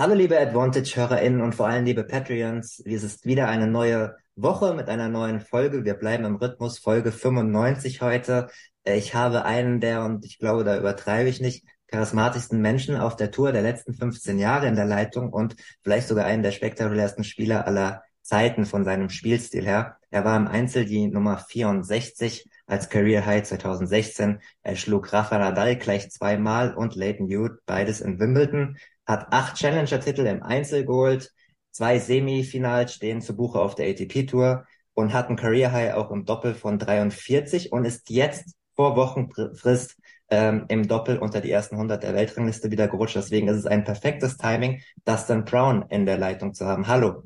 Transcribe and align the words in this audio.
Hallo 0.00 0.14
liebe 0.14 0.40
Advantage-HörerInnen 0.40 1.42
und 1.42 1.54
vor 1.54 1.68
allem 1.68 1.84
liebe 1.84 2.04
Patreons. 2.04 2.82
Es 2.86 3.02
ist 3.02 3.26
wieder 3.26 3.48
eine 3.48 3.66
neue 3.66 4.16
Woche 4.34 4.72
mit 4.72 4.88
einer 4.88 5.10
neuen 5.10 5.40
Folge. 5.40 5.84
Wir 5.84 5.92
bleiben 5.92 6.24
im 6.24 6.36
Rhythmus, 6.36 6.78
Folge 6.78 7.12
95 7.12 8.00
heute. 8.00 8.48
Äh, 8.84 8.96
ich 8.96 9.14
habe 9.14 9.44
einen 9.44 9.78
der, 9.78 10.02
und 10.02 10.24
ich 10.24 10.38
glaube, 10.38 10.64
da 10.64 10.78
übertreibe 10.78 11.28
ich 11.28 11.42
nicht, 11.42 11.66
charismatischsten 11.88 12.62
Menschen 12.62 12.96
auf 12.96 13.14
der 13.14 13.30
Tour 13.30 13.52
der 13.52 13.60
letzten 13.60 13.92
15 13.92 14.38
Jahre 14.38 14.68
in 14.68 14.74
der 14.74 14.86
Leitung 14.86 15.34
und 15.34 15.54
vielleicht 15.82 16.08
sogar 16.08 16.24
einen 16.24 16.42
der 16.42 16.52
spektakulärsten 16.52 17.22
Spieler 17.22 17.66
aller 17.66 18.02
Zeiten 18.22 18.64
von 18.64 18.84
seinem 18.84 19.10
Spielstil 19.10 19.66
her. 19.66 19.98
Er 20.10 20.24
war 20.24 20.38
im 20.38 20.48
Einzel 20.48 20.86
die 20.86 21.08
Nummer 21.08 21.36
64 21.36 22.48
als 22.66 22.88
Career 22.88 23.26
High 23.26 23.42
2016. 23.42 24.40
Er 24.62 24.76
schlug 24.76 25.12
Rafa 25.12 25.36
Nadal 25.36 25.76
gleich 25.76 26.10
zweimal 26.10 26.72
und 26.72 26.94
Leighton 26.94 27.28
Hewitt 27.28 27.66
beides 27.66 28.00
in 28.00 28.18
Wimbledon 28.18 28.78
hat 29.10 29.32
acht 29.32 29.56
Challenger-Titel 29.56 30.26
im 30.26 30.42
Einzel 30.42 30.84
geholt, 30.84 31.32
zwei 31.72 31.98
Semifinals 31.98 32.94
stehen 32.94 33.20
zu 33.20 33.34
Buche 33.34 33.60
auf 33.60 33.74
der 33.74 33.90
ATP-Tour 33.90 34.64
und 34.94 35.12
hat 35.12 35.28
ein 35.28 35.36
Career 35.36 35.72
High 35.72 35.94
auch 35.94 36.12
im 36.12 36.24
Doppel 36.24 36.54
von 36.54 36.78
43 36.78 37.72
und 37.72 37.84
ist 37.84 38.08
jetzt 38.10 38.54
vor 38.76 38.94
Wochenfrist 38.96 39.96
ähm, 40.30 40.66
im 40.68 40.86
Doppel 40.86 41.18
unter 41.18 41.40
die 41.40 41.50
ersten 41.50 41.74
100 41.74 42.02
der 42.04 42.14
Weltrangliste 42.14 42.70
wieder 42.70 42.86
gerutscht. 42.86 43.16
Deswegen 43.16 43.48
ist 43.48 43.56
es 43.56 43.66
ein 43.66 43.82
perfektes 43.82 44.36
Timing, 44.36 44.80
Dustin 45.04 45.44
Brown 45.44 45.84
in 45.88 46.06
der 46.06 46.16
Leitung 46.16 46.54
zu 46.54 46.66
haben. 46.66 46.86
Hallo. 46.86 47.24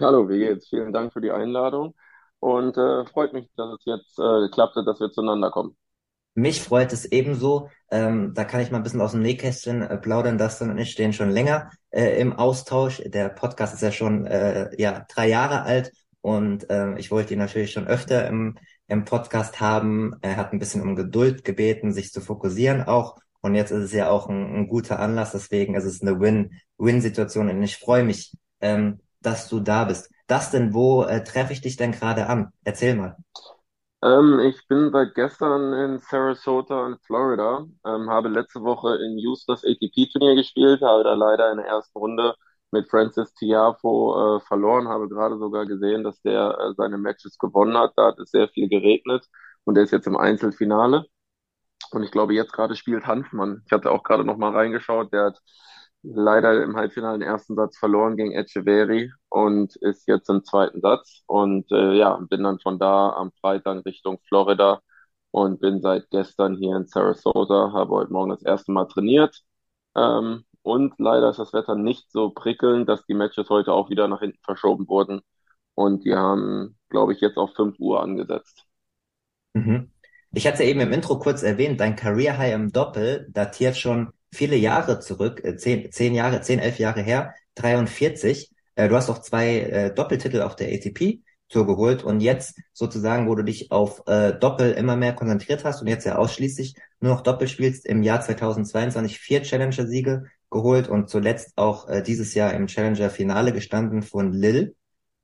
Hallo, 0.00 0.28
wie 0.30 0.38
geht's? 0.38 0.68
Vielen 0.68 0.94
Dank 0.94 1.12
für 1.12 1.20
die 1.20 1.30
Einladung 1.30 1.94
und 2.40 2.76
äh, 2.78 3.04
freut 3.04 3.34
mich, 3.34 3.50
dass 3.56 3.74
es 3.78 3.84
jetzt 3.84 4.18
äh, 4.18 4.40
geklappt 4.46 4.76
hat, 4.76 4.86
dass 4.86 5.00
wir 5.00 5.10
zueinander 5.10 5.50
kommen. 5.50 5.76
Mich 6.34 6.62
freut 6.62 6.92
es 6.92 7.04
ebenso. 7.06 7.70
Ähm, 7.90 8.32
da 8.34 8.44
kann 8.44 8.60
ich 8.60 8.70
mal 8.70 8.78
ein 8.78 8.82
bisschen 8.82 9.00
aus 9.00 9.12
dem 9.12 9.22
Nähkästchen 9.22 9.82
äh, 9.82 9.96
plaudern. 9.96 10.38
Dustin 10.38 10.70
und 10.70 10.78
ich 10.78 10.90
stehen 10.90 11.12
schon 11.12 11.30
länger 11.30 11.70
äh, 11.90 12.20
im 12.20 12.32
Austausch. 12.32 13.02
Der 13.06 13.28
Podcast 13.28 13.74
ist 13.74 13.82
ja 13.82 13.92
schon 13.92 14.26
äh, 14.26 14.70
ja 14.80 15.06
drei 15.08 15.28
Jahre 15.28 15.62
alt 15.62 15.92
und 16.20 16.68
äh, 16.70 16.98
ich 16.98 17.10
wollte 17.10 17.34
ihn 17.34 17.38
natürlich 17.38 17.72
schon 17.72 17.86
öfter 17.86 18.26
im, 18.26 18.58
im 18.88 19.04
Podcast 19.04 19.60
haben. 19.60 20.14
Er 20.22 20.36
hat 20.36 20.52
ein 20.52 20.58
bisschen 20.58 20.82
um 20.82 20.96
Geduld 20.96 21.44
gebeten, 21.44 21.92
sich 21.92 22.12
zu 22.12 22.20
fokussieren 22.20 22.82
auch. 22.82 23.16
Und 23.40 23.54
jetzt 23.54 23.70
ist 23.70 23.84
es 23.84 23.92
ja 23.92 24.10
auch 24.10 24.28
ein, 24.28 24.56
ein 24.56 24.66
guter 24.66 24.98
Anlass. 24.98 25.30
Deswegen 25.30 25.76
ist 25.76 25.84
es 25.84 26.02
eine 26.02 26.18
Win-Win-Situation 26.18 27.48
und 27.48 27.62
ich 27.62 27.76
freue 27.76 28.02
mich, 28.02 28.32
ähm, 28.60 28.98
dass 29.20 29.48
du 29.48 29.60
da 29.60 29.84
bist. 29.84 30.10
Dustin, 30.26 30.74
wo 30.74 31.04
äh, 31.04 31.22
treffe 31.22 31.52
ich 31.52 31.60
dich 31.60 31.76
denn 31.76 31.92
gerade 31.92 32.26
an? 32.26 32.48
Erzähl 32.64 32.96
mal. 32.96 33.16
Ähm, 34.02 34.40
ich 34.40 34.66
bin 34.68 34.90
seit 34.92 35.14
gestern 35.14 35.72
in 35.72 35.98
Sarasota 36.00 36.86
in 36.86 36.98
Florida, 36.98 37.66
ähm, 37.84 38.10
habe 38.10 38.28
letzte 38.28 38.62
Woche 38.62 38.96
in 38.96 39.18
Houston 39.18 39.52
das 39.54 39.64
ATP-Turnier 39.64 40.34
gespielt, 40.36 40.82
habe 40.82 41.02
da 41.04 41.14
leider 41.14 41.50
in 41.50 41.58
der 41.58 41.66
ersten 41.66 41.98
Runde 41.98 42.34
mit 42.70 42.88
Francis 42.90 43.32
Tiafo 43.34 44.36
äh, 44.36 44.40
verloren, 44.40 44.88
habe 44.88 45.08
gerade 45.08 45.38
sogar 45.38 45.66
gesehen, 45.66 46.04
dass 46.04 46.20
der 46.22 46.58
äh, 46.60 46.74
seine 46.76 46.98
Matches 46.98 47.38
gewonnen 47.38 47.76
hat. 47.78 47.92
Da 47.96 48.08
hat 48.08 48.18
es 48.18 48.30
sehr 48.30 48.48
viel 48.48 48.68
geregnet 48.68 49.26
und 49.64 49.74
der 49.76 49.84
ist 49.84 49.92
jetzt 49.92 50.06
im 50.06 50.16
Einzelfinale. 50.16 51.06
Und 51.92 52.02
ich 52.02 52.10
glaube, 52.10 52.34
jetzt 52.34 52.52
gerade 52.52 52.76
spielt 52.76 53.06
Hanfmann. 53.06 53.62
Ich 53.66 53.72
hatte 53.72 53.90
auch 53.92 54.02
gerade 54.02 54.24
noch 54.24 54.36
mal 54.36 54.52
reingeschaut, 54.52 55.12
der 55.12 55.26
hat 55.26 55.40
leider 56.14 56.62
im 56.62 56.76
Halbfinale 56.76 57.18
den 57.18 57.28
ersten 57.28 57.56
Satz 57.56 57.78
verloren 57.78 58.16
gegen 58.16 58.32
Echeverry 58.32 59.12
und 59.28 59.76
ist 59.76 60.06
jetzt 60.06 60.28
im 60.30 60.44
zweiten 60.44 60.80
Satz. 60.80 61.22
Und 61.26 61.70
äh, 61.72 61.94
ja, 61.94 62.16
bin 62.16 62.42
dann 62.44 62.58
von 62.60 62.78
da 62.78 63.10
am 63.10 63.32
Freitag 63.40 63.84
Richtung 63.84 64.18
Florida 64.28 64.80
und 65.30 65.60
bin 65.60 65.80
seit 65.80 66.08
gestern 66.10 66.56
hier 66.56 66.76
in 66.76 66.86
Sarasota, 66.86 67.72
habe 67.72 67.90
heute 67.90 68.12
Morgen 68.12 68.30
das 68.30 68.42
erste 68.42 68.72
Mal 68.72 68.86
trainiert. 68.86 69.42
Ähm, 69.96 70.44
und 70.62 70.94
leider 70.98 71.30
ist 71.30 71.38
das 71.38 71.52
Wetter 71.52 71.74
nicht 71.74 72.10
so 72.10 72.30
prickelnd, 72.30 72.88
dass 72.88 73.04
die 73.06 73.14
Matches 73.14 73.50
heute 73.50 73.72
auch 73.72 73.90
wieder 73.90 74.08
nach 74.08 74.20
hinten 74.20 74.40
verschoben 74.42 74.88
wurden. 74.88 75.20
Und 75.74 76.04
die 76.04 76.14
haben, 76.14 76.78
glaube 76.88 77.12
ich, 77.12 77.20
jetzt 77.20 77.36
auf 77.36 77.54
5 77.54 77.78
Uhr 77.78 78.02
angesetzt. 78.02 78.64
Mhm. 79.54 79.92
Ich 80.32 80.46
hatte 80.46 80.64
eben 80.64 80.80
im 80.80 80.92
Intro 80.92 81.18
kurz 81.18 81.42
erwähnt, 81.42 81.80
dein 81.80 81.96
Career 81.96 82.38
High 82.38 82.54
im 82.54 82.72
Doppel 82.72 83.26
datiert 83.30 83.76
schon 83.76 84.12
viele 84.36 84.56
Jahre 84.56 85.00
zurück, 85.00 85.42
äh, 85.44 85.56
zehn, 85.56 85.90
zehn 85.90 86.14
Jahre, 86.14 86.40
zehn, 86.42 86.58
elf 86.58 86.78
Jahre 86.78 87.02
her, 87.02 87.34
43. 87.56 88.52
Äh, 88.74 88.88
du 88.88 88.94
hast 88.94 89.10
auch 89.10 89.20
zwei 89.20 89.60
äh, 89.60 89.94
Doppeltitel 89.94 90.42
auf 90.42 90.56
der 90.56 90.68
ATP 90.68 91.20
Tour 91.48 91.66
geholt 91.66 92.02
und 92.02 92.20
jetzt 92.20 92.58
sozusagen, 92.72 93.28
wo 93.28 93.36
du 93.36 93.44
dich 93.44 93.70
auf 93.70 94.02
Doppel 94.04 94.72
immer 94.72 94.96
mehr 94.96 95.12
konzentriert 95.12 95.64
hast 95.64 95.80
und 95.80 95.86
jetzt 95.86 96.04
ja 96.04 96.16
ausschließlich 96.16 96.74
nur 96.98 97.12
noch 97.12 97.20
Doppel 97.20 97.46
spielst, 97.46 97.86
im 97.86 98.02
Jahr 98.02 98.20
2022 98.20 99.20
vier 99.20 99.44
Challenger-Siege 99.44 100.24
geholt 100.50 100.88
und 100.88 101.08
zuletzt 101.08 101.52
auch 101.54 101.86
dieses 102.02 102.34
Jahr 102.34 102.52
im 102.52 102.66
Challenger-Finale 102.66 103.52
gestanden 103.52 104.02
von 104.02 104.32
Lille, 104.32 104.74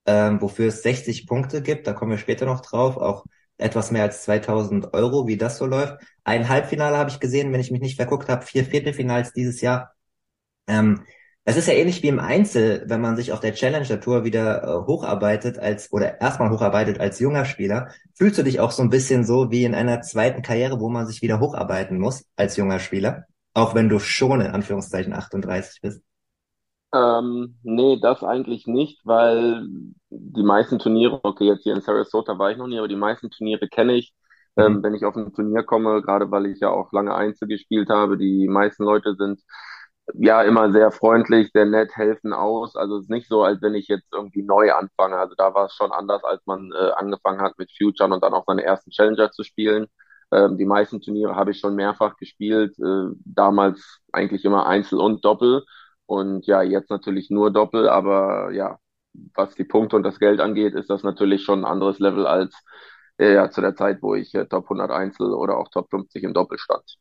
ähm, 0.07 0.41
wofür 0.41 0.69
es 0.69 0.85
60 0.85 1.27
Punkte 1.27 1.61
gibt. 1.61 1.89
Da 1.89 1.93
kommen 1.93 2.13
wir 2.13 2.19
später 2.19 2.47
noch 2.47 2.61
drauf. 2.61 2.99
Auch 2.99 3.25
etwas 3.63 3.91
mehr 3.91 4.03
als 4.03 4.23
2000 4.25 4.95
Euro, 4.95 5.27
wie 5.27 5.37
das 5.37 5.59
so 5.59 5.67
läuft. 5.67 5.99
Ein 6.25 6.49
Halbfinale 6.49 6.97
habe 6.99 7.11
ich 7.11 7.21
gesehen, 7.21 7.53
wenn 7.53 7.61
ich 7.61 7.71
mich 7.71 7.81
nicht 7.81 7.97
verguckt 7.97 8.29
habe, 8.29 8.45
vier 8.45 8.65
Viertelfinals 8.65 9.33
dieses 9.33 9.61
Jahr. 9.61 9.95
Ähm, 10.67 11.05
es 11.45 11.57
ist 11.57 11.67
ja 11.67 11.75
ähnlich 11.75 12.03
wie 12.05 12.09
im 12.09 12.21
Einzel, 12.21 12.85
wenn 12.87 13.01
man 13.01 13.17
sich 13.17 13.33
auf 13.33 13.41
der 13.41 13.55
Challenger 13.55 14.01
Tour 14.01 14.25
wieder 14.25 14.63
äh, 14.63 14.87
hochabeitet 14.87 15.59
als 15.59 15.93
oder 15.93 16.21
erstmal 16.21 16.51
hocharbeitet 16.51 17.01
als 17.01 17.19
junger 17.19 17.45
Spieler, 17.45 17.89
fühlst 18.15 18.39
du 18.39 18.45
dich 18.45 18.61
auch 18.61 18.71
so 18.71 18.83
ein 18.83 18.91
bisschen 18.91 19.25
so 19.25 19.51
wie 19.51 19.65
in 19.65 19.75
einer 19.75 20.03
zweiten 20.03 20.43
Karriere, 20.43 20.79
wo 20.81 20.89
man 20.89 21.07
sich 21.07 21.21
wieder 21.21 21.41
hocharbeiten 21.41 21.99
muss 21.99 22.27
als 22.37 22.57
junger 22.57 22.79
Spieler, 22.79 23.27
auch 23.55 23.75
wenn 23.75 23.89
du 23.89 23.99
schon 23.99 24.41
in 24.41 24.49
Anführungszeichen 24.49 25.13
38 25.13 25.81
bist. 25.81 26.03
Ähm, 26.95 27.57
nee, 27.63 27.99
das 28.01 28.23
eigentlich 28.23 28.67
nicht, 28.67 29.01
weil 29.05 29.67
die 30.11 30.43
meisten 30.43 30.79
Turniere, 30.79 31.21
okay, 31.23 31.45
jetzt 31.45 31.63
hier 31.63 31.75
in 31.75 31.81
Sarasota 31.81 32.39
war 32.39 32.51
ich 32.51 32.59
noch 32.59 32.67
nie, 32.67 32.79
aber 32.79 32.89
die 32.89 32.97
meisten 32.97 33.31
Turniere 33.31 33.69
kenne 33.69 33.95
ich. 33.95 34.15
Ähm, 34.57 34.75
mhm. 34.75 34.83
wenn 34.83 34.95
ich 34.95 35.05
auf 35.07 35.17
ein 35.17 35.33
Turnier 35.33 35.63
komme, 35.63 36.03
gerade 36.03 36.31
weil 36.31 36.45
ich 36.47 36.61
ja 36.61 36.69
auch 36.69 36.93
lange 36.93 37.15
Einzel 37.15 37.49
gespielt 37.49 37.89
habe, 37.89 38.19
die 38.19 38.49
meisten 38.49 38.85
Leute 38.85 39.15
sind 39.17 39.41
ja 40.15 40.43
immer 40.43 40.73
sehr 40.73 40.91
freundlich, 40.91 41.51
sehr 41.53 41.65
nett, 41.65 41.97
helfen 41.97 42.33
aus. 42.33 42.77
Also 42.77 42.97
es 42.99 43.05
ist 43.05 43.11
nicht 43.11 43.29
so, 43.29 43.43
als 43.43 43.63
wenn 43.63 43.75
ich 43.75 43.89
jetzt 43.89 44.13
irgendwie 44.13 44.43
neu 44.43 44.73
anfange. 44.73 45.17
Also 45.17 45.35
da 45.37 45.55
war 45.55 45.67
es 45.67 45.75
schon 45.75 45.93
anders, 45.93 46.23
als 46.25 46.43
man 46.47 46.71
äh, 46.73 46.91
angefangen 46.97 47.41
hat 47.41 47.59
mit 47.59 47.71
Future 47.77 48.13
und 48.13 48.23
dann 48.23 48.35
auch 48.35 48.45
seine 48.47 48.65
ersten 48.65 48.91
Challenger 48.91 49.31
zu 49.31 49.43
spielen. 49.45 49.87
Ähm, 50.33 50.59
die 50.59 50.67
meisten 50.67 51.01
Turniere 51.01 51.37
habe 51.37 51.53
ich 51.53 51.59
schon 51.61 51.75
mehrfach 51.75 52.17
gespielt, 52.17 52.79
äh, 52.79 53.07
damals 53.25 54.01
eigentlich 54.13 54.45
immer 54.45 54.67
Einzel 54.67 55.01
und 55.01 55.25
Doppel. 55.25 55.65
Und 56.07 56.47
ja, 56.47 56.63
jetzt 56.63 56.91
natürlich 56.91 57.31
nur 57.31 57.53
Doppel, 57.53 57.89
aber 57.89 58.51
ja, 58.53 58.79
was 59.35 59.55
die 59.55 59.65
Punkte 59.65 59.97
und 59.97 60.03
das 60.03 60.19
Geld 60.19 60.41
angeht, 60.41 60.75
ist 60.75 60.91
das 60.91 61.03
natürlich 61.03 61.43
schon 61.43 61.61
ein 61.61 61.71
anderes 61.71 61.99
Level 61.99 62.27
als 62.27 62.55
äh, 63.19 63.35
ja, 63.35 63.51
zu 63.51 63.61
der 63.61 63.75
Zeit, 63.77 63.99
wo 64.03 64.15
ich 64.15 64.35
äh, 64.35 64.47
Top 64.47 64.65
100 64.65 64.91
Einzel 64.91 65.33
oder 65.33 65.57
auch 65.59 65.69
Top 65.69 65.91
50 65.91 66.23
im 66.23 66.35
Doppel 66.35 66.59
stand. 66.59 66.99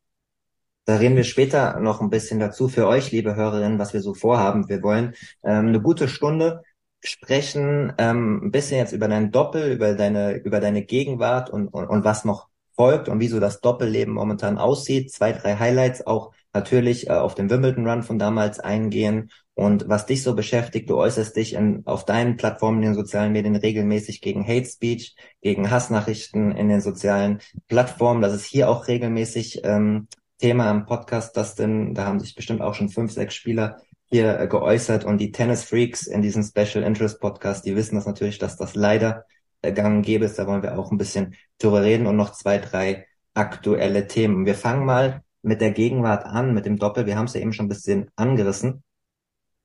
Da 0.85 0.95
reden 0.97 1.16
wir 1.16 1.23
später 1.23 1.79
noch 1.79 2.01
ein 2.01 2.09
bisschen 2.09 2.39
dazu 2.39 2.67
für 2.67 2.88
euch, 2.88 3.12
liebe 3.12 3.35
Hörerinnen, 3.35 3.79
was 3.79 3.94
wir 3.94 4.01
so 4.01 4.13
vorhaben. 4.13 4.67
Wir 4.67 4.81
wollen 4.81 5.13
ähm, 5.44 5.68
eine 5.68 5.81
gute 5.81 6.07
Stunde 6.07 6.63
sprechen, 7.03 7.94
ähm, 7.98 8.42
ein 8.44 8.51
bisschen 8.51 8.77
jetzt 8.77 8.92
über 8.92 9.07
dein 9.07 9.31
Doppel, 9.31 9.71
über 9.71 9.94
deine, 9.94 10.38
über 10.38 10.59
deine 10.59 10.83
Gegenwart 10.83 11.50
und, 11.50 11.68
und, 11.68 11.88
und 11.88 12.03
was 12.03 12.25
noch 12.25 12.48
folgt 12.81 13.10
und 13.10 13.19
wieso 13.19 13.39
das 13.39 13.62
Doppelleben 13.62 14.12
momentan 14.12 14.57
aussieht. 14.57 15.12
Zwei, 15.12 15.33
drei 15.33 15.56
Highlights 15.57 16.07
auch 16.07 16.31
natürlich 16.51 17.07
äh, 17.07 17.12
auf 17.12 17.36
den 17.36 17.48
Wimbledon 17.51 17.88
Run 17.88 18.01
von 18.01 18.18
damals 18.18 18.60
eingehen 18.60 19.30
und 19.54 19.88
was 19.88 20.07
dich 20.07 20.24
so 20.24 20.33
beschäftigt. 20.33 20.89
Du 20.89 20.98
äußerst 20.98 21.36
dich 21.36 21.54
in, 21.54 21.83
auf 21.86 22.06
deinen 22.06 22.38
Plattformen 22.38 22.81
in 22.81 22.89
den 22.89 22.95
sozialen 22.95 23.33
Medien 23.33 23.56
regelmäßig 23.56 24.19
gegen 24.19 24.48
Hate 24.48 24.66
Speech, 24.66 25.16
gegen 25.44 25.69
Hassnachrichten 25.69 26.54
in 26.54 26.69
den 26.69 26.81
sozialen 26.81 27.38
Plattformen. 27.68 28.24
Das 28.24 28.33
ist 28.33 28.45
hier 28.45 28.68
auch 28.68 28.88
regelmäßig 28.88 29.62
ähm, 29.63 30.07
Thema 30.39 30.72
im 30.72 30.88
Podcast, 30.88 31.38
das 31.38 31.54
denn, 31.54 31.94
da 31.94 32.06
haben 32.06 32.19
sich 32.19 32.34
bestimmt 32.34 32.63
auch 32.63 32.74
schon 32.74 32.89
fünf, 32.89 33.12
sechs 33.12 33.36
Spieler 33.36 33.77
hier 34.10 34.39
äh, 34.39 34.48
geäußert 34.48 35.06
und 35.06 35.19
die 35.19 35.31
Tennis 35.31 35.66
Freaks 35.66 36.07
in 36.07 36.24
diesem 36.24 36.42
Special 36.42 36.84
Interest 36.84 37.19
Podcast, 37.19 37.63
die 37.63 37.75
wissen 37.75 37.94
das 37.94 38.07
natürlich, 38.07 38.39
dass 38.39 38.57
das 38.57 38.74
leider 38.74 39.25
gang 39.62 40.04
gäbe 40.04 40.25
ist. 40.25 40.40
Da 40.40 40.48
wollen 40.48 40.63
wir 40.63 40.78
auch 40.78 40.92
ein 40.92 40.98
bisschen 40.98 41.36
drüber 41.60 41.84
reden 41.84 42.08
und 42.08 42.18
noch 42.18 42.31
zwei, 42.31 42.58
drei 42.58 43.06
aktuelle 43.34 44.08
Themen. 44.08 44.46
Wir 44.46 44.56
fangen 44.56 44.86
mal 44.86 45.24
mit 45.44 45.62
der 45.62 45.72
Gegenwart 45.72 46.25
an, 46.25 46.54
mit 46.54 46.66
dem 46.66 46.78
Doppel. 46.78 47.06
Wir 47.06 47.18
haben 47.18 47.25
es 47.25 47.34
ja 47.34 47.42
eben 47.42 47.54
schon 47.54 47.68
ein 47.68 47.69
bisschen 47.69 48.10
angerissen. 48.16 48.84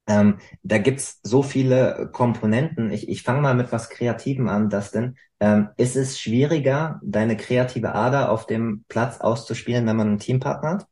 Ähm, 0.08 0.38
da 0.62 0.78
gibt's 0.78 1.20
so 1.22 1.42
viele 1.42 2.10
Komponenten. 2.12 2.90
Ich, 2.92 3.08
ich 3.08 3.22
fange 3.22 3.40
mal 3.40 3.54
mit 3.54 3.72
was 3.72 3.90
Kreativem 3.90 4.48
an, 4.48 4.70
Dustin. 4.70 5.16
Ähm, 5.40 5.70
ist 5.76 5.96
es 5.96 6.20
schwieriger, 6.20 7.00
deine 7.02 7.36
kreative 7.36 7.94
Ader 7.94 8.30
auf 8.30 8.46
dem 8.46 8.84
Platz 8.88 9.20
auszuspielen, 9.20 9.86
wenn 9.86 9.96
man 9.96 10.08
einen 10.08 10.18
Teampartner 10.18 10.70
hat? 10.70 10.86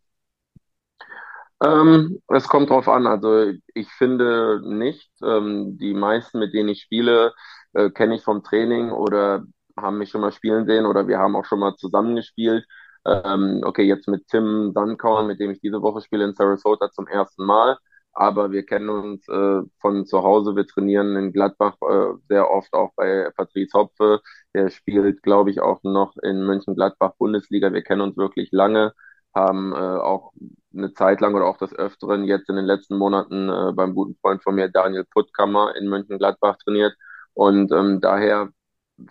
Ähm, 1.63 2.21
es 2.29 2.49
kommt 2.49 2.71
drauf 2.71 2.89
an. 2.89 3.07
Also 3.07 3.53
ich 3.73 3.89
finde 3.93 4.61
nicht. 4.65 5.11
Ähm, 5.23 5.79
die 5.79 5.95
meisten, 5.95 6.41
mit 6.41 6.53
denen 6.53 6.71
ich 6.71 6.83
spiele, 6.83 7.33
äh, 7.75 7.91
kenne 7.91 8.17
ich 8.17 8.23
vom 8.23 8.43
Training 8.43 8.91
oder 8.93 9.45
haben 9.77 9.99
mich 9.99 10.11
schon 10.11 10.21
mal 10.21 10.33
spielen 10.33 10.67
sehen 10.67 10.87
oder 10.87 11.09
wir 11.09 11.19
haben 11.19 11.37
auch 11.37 11.45
schon 11.45 11.61
mal 11.61 11.77
zusammengespielt. 11.77 12.65
Ähm, 13.07 13.61
okay, 13.65 13.83
jetzt 13.85 14.09
mit 14.09 14.29
Tim 14.29 14.73
Duncan, 14.75 15.27
mit 15.27 15.41
dem 15.41 15.51
ich 15.51 15.61
diese 15.61 15.83
Woche 15.83 16.01
spiele 16.01 16.25
in 16.25 16.35
Sarasota 16.35 16.91
zum 16.91 17.07
ersten 17.09 17.45
Mal. 17.45 17.77
Aber 18.13 18.53
wir 18.53 18.65
kennen 18.65 18.89
uns 18.89 19.29
äh, 19.29 19.61
von 19.81 20.07
zu 20.07 20.23
Hause. 20.23 20.55
Wir 20.57 20.67
trainieren 20.67 21.17
in 21.17 21.33
Gladbach 21.33 21.75
äh, 21.83 22.15
sehr 22.29 22.49
oft 22.51 22.73
auch 22.73 22.93
bei 22.97 23.31
Patrice 23.37 23.77
Hopfe. 23.77 24.21
Der 24.55 24.71
spielt, 24.71 25.23
glaube 25.23 25.51
ich, 25.51 25.61
auch 25.61 25.83
noch 25.83 26.17
in 26.23 26.45
Mönchengladbach 26.47 27.15
Bundesliga. 27.19 27.73
Wir 27.73 27.83
kennen 27.83 28.03
uns 28.03 28.17
wirklich 28.17 28.51
lange 28.53 28.93
haben 29.35 29.73
äh, 29.73 29.77
auch 29.77 30.33
eine 30.73 30.93
Zeit 30.95 31.21
lang 31.21 31.35
oder 31.35 31.47
auch 31.47 31.59
des 31.59 31.75
Öfteren 31.75 32.25
jetzt 32.25 32.49
in 32.49 32.57
den 32.57 32.65
letzten 32.65 32.97
Monaten 32.97 33.49
äh, 33.49 33.73
beim 33.75 33.95
guten 33.95 34.17
Freund 34.21 34.43
von 34.43 34.55
mir, 34.55 34.69
Daniel 34.69 35.05
Puttkammer, 35.05 35.75
in 35.77 35.89
Mönchengladbach 35.89 36.57
trainiert. 36.59 36.95
Und 37.35 37.73
ähm, 37.73 38.01
daher 38.01 38.51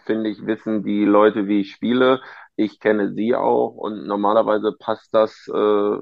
finde 0.06 0.30
ich, 0.30 0.46
wissen 0.46 0.84
die 0.84 1.06
Leute, 1.06 1.48
wie 1.48 1.62
ich 1.62 1.72
spiele. 1.74 2.22
Ich 2.56 2.80
kenne 2.80 3.14
sie 3.14 3.36
auch 3.36 3.70
und 3.76 4.06
normalerweise 4.08 4.74
passt 4.80 5.14
das, 5.14 5.48
äh, 5.54 5.98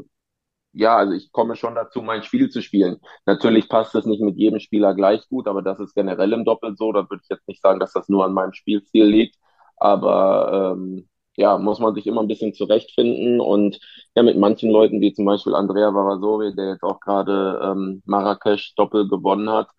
ja, 0.74 0.96
also 0.98 1.14
ich 1.14 1.32
komme 1.32 1.56
schon 1.56 1.76
dazu, 1.76 2.02
mein 2.02 2.24
Spiel 2.24 2.50
zu 2.50 2.62
spielen. 2.62 2.98
Natürlich 3.26 3.68
passt 3.70 3.94
es 3.96 4.06
nicht 4.06 4.22
mit 4.22 4.38
jedem 4.38 4.60
Spieler 4.60 4.94
gleich 4.96 5.28
gut, 5.30 5.48
aber 5.48 5.62
das 5.62 5.80
ist 5.80 5.94
generell 5.96 6.32
im 6.34 6.46
Doppel 6.46 6.76
so. 6.78 6.92
Da 6.94 7.02
würde 7.10 7.22
ich 7.24 7.30
jetzt 7.30 7.48
nicht 7.48 7.62
sagen, 7.62 7.80
dass 7.80 7.94
das 7.94 8.08
nur 8.10 8.24
an 8.26 8.34
meinem 8.34 8.54
Spielstil 8.54 9.06
liegt. 9.06 9.36
Aber 9.78 10.76
ähm, 10.78 11.10
ja, 11.36 11.58
muss 11.58 11.80
man 11.80 11.96
sich 11.96 12.08
immer 12.08 12.22
ein 12.22 12.28
bisschen 12.28 12.54
zurechtfinden 12.54 13.40
und 13.42 13.80
ja, 14.16 14.24
mit 14.24 14.38
manchen 14.38 14.70
Leuten, 14.72 15.02
wie 15.02 15.14
zum 15.14 15.26
Beispiel 15.26 15.56
Andrea 15.56 15.94
Varasovi, 15.94 16.56
der 16.56 16.70
jetzt 16.72 16.84
auch 16.84 17.00
gerade 17.00 17.60
ähm, 17.64 18.02
Marrakesch 18.06 18.76
Doppel 18.76 19.08
gewonnen 19.10 19.50
hat 19.50 19.70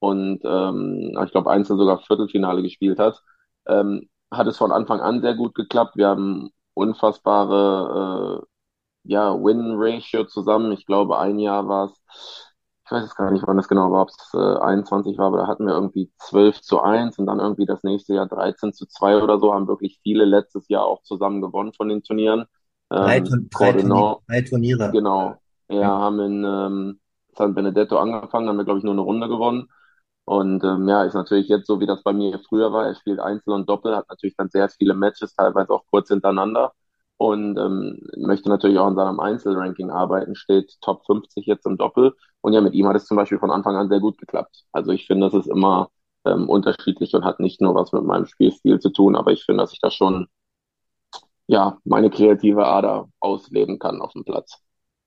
und 0.00 0.40
ähm, 0.44 1.16
ich 1.24 1.30
glaube 1.32 1.50
Einzel 1.50 1.76
sogar 1.76 2.00
Viertelfinale 2.00 2.62
gespielt 2.62 2.98
hat, 2.98 3.22
ähm, 3.66 4.08
hat 4.30 4.46
es 4.48 4.58
von 4.58 4.72
Anfang 4.72 5.00
an 5.00 5.22
sehr 5.22 5.34
gut 5.34 5.54
geklappt. 5.54 5.96
Wir 5.96 6.08
haben 6.08 6.50
unfassbare 6.74 8.42
äh, 8.42 9.10
ja, 9.12 9.34
Win-Ratio 9.34 10.24
zusammen. 10.24 10.72
Ich 10.72 10.86
glaube, 10.86 11.18
ein 11.18 11.38
Jahr 11.38 11.68
war 11.68 11.86
es 11.86 12.50
ich 12.90 12.96
weiß 12.96 13.04
es 13.04 13.14
gar 13.14 13.30
nicht, 13.30 13.46
wann 13.46 13.56
das 13.56 13.68
genau 13.68 13.92
war, 13.92 14.02
ob 14.02 14.08
es 14.08 14.34
äh, 14.34 14.64
21 14.64 15.16
war, 15.16 15.26
aber 15.28 15.36
da 15.38 15.46
hatten 15.46 15.64
wir 15.64 15.74
irgendwie 15.74 16.10
12 16.18 16.60
zu 16.60 16.80
1 16.80 17.20
und 17.20 17.26
dann 17.26 17.38
irgendwie 17.38 17.64
das 17.64 17.84
nächste 17.84 18.14
Jahr 18.14 18.26
13 18.26 18.72
zu 18.72 18.84
2 18.84 19.22
oder 19.22 19.38
so, 19.38 19.54
haben 19.54 19.68
wirklich 19.68 20.00
viele 20.02 20.24
letztes 20.24 20.68
Jahr 20.68 20.86
auch 20.86 21.00
zusammen 21.04 21.40
gewonnen 21.40 21.72
von 21.72 21.88
den 21.88 22.02
Turnieren. 22.02 22.46
Drei, 22.88 23.18
ähm, 23.18 23.48
drei, 23.48 23.72
Turniere, 23.74 24.18
drei 24.26 24.42
Turniere. 24.42 24.90
Genau. 24.90 25.36
Ja, 25.68 25.86
haben 25.86 26.18
in 26.18 26.44
ähm, 26.44 27.00
San 27.36 27.54
Benedetto 27.54 27.96
angefangen, 27.96 28.48
haben 28.48 28.56
wir, 28.56 28.64
glaube 28.64 28.78
ich, 28.78 28.84
nur 28.84 28.94
eine 28.94 29.02
Runde 29.02 29.28
gewonnen. 29.28 29.68
Und 30.24 30.62
ähm, 30.64 30.88
ja, 30.88 31.04
ist 31.04 31.14
natürlich 31.14 31.48
jetzt 31.48 31.66
so, 31.66 31.80
wie 31.80 31.86
das 31.86 32.02
bei 32.02 32.12
mir 32.12 32.38
früher 32.48 32.72
war. 32.72 32.86
Er 32.86 32.94
spielt 32.94 33.18
Einzel 33.20 33.52
und 33.52 33.68
Doppel, 33.68 33.96
hat 33.96 34.08
natürlich 34.08 34.36
dann 34.36 34.48
sehr 34.50 34.68
viele 34.68 34.94
Matches, 34.94 35.34
teilweise 35.34 35.70
auch 35.72 35.84
kurz 35.90 36.08
hintereinander 36.08 36.72
und 37.16 37.58
ähm, 37.58 37.98
möchte 38.16 38.48
natürlich 38.48 38.78
auch 38.78 38.88
in 38.88 38.94
seinem 38.96 39.20
Einzelranking 39.20 39.90
arbeiten, 39.90 40.34
steht 40.36 40.80
Top 40.80 41.04
50 41.06 41.46
jetzt 41.46 41.66
im 41.66 41.76
Doppel. 41.76 42.14
Und 42.40 42.52
ja, 42.54 42.60
mit 42.60 42.74
ihm 42.74 42.86
hat 42.88 42.96
es 42.96 43.06
zum 43.06 43.16
Beispiel 43.16 43.38
von 43.38 43.50
Anfang 43.50 43.76
an 43.76 43.88
sehr 43.88 44.00
gut 44.00 44.18
geklappt. 44.18 44.64
Also 44.72 44.92
ich 44.92 45.06
finde, 45.06 45.26
das 45.28 45.34
ist 45.34 45.50
immer 45.50 45.90
ähm, 46.24 46.48
unterschiedlich 46.48 47.14
und 47.14 47.24
hat 47.24 47.40
nicht 47.40 47.60
nur 47.60 47.74
was 47.74 47.92
mit 47.92 48.04
meinem 48.04 48.26
Spielstil 48.26 48.78
zu 48.80 48.90
tun, 48.90 49.16
aber 49.16 49.32
ich 49.32 49.44
finde, 49.44 49.62
dass 49.64 49.72
ich 49.72 49.80
da 49.80 49.90
schon 49.90 50.28
ja 51.46 51.78
meine 51.84 52.10
kreative 52.10 52.66
Ader 52.66 53.08
ausleben 53.20 53.78
kann 53.78 54.00
auf 54.00 54.12
dem 54.12 54.24
Platz. 54.24 54.58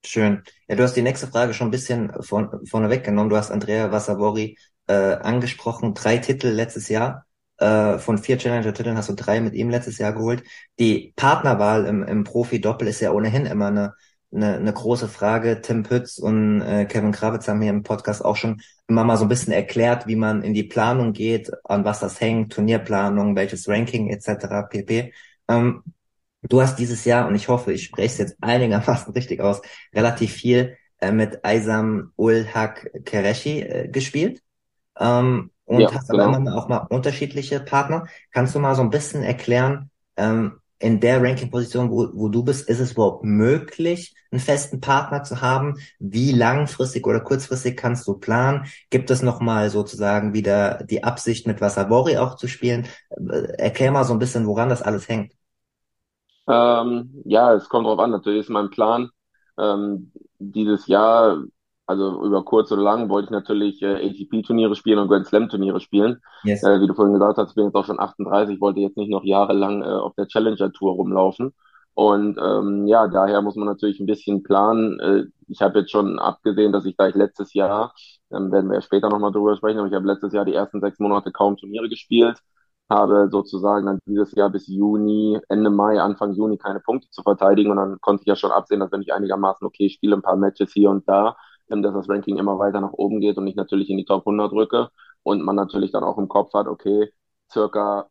Schön. 0.06 0.44
Ja, 0.68 0.76
du 0.76 0.84
hast 0.84 0.96
die 0.96 1.02
nächste 1.02 1.28
Frage 1.28 1.54
schon 1.54 1.68
ein 1.68 1.72
bisschen 1.72 2.12
von, 2.24 2.66
vorne 2.68 2.90
weggenommen. 2.90 3.30
Du 3.30 3.38
hast 3.38 3.52
Andrea 3.52 3.92
Vassavori 3.92 4.58
äh, 4.88 4.94
angesprochen, 4.94 5.94
drei 5.94 6.18
Titel 6.18 6.48
letztes 6.48 6.90
Jahr. 6.90 7.26
Äh, 7.58 8.00
von 8.00 8.18
vier 8.18 8.38
Challenger-Titeln 8.38 8.98
hast 8.98 9.10
du 9.10 9.14
drei 9.14 9.40
mit 9.40 9.54
ihm 9.54 9.70
letztes 9.70 9.98
Jahr 9.98 10.14
geholt. 10.14 10.44
Die 10.80 11.14
Partnerwahl 11.16 11.86
im, 11.86 12.04
im 12.04 12.24
Profi-Doppel 12.24 12.88
ist 12.88 13.00
ja 13.02 13.12
ohnehin 13.12 13.46
immer 13.46 13.68
eine, 13.68 13.94
eine, 14.34 14.56
eine 14.56 14.74
große 14.74 15.08
Frage. 15.08 15.62
Tim 15.62 15.84
Pütz 15.84 16.18
und 16.18 16.62
äh, 16.62 16.86
Kevin 16.86 17.12
Kravitz 17.12 17.48
haben 17.48 17.62
hier 17.62 17.70
im 17.70 17.84
Podcast 17.84 18.26
auch 18.26 18.36
schon 18.36 18.62
immer 18.88 19.04
mal 19.04 19.18
so 19.18 19.26
ein 19.26 19.30
bisschen 19.30 19.54
erklärt, 19.54 20.08
wie 20.08 20.16
man 20.16 20.44
in 20.44 20.54
die 20.54 20.64
Planung 20.64 21.14
geht, 21.14 21.52
an 21.64 21.86
was 21.86 22.00
das 22.00 22.20
hängt, 22.20 22.54
Turnierplanung, 22.54 23.36
welches 23.36 23.68
Ranking 23.68 24.10
etc. 24.10 24.68
pp. 24.70 25.14
Ähm, 25.48 25.84
du 26.42 26.62
hast 26.62 26.78
dieses 26.80 27.06
Jahr, 27.06 27.28
und 27.28 27.36
ich 27.36 27.48
hoffe, 27.48 27.72
ich 27.74 27.86
spreche 27.86 28.08
es 28.08 28.18
jetzt 28.18 28.38
einigermaßen 28.42 29.14
richtig 29.16 29.42
aus, 29.42 29.62
relativ 29.94 30.34
viel 30.34 30.78
äh, 31.00 31.12
mit 31.12 31.46
Aysam 31.46 32.12
Ul 32.18 32.48
Haq 32.54 32.92
Kereshi 33.06 33.62
äh, 33.62 33.88
gespielt. 33.90 34.42
Ähm, 35.00 35.52
und 35.66 35.82
ja, 35.82 35.94
hast 35.94 36.10
aber 36.10 36.26
genau. 36.26 36.38
immer 36.38 36.58
auch 36.58 36.68
mal 36.68 36.88
unterschiedliche 36.90 37.60
Partner. 37.60 38.08
Kannst 38.32 38.54
du 38.56 38.60
mal 38.60 38.76
so 38.76 38.82
ein 38.82 38.90
bisschen 38.90 39.24
erklären, 39.24 39.90
ähm, 40.18 40.60
in 40.84 41.00
der 41.00 41.24
Ranking-Position, 41.24 41.90
wo, 41.90 42.10
wo 42.14 42.28
du 42.28 42.44
bist, 42.44 42.68
ist 42.68 42.80
es 42.80 42.92
überhaupt 42.92 43.24
möglich, 43.24 44.14
einen 44.32 44.42
festen 44.42 44.82
Partner 44.82 45.24
zu 45.24 45.42
haben? 45.42 45.76
Wie 45.98 46.34
langfristig 46.34 47.08
oder 47.08 47.22
kurzfristig 47.22 47.78
kannst 47.78 48.06
du 48.06 48.16
planen? 48.16 48.66
Gibt 48.90 49.10
es 49.10 49.22
nochmal 49.22 49.70
sozusagen 49.70 50.34
wieder 50.34 50.84
die 50.84 51.04
Absicht, 51.04 51.48
mit 51.48 51.62
Wasserwori 51.62 52.18
auch 52.18 52.36
zu 52.36 52.48
spielen? 52.50 52.88
Äh, 53.12 53.54
erklär 53.58 53.92
mal 53.92 54.04
so 54.04 54.12
ein 54.14 54.20
bisschen, 54.20 54.46
woran 54.46 54.68
das 54.68 54.82
alles 54.82 55.08
hängt. 55.08 55.34
Ähm, 56.48 57.22
ja, 57.24 57.54
es 57.54 57.70
kommt 57.70 57.88
drauf 57.88 58.00
an. 58.00 58.12
Natürlich 58.12 58.42
ist 58.42 58.50
mein 58.50 58.70
Plan, 58.70 59.10
ähm, 59.58 60.12
dieses 60.40 60.88
Jahr 60.88 61.44
also 61.86 62.24
über 62.24 62.44
kurz 62.46 62.72
oder 62.72 62.82
lang 62.82 63.10
wollte 63.10 63.26
ich 63.26 63.32
natürlich 63.32 63.82
äh, 63.82 63.96
ATP-Turniere 64.10 64.76
spielen 64.76 65.00
und 65.00 65.10
Grand 65.10 65.28
Slam-Turniere 65.28 65.80
spielen. 65.80 66.22
Yes. 66.44 66.64
Äh, 66.64 66.80
wie 66.82 66.88
du 66.88 66.94
vorhin 66.94 67.14
gesagt 67.14 67.38
hast, 67.38 67.50
ich 67.50 67.56
bin 67.56 67.66
jetzt 67.66 67.76
auch 67.76 67.86
schon 67.86 68.00
38, 68.00 68.62
wollte 68.62 68.80
jetzt 68.80 68.98
nicht 68.98 69.10
noch 69.10 69.24
jahrelang 69.24 69.82
äh, 69.82 69.86
auf 69.86 70.14
der 70.16 70.28
Challenger-Tour 70.28 70.94
rumlaufen. 70.94 71.54
Und 71.96 72.40
ähm, 72.42 72.88
ja, 72.88 73.08
daher 73.08 73.42
muss 73.42 73.56
man 73.56 73.68
natürlich 73.68 74.00
ein 74.00 74.08
bisschen 74.08 74.44
planen. 74.44 75.00
Äh, 75.00 75.26
ich 75.48 75.62
habe 75.62 75.80
jetzt 75.80 75.92
schon 75.92 76.20
abgesehen, 76.20 76.72
dass 76.72 76.86
ich 76.86 76.96
da 76.98 77.08
ich 77.08 77.16
letztes 77.16 77.54
Jahr, 77.54 77.94
ähm, 78.32 78.52
werden 78.52 78.70
wir 78.70 78.76
ja 78.76 78.82
später 78.82 79.10
nochmal 79.10 79.32
drüber 79.32 79.56
sprechen, 79.56 79.80
aber 79.80 79.88
ich 79.88 79.94
habe 79.94 80.08
letztes 80.08 80.34
Jahr 80.34 80.46
die 80.46 80.56
ersten 80.56 80.82
sechs 80.82 81.00
Monate 81.00 81.32
kaum 81.32 81.58
Turniere 81.58 81.90
gespielt, 81.90 82.40
habe 82.90 83.30
sozusagen 83.32 83.86
dann 83.86 84.00
dieses 84.08 84.32
Jahr 84.34 84.50
bis 84.50 84.68
Juni, 84.68 85.40
Ende 85.50 85.70
Mai, 85.70 86.02
Anfang 86.02 86.34
Juni 86.34 86.58
keine 86.58 86.80
Punkte 86.80 87.10
zu 87.12 87.22
verteidigen 87.22 87.72
und 87.72 87.78
dann 87.78 87.98
konnte 88.02 88.22
ich 88.22 88.28
ja 88.28 88.36
schon 88.36 88.52
absehen, 88.52 88.80
dass 88.80 88.92
wenn 88.92 89.02
ich 89.02 89.14
einigermaßen 89.14 89.66
okay 89.66 89.90
spiele, 89.90 90.16
ein 90.16 90.22
paar 90.24 90.36
Matches 90.36 90.72
hier 90.74 90.90
und 90.90 91.08
da, 91.08 91.36
dass 91.82 91.94
das 91.94 92.10
Ranking 92.10 92.38
immer 92.38 92.60
weiter 92.60 92.82
nach 92.82 92.94
oben 92.94 93.20
geht 93.20 93.38
und 93.38 93.48
ich 93.48 93.56
natürlich 93.56 93.90
in 93.90 93.98
die 93.98 94.06
Top 94.06 94.26
100 94.26 94.52
drücke 94.52 94.90
und 95.24 95.42
man 95.44 95.56
natürlich 95.56 95.92
dann 95.92 96.04
auch 96.04 96.18
im 96.18 96.28
Kopf 96.28 96.54
hat, 96.54 96.68
okay, 96.68 97.12
circa 97.52 98.08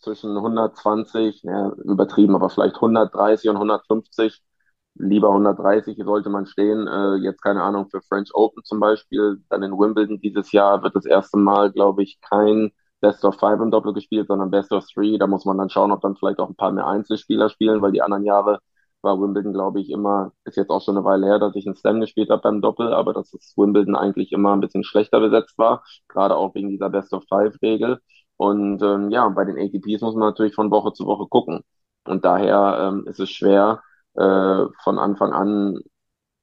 zwischen 0.00 0.36
120, 0.40 1.42
ja, 1.42 1.70
übertrieben, 1.84 2.34
aber 2.36 2.50
vielleicht 2.50 2.80
130 2.80 3.50
und 3.50 3.56
150, 3.58 4.42
lieber 4.94 5.32
130 5.32 5.98
sollte 6.04 6.30
man 6.30 6.46
stehen. 6.46 6.86
Äh, 6.86 7.16
jetzt 7.16 7.42
keine 7.42 7.62
Ahnung 7.62 7.88
für 7.90 8.00
French 8.02 8.30
Open 8.34 8.64
zum 8.64 8.80
Beispiel, 8.80 9.42
dann 9.48 9.62
in 9.62 9.72
Wimbledon 9.72 10.20
dieses 10.20 10.52
Jahr 10.52 10.82
wird 10.82 10.94
das 10.96 11.04
erste 11.06 11.36
Mal, 11.38 11.72
glaube 11.72 12.02
ich, 12.02 12.20
kein 12.20 12.70
Best 13.00 13.24
of 13.24 13.36
Five 13.38 13.60
im 13.60 13.70
Doppel 13.70 13.92
gespielt, 13.94 14.26
sondern 14.28 14.50
Best 14.50 14.72
of 14.72 14.84
Three. 14.86 15.18
Da 15.18 15.26
muss 15.26 15.44
man 15.44 15.58
dann 15.58 15.70
schauen, 15.70 15.92
ob 15.92 16.00
dann 16.00 16.16
vielleicht 16.16 16.38
auch 16.40 16.48
ein 16.48 16.56
paar 16.56 16.72
mehr 16.72 16.86
Einzelspieler 16.86 17.48
spielen, 17.48 17.80
weil 17.82 17.92
die 17.92 18.02
anderen 18.02 18.24
Jahre 18.24 18.60
war 19.02 19.20
Wimbledon, 19.20 19.52
glaube 19.52 19.80
ich, 19.80 19.90
immer, 19.90 20.32
ist 20.44 20.56
jetzt 20.56 20.70
auch 20.70 20.82
schon 20.82 20.96
eine 20.96 21.04
Weile 21.04 21.26
her, 21.26 21.38
dass 21.38 21.54
ich 21.56 21.66
einen 21.66 21.76
Slam 21.76 22.00
gespielt 22.00 22.30
habe 22.30 22.42
beim 22.42 22.60
Doppel, 22.62 22.92
aber 22.92 23.12
dass 23.12 23.30
das 23.30 23.54
Wimbledon 23.56 23.96
eigentlich 23.96 24.32
immer 24.32 24.52
ein 24.54 24.60
bisschen 24.60 24.84
schlechter 24.84 25.20
besetzt 25.20 25.58
war, 25.58 25.84
gerade 26.08 26.36
auch 26.36 26.54
wegen 26.54 26.68
dieser 26.70 26.90
Best-of-Five-Regel. 26.90 28.00
Und 28.36 28.82
ähm, 28.82 29.10
ja, 29.10 29.28
bei 29.28 29.44
den 29.44 29.58
ATPs 29.58 30.00
muss 30.02 30.14
man 30.14 30.28
natürlich 30.28 30.54
von 30.54 30.70
Woche 30.70 30.92
zu 30.92 31.06
Woche 31.06 31.26
gucken. 31.28 31.62
Und 32.04 32.24
daher 32.24 32.90
ähm, 32.92 33.06
ist 33.06 33.20
es 33.20 33.30
schwer, 33.30 33.82
äh, 34.14 34.64
von 34.82 34.98
Anfang 34.98 35.32
an, 35.32 35.78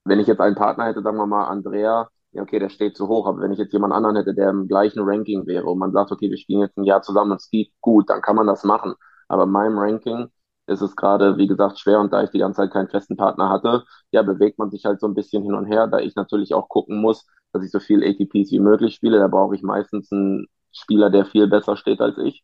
wenn 0.05 0.19
ich 0.19 0.27
jetzt 0.27 0.39
einen 0.41 0.55
Partner 0.55 0.85
hätte, 0.85 1.01
sagen 1.01 1.17
wir 1.17 1.25
mal 1.27 1.45
Andrea, 1.47 2.09
ja, 2.31 2.41
okay, 2.43 2.59
der 2.59 2.69
steht 2.69 2.97
zu 2.97 3.07
hoch, 3.07 3.27
aber 3.27 3.41
wenn 3.41 3.51
ich 3.51 3.59
jetzt 3.59 3.73
jemand 3.73 3.93
anderen 3.93 4.17
hätte, 4.17 4.33
der 4.35 4.49
im 4.49 4.67
gleichen 4.67 5.01
Ranking 5.03 5.47
wäre 5.47 5.65
und 5.67 5.79
man 5.79 5.93
sagt, 5.93 6.11
okay, 6.11 6.29
wir 6.29 6.37
spielen 6.37 6.61
jetzt 6.61 6.77
ein 6.77 6.83
Jahr 6.83 7.01
zusammen 7.01 7.31
und 7.31 7.37
es 7.41 7.49
geht 7.49 7.71
gut, 7.81 8.09
dann 8.09 8.21
kann 8.21 8.35
man 8.35 8.47
das 8.47 8.63
machen. 8.63 8.93
Aber 9.27 9.43
in 9.43 9.51
meinem 9.51 9.77
Ranking 9.79 10.27
ist 10.67 10.81
es 10.81 10.95
gerade, 10.95 11.37
wie 11.37 11.47
gesagt, 11.47 11.79
schwer 11.79 11.99
und 11.99 12.11
da 12.13 12.23
ich 12.23 12.31
die 12.31 12.39
ganze 12.39 12.57
Zeit 12.61 12.71
keinen 12.71 12.89
festen 12.89 13.17
Partner 13.17 13.49
hatte, 13.49 13.83
ja, 14.11 14.23
bewegt 14.23 14.59
man 14.59 14.71
sich 14.71 14.85
halt 14.85 14.99
so 14.99 15.07
ein 15.07 15.13
bisschen 15.13 15.43
hin 15.43 15.53
und 15.53 15.65
her, 15.65 15.87
da 15.87 15.99
ich 15.99 16.15
natürlich 16.15 16.53
auch 16.53 16.69
gucken 16.69 17.01
muss, 17.01 17.25
dass 17.53 17.63
ich 17.63 17.71
so 17.71 17.79
viel 17.79 18.03
ATPs 18.03 18.51
wie 18.51 18.59
möglich 18.59 18.95
spiele. 18.95 19.19
Da 19.19 19.27
brauche 19.27 19.55
ich 19.55 19.61
meistens 19.63 20.11
einen 20.11 20.47
Spieler, 20.71 21.09
der 21.09 21.25
viel 21.25 21.47
besser 21.47 21.77
steht 21.77 22.01
als 22.01 22.17
ich. 22.17 22.43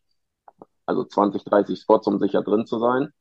Also 0.86 1.04
20, 1.04 1.44
30 1.44 1.80
Spots, 1.80 2.06
um 2.08 2.18
sicher 2.20 2.42
drin 2.42 2.66
zu 2.66 2.78
sein. 2.78 3.12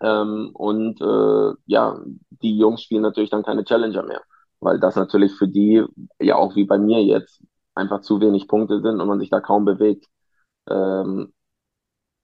Ähm, 0.00 0.50
und 0.54 1.00
äh, 1.00 1.54
ja, 1.66 2.00
die 2.30 2.56
Jungs 2.58 2.82
spielen 2.82 3.02
natürlich 3.02 3.30
dann 3.30 3.42
keine 3.42 3.64
Challenger 3.64 4.02
mehr. 4.04 4.22
weil 4.60 4.78
das 4.80 4.96
natürlich 4.96 5.32
für 5.34 5.48
die, 5.48 5.84
ja 6.20 6.36
auch 6.36 6.54
wie 6.56 6.64
bei 6.64 6.78
mir 6.78 7.02
jetzt, 7.04 7.42
einfach 7.74 8.00
zu 8.02 8.20
wenig 8.20 8.48
Punkte 8.48 8.80
sind 8.80 9.00
und 9.00 9.08
man 9.08 9.20
sich 9.20 9.30
da 9.30 9.40
kaum 9.40 9.64
bewegt. 9.64 10.06
Ähm, 10.70 11.32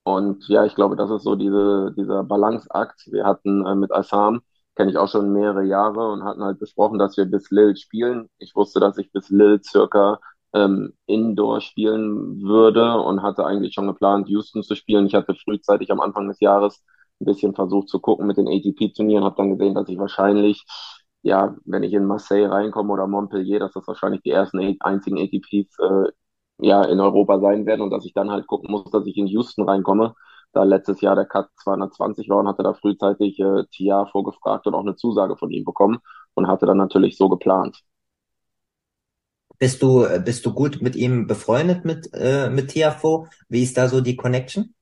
und 0.05 0.47
ja, 0.49 0.65
ich 0.67 0.75
glaube, 0.75 0.97
das 0.97 1.11
ist 1.11 1.23
so 1.23 1.35
diese, 1.37 1.93
dieser 1.97 2.25
Balanceakt. 2.25 3.07
Wir 3.11 3.25
hatten 3.25 3.67
äh, 3.67 3.75
mit 3.75 3.93
Assam, 3.93 4.43
kenne 4.77 4.91
ich 4.91 4.99
auch 4.99 5.09
schon 5.09 5.33
mehrere 5.33 5.65
Jahre 5.65 6.11
und 6.13 6.25
hatten 6.25 6.45
halt 6.45 6.59
besprochen, 6.59 6.99
dass 6.99 7.17
wir 7.17 7.25
bis 7.27 7.51
Lille 7.51 7.77
spielen. 7.77 8.29
Ich 8.39 8.55
wusste, 8.55 8.81
dass 8.81 8.99
ich 8.99 9.13
bis 9.13 9.31
Lille 9.31 9.61
circa 9.63 10.21
ähm, 10.55 10.93
Indoor 11.07 11.61
spielen 11.61 12.43
würde 12.43 12.99
und 13.01 13.23
hatte 13.23 13.45
eigentlich 13.47 13.75
schon 13.75 13.87
geplant, 13.87 14.29
Houston 14.29 14.63
zu 14.63 14.75
spielen. 14.75 15.07
Ich 15.07 15.15
hatte 15.15 15.35
frühzeitig 15.35 15.91
am 15.91 16.01
Anfang 16.01 16.29
des 16.29 16.41
Jahres 16.41 16.85
ein 17.21 17.25
bisschen 17.27 17.55
versucht 17.55 17.89
zu 17.89 17.99
gucken 18.01 18.27
mit 18.27 18.37
den 18.37 18.49
ATP-Turnieren, 18.49 19.25
habe 19.25 19.37
dann 19.37 19.57
gesehen, 19.57 19.75
dass 19.75 19.89
ich 19.89 19.99
wahrscheinlich, 19.99 20.65
ja, 21.23 21.57
wenn 21.65 21.83
ich 21.83 21.93
in 21.95 22.05
Marseille 22.07 22.47
reinkomme 22.51 22.93
oder 22.93 23.07
Montpellier, 23.07 23.59
dass 23.61 23.73
das 23.73 23.87
wahrscheinlich 23.87 24.23
die 24.23 24.31
ersten 24.31 24.59
einzigen 24.81 25.19
ATPs 25.19 25.79
äh, 25.79 26.13
ja 26.59 26.85
in 26.85 27.01
Europa 27.01 27.41
sein 27.41 27.67
werden 27.67 27.83
und 27.83 27.91
dass 27.91 28.05
ich 28.07 28.13
dann 28.15 28.31
halt 28.31 28.47
gucken 28.47 28.71
muss, 28.71 28.91
dass 28.91 29.07
ich 29.07 29.17
in 29.17 29.27
Houston 29.27 29.69
reinkomme. 29.69 30.15
Da 30.53 30.63
letztes 30.65 31.01
Jahr 31.01 31.17
der 31.17 31.27
Cut 31.27 31.49
220 31.57 32.29
war 32.29 32.39
und 32.39 32.49
hatte 32.49 32.63
da 32.63 32.75
frühzeitig 32.75 33.39
äh, 33.41 33.65
Tia 33.73 34.07
vorgefragt 34.07 34.67
und 34.67 34.75
auch 34.75 34.81
eine 34.83 34.97
Zusage 34.97 35.37
von 35.37 35.51
ihm 35.51 35.65
bekommen 35.65 35.99
und 36.35 36.47
hatte 36.49 36.67
dann 36.67 36.79
natürlich 36.79 37.17
so 37.17 37.29
geplant. 37.29 37.83
Bist 39.59 39.83
du, 39.83 40.07
bist 40.25 40.47
du 40.47 40.53
gut 40.55 40.81
mit 40.83 40.95
ihm 40.97 41.27
befreundet 41.27 41.85
mit, 41.85 42.09
äh, 42.15 42.51
mit 42.51 42.71
Tiafo? 42.71 43.27
Wie 43.49 43.63
ist 43.65 43.77
da 43.77 43.89
so 43.89 44.01
die 44.01 44.17
Connection? 44.17 44.75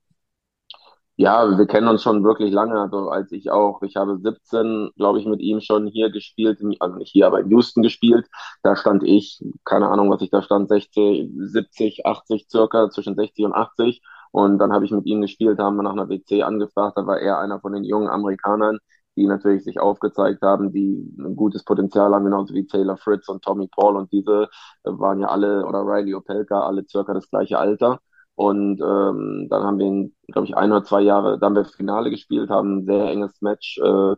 Ja, 1.22 1.56
wir 1.56 1.66
kennen 1.66 1.86
uns 1.86 2.02
schon 2.02 2.24
wirklich 2.24 2.52
lange. 2.52 2.80
Also 2.80 3.08
als 3.10 3.30
ich 3.30 3.48
auch, 3.50 3.80
ich 3.82 3.94
habe 3.94 4.18
17, 4.18 4.90
glaube 4.96 5.20
ich, 5.20 5.26
mit 5.26 5.40
ihm 5.40 5.60
schon 5.60 5.86
hier 5.86 6.10
gespielt, 6.10 6.58
also 6.80 6.96
nicht 6.96 7.12
hier, 7.12 7.28
aber 7.28 7.40
in 7.40 7.50
Houston 7.50 7.82
gespielt. 7.82 8.26
Da 8.64 8.74
stand 8.74 9.04
ich, 9.04 9.40
keine 9.64 9.88
Ahnung, 9.88 10.10
was 10.10 10.20
ich 10.22 10.30
da 10.30 10.42
stand, 10.42 10.68
60, 10.68 11.30
70, 11.36 12.06
80 12.06 12.48
circa, 12.50 12.90
zwischen 12.90 13.14
60 13.14 13.44
und 13.44 13.54
80. 13.54 14.02
Und 14.32 14.58
dann 14.58 14.72
habe 14.72 14.84
ich 14.84 14.90
mit 14.90 15.06
ihm 15.06 15.20
gespielt, 15.20 15.60
haben 15.60 15.76
wir 15.76 15.84
nach 15.84 15.92
einer 15.92 16.08
WC 16.08 16.42
angefragt. 16.42 16.96
Da 16.98 17.06
war 17.06 17.20
er 17.20 17.38
einer 17.38 17.60
von 17.60 17.72
den 17.72 17.84
jungen 17.84 18.08
Amerikanern, 18.08 18.78
die 19.16 19.26
natürlich 19.28 19.62
sich 19.62 19.78
aufgezeigt 19.78 20.42
haben, 20.42 20.72
die 20.72 21.14
ein 21.18 21.36
gutes 21.36 21.64
Potenzial 21.64 22.12
haben, 22.12 22.24
genauso 22.24 22.52
wie 22.54 22.66
Taylor 22.66 22.96
Fritz 22.96 23.28
und 23.28 23.44
Tommy 23.44 23.68
Paul. 23.68 23.96
Und 23.96 24.10
diese 24.12 24.48
waren 24.82 25.20
ja 25.20 25.28
alle, 25.28 25.64
oder 25.66 25.82
Riley 25.86 26.14
Opelka, 26.16 26.62
alle 26.66 26.84
circa 26.88 27.14
das 27.14 27.30
gleiche 27.30 27.58
Alter. 27.58 28.00
Und 28.42 28.80
ähm, 28.80 29.46
dann 29.50 29.62
haben 29.62 29.78
wir, 29.78 30.10
glaube 30.32 30.48
ich, 30.48 30.56
ein 30.56 30.72
oder 30.72 30.82
zwei 30.82 31.00
Jahre, 31.00 31.38
dann 31.38 31.50
haben 31.50 31.64
wir 31.64 31.64
Finale 31.64 32.10
gespielt, 32.10 32.50
haben 32.50 32.78
ein 32.78 32.84
sehr 32.86 33.04
enges 33.06 33.40
Match 33.40 33.78
äh, 33.78 34.16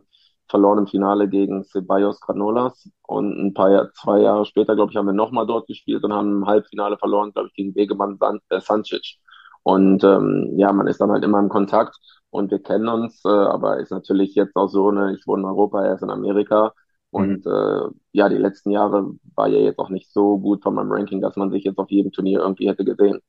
verloren 0.49 0.79
im 0.79 0.87
Finale 0.87 1.29
gegen 1.29 1.63
Ceballos 1.63 2.19
Granolas. 2.21 2.89
Und 3.05 3.37
ein 3.37 3.53
paar 3.53 3.69
Jahr, 3.69 3.91
zwei 3.93 4.21
Jahre 4.21 4.45
später, 4.47 4.75
glaube 4.75 4.91
ich, 4.91 4.97
haben 4.97 5.05
wir 5.05 5.13
nochmal 5.13 5.45
dort 5.45 5.67
gespielt 5.67 6.03
und 6.03 6.11
haben 6.11 6.37
im 6.37 6.47
Halbfinale 6.47 6.97
verloren, 6.97 7.33
glaube 7.33 7.49
ich, 7.49 7.53
gegen 7.53 7.75
Wegemann 7.75 8.17
San 8.17 8.39
äh, 8.49 8.59
Sancic. 8.61 9.17
Und 9.61 10.03
ähm, 10.03 10.53
ja, 10.57 10.73
man 10.73 10.87
ist 10.87 10.99
dann 11.01 11.11
halt 11.11 11.23
immer 11.23 11.37
im 11.39 11.49
Kontakt 11.49 11.95
und 12.31 12.49
wir 12.49 12.59
kennen 12.63 12.87
uns, 12.87 13.23
äh, 13.25 13.29
aber 13.29 13.77
ist 13.79 13.91
natürlich 13.91 14.33
jetzt 14.33 14.55
auch 14.55 14.69
so, 14.69 14.89
ne, 14.91 15.15
ich 15.15 15.27
wohne 15.27 15.43
in 15.43 15.49
Europa, 15.49 15.83
er 15.83 15.93
ist 15.95 16.01
in 16.03 16.09
Amerika. 16.09 16.73
Und 17.11 17.45
mhm. 17.45 17.51
äh, 17.51 17.89
ja, 18.13 18.29
die 18.29 18.37
letzten 18.37 18.71
Jahre 18.71 19.11
war 19.35 19.47
ja 19.49 19.59
jetzt 19.59 19.77
auch 19.79 19.89
nicht 19.89 20.11
so 20.11 20.39
gut 20.39 20.63
von 20.63 20.73
meinem 20.73 20.91
Ranking, 20.91 21.21
dass 21.21 21.35
man 21.35 21.51
sich 21.51 21.63
jetzt 21.63 21.77
auf 21.77 21.91
jedem 21.91 22.11
Turnier 22.11 22.39
irgendwie 22.39 22.67
hätte 22.69 22.85
gesehen. 22.85 23.21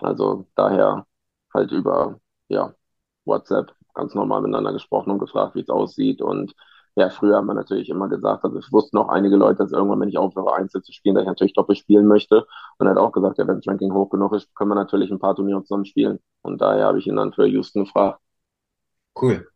Also 0.00 0.46
daher 0.54 1.06
halt 1.52 1.72
über 1.72 2.20
ja, 2.48 2.74
WhatsApp 3.24 3.74
ganz 3.94 4.14
normal 4.14 4.42
miteinander 4.42 4.72
gesprochen 4.72 5.10
und 5.10 5.18
gefragt, 5.18 5.54
wie 5.54 5.60
es 5.60 5.68
aussieht. 5.68 6.22
Und 6.22 6.54
ja, 6.96 7.10
früher 7.10 7.36
hat 7.36 7.44
man 7.44 7.56
natürlich 7.56 7.88
immer 7.88 8.08
gesagt, 8.08 8.44
also 8.44 8.58
es 8.58 8.72
wussten 8.72 8.98
auch 8.98 9.08
einige 9.08 9.36
Leute, 9.36 9.58
dass 9.58 9.72
irgendwann, 9.72 10.00
wenn 10.00 10.08
ich 10.08 10.18
aufhöre, 10.18 10.54
Einzel 10.54 10.82
zu 10.82 10.92
spielen, 10.92 11.14
dass 11.14 11.22
ich 11.22 11.28
natürlich 11.28 11.54
doppelt 11.54 11.78
spielen 11.78 12.06
möchte. 12.06 12.46
Und 12.78 12.86
er 12.86 12.90
hat 12.90 12.98
auch 12.98 13.12
gesagt, 13.12 13.38
ja, 13.38 13.46
wenn 13.46 13.56
das 13.56 13.66
Ranking 13.68 13.92
hoch 13.92 14.10
genug 14.10 14.32
ist, 14.34 14.54
können 14.54 14.70
wir 14.70 14.74
natürlich 14.74 15.10
ein 15.10 15.18
paar 15.18 15.36
Turniere 15.36 15.62
zusammen 15.62 15.84
spielen. 15.84 16.18
Und 16.42 16.60
daher 16.60 16.86
habe 16.86 16.98
ich 16.98 17.06
ihn 17.06 17.16
dann 17.16 17.32
für 17.32 17.46
Houston 17.46 17.84
gefragt. 17.84 18.20
Cool. 19.20 19.48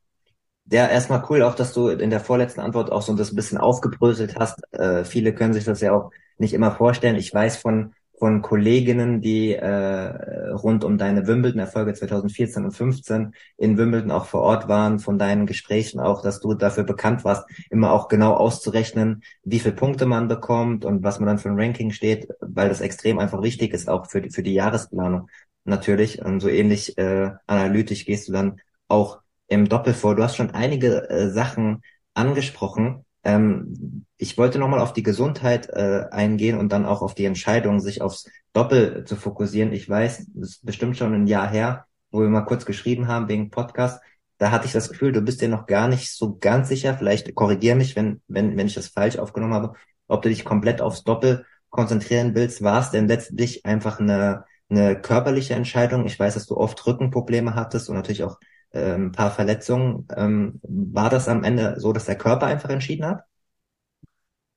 Ja, 0.67 0.87
erstmal 0.87 1.25
cool 1.29 1.43
auch, 1.43 1.55
dass 1.55 1.73
du 1.73 1.89
in 1.89 2.11
der 2.11 2.21
vorletzten 2.21 2.61
Antwort 2.61 2.93
auch 2.93 3.03
so 3.03 3.13
ein 3.13 3.17
bisschen 3.17 3.59
aufgebröselt 3.59 4.37
hast. 4.39 4.63
Äh, 4.73 5.05
viele 5.05 5.35
können 5.35 5.53
sich 5.53 5.65
das 5.65 5.81
ja 5.81 5.93
auch 5.93 6.11
nicht 6.39 6.55
immer 6.55 6.73
vorstellen. 6.73 7.17
Ich 7.17 7.35
weiß 7.35 7.57
von 7.57 7.95
von 8.23 8.41
Kolleginnen, 8.41 9.21
die 9.21 9.53
äh, 9.53 10.51
rund 10.53 10.85
um 10.85 10.97
deine 10.97 11.27
Wimbledon-Erfolge 11.27 11.93
2014 11.93 12.65
und 12.65 12.71
15 12.71 13.35
in 13.57 13.77
Wimbledon 13.77 14.13
auch 14.13 14.27
vor 14.27 14.43
Ort 14.43 14.69
waren, 14.69 15.01
von 15.01 15.19
deinen 15.19 15.45
Gesprächen 15.45 15.99
auch, 15.99 16.23
dass 16.23 16.39
du 16.39 16.55
dafür 16.55 16.85
bekannt 16.85 17.25
warst, 17.25 17.45
immer 17.69 17.91
auch 17.91 18.07
genau 18.07 18.35
auszurechnen, 18.35 19.25
wie 19.43 19.59
viele 19.59 19.75
Punkte 19.75 20.07
man 20.07 20.29
bekommt 20.29 20.85
und 20.85 21.03
was 21.03 21.19
man 21.19 21.27
dann 21.27 21.39
für 21.39 21.49
ein 21.49 21.59
Ranking 21.59 21.91
steht, 21.91 22.29
weil 22.41 22.69
das 22.69 22.81
extrem 22.81 23.19
einfach 23.19 23.43
wichtig 23.43 23.75
ist, 23.75 23.89
auch 23.89 24.09
für 24.09 24.21
die, 24.21 24.31
für 24.31 24.45
die 24.45 24.55
Jahresplanung 24.55 25.29
natürlich. 25.65 26.25
Und 26.25 26.39
so 26.39 26.49
ähnlich 26.49 26.97
äh, 26.99 27.33
analytisch 27.49 28.05
gehst 28.05 28.29
du 28.29 28.33
dann 28.33 28.61
auch 28.87 29.19
im 29.49 29.69
Doppel 29.69 29.95
vor. 29.95 30.15
Du 30.15 30.23
hast 30.23 30.37
schon 30.37 30.53
einige 30.53 31.11
äh, 31.11 31.29
Sachen 31.29 31.83
angesprochen, 32.15 33.05
ähm, 33.25 34.05
ich 34.17 34.39
wollte 34.39 34.59
nochmal 34.59 34.81
auf 34.81 34.93
die 34.93 35.03
Gesundheit 35.03 35.69
äh, 35.69 36.07
eingehen 36.11 36.59
und 36.59 36.71
dann 36.73 36.87
auch 36.87 37.03
auf 37.03 37.15
die 37.15 37.25
Entscheidung, 37.25 37.81
sich 37.81 38.03
aufs 38.03 38.29
Doppel 38.53 39.05
zu 39.05 39.17
fokussieren. 39.17 39.73
Ich 39.73 39.89
weiß, 39.89 40.27
das 40.35 40.51
ist 40.51 40.67
bestimmt 40.67 40.97
schon 40.97 41.15
ein 41.15 41.27
Jahr 41.27 41.49
her, 41.49 41.87
wo 42.11 42.21
wir 42.21 42.29
mal 42.29 42.43
kurz 42.43 42.65
geschrieben 42.65 43.09
haben 43.09 43.29
wegen 43.29 43.51
Podcast. 43.51 44.03
Da 44.39 44.51
hatte 44.51 44.67
ich 44.67 44.73
das 44.73 44.89
Gefühl, 44.89 45.13
du 45.13 45.21
bist 45.21 45.41
dir 45.41 45.49
noch 45.49 45.67
gar 45.67 45.89
nicht 45.89 46.11
so 46.13 46.37
ganz 46.39 46.69
sicher. 46.69 46.95
Vielleicht 46.95 47.35
korrigier 47.35 47.77
mich, 47.77 47.95
wenn, 47.95 48.21
wenn, 48.27 48.57
wenn 48.57 48.67
ich 48.67 48.75
das 48.75 48.89
falsch 48.89 49.19
aufgenommen 49.19 49.55
habe, 49.55 49.75
ob 50.09 50.23
du 50.23 50.29
dich 50.29 50.45
komplett 50.45 50.81
aufs 50.81 51.05
Doppel 51.05 51.47
konzentrieren 51.71 52.35
willst. 52.35 52.63
War 52.63 52.81
es 52.81 52.91
denn 52.91 53.09
letztlich 53.09 53.65
einfach 53.65 54.01
eine, 54.01 54.45
eine 54.69 55.01
körperliche 55.01 55.55
Entscheidung? 55.55 56.07
Ich 56.07 56.19
weiß, 56.19 56.35
dass 56.35 56.47
du 56.47 56.57
oft 56.57 56.85
Rückenprobleme 56.87 57.55
hattest 57.55 57.89
und 57.89 57.97
natürlich 57.97 58.25
auch 58.25 58.39
ein 58.81 59.13
paar 59.13 59.31
Verletzungen. 59.31 60.07
Ähm, 60.17 60.61
war 60.65 61.11
das 61.11 61.29
am 61.29 61.45
Ende 61.45 61.79
so, 61.81 61.93
dass 61.93 62.07
der 62.07 62.19
Körper 62.19 62.47
einfach 62.47 62.71
entschieden 62.71 63.07
hat? 63.07 63.25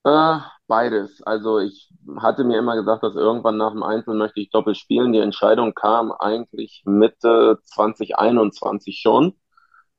Äh, 0.03 0.39
beides. 0.67 1.22
Also 1.24 1.60
ich 1.60 1.91
hatte 2.17 2.43
mir 2.43 2.60
immer 2.60 2.75
gesagt, 2.75 3.03
dass 3.03 3.15
irgendwann 3.15 3.57
nach 3.57 3.72
dem 3.72 3.84
Einzel 3.84 4.13
möchte 4.15 4.39
ich 4.39 4.51
doppelt 4.51 4.77
spielen. 4.77 5.13
Die 5.13 5.19
Entscheidung 5.19 5.74
kam 5.74 6.12
eigentlich 6.12 6.84
Mitte 6.86 7.60
2021 7.63 9.00
schon. 9.01 9.34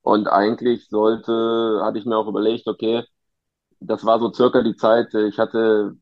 Und 0.02 0.28
eigentlich 0.28 0.88
sollte, 0.88 1.80
hatte 1.84 1.98
ich 1.98 2.06
mir 2.06 2.16
auch 2.18 2.28
überlegt, 2.28 2.68
okay, 2.68 3.04
das 3.80 4.04
war 4.06 4.20
so 4.20 4.32
circa 4.32 4.62
die 4.62 4.76
Zeit, 4.76 5.14
ich 5.14 5.38
hatte 5.38 5.96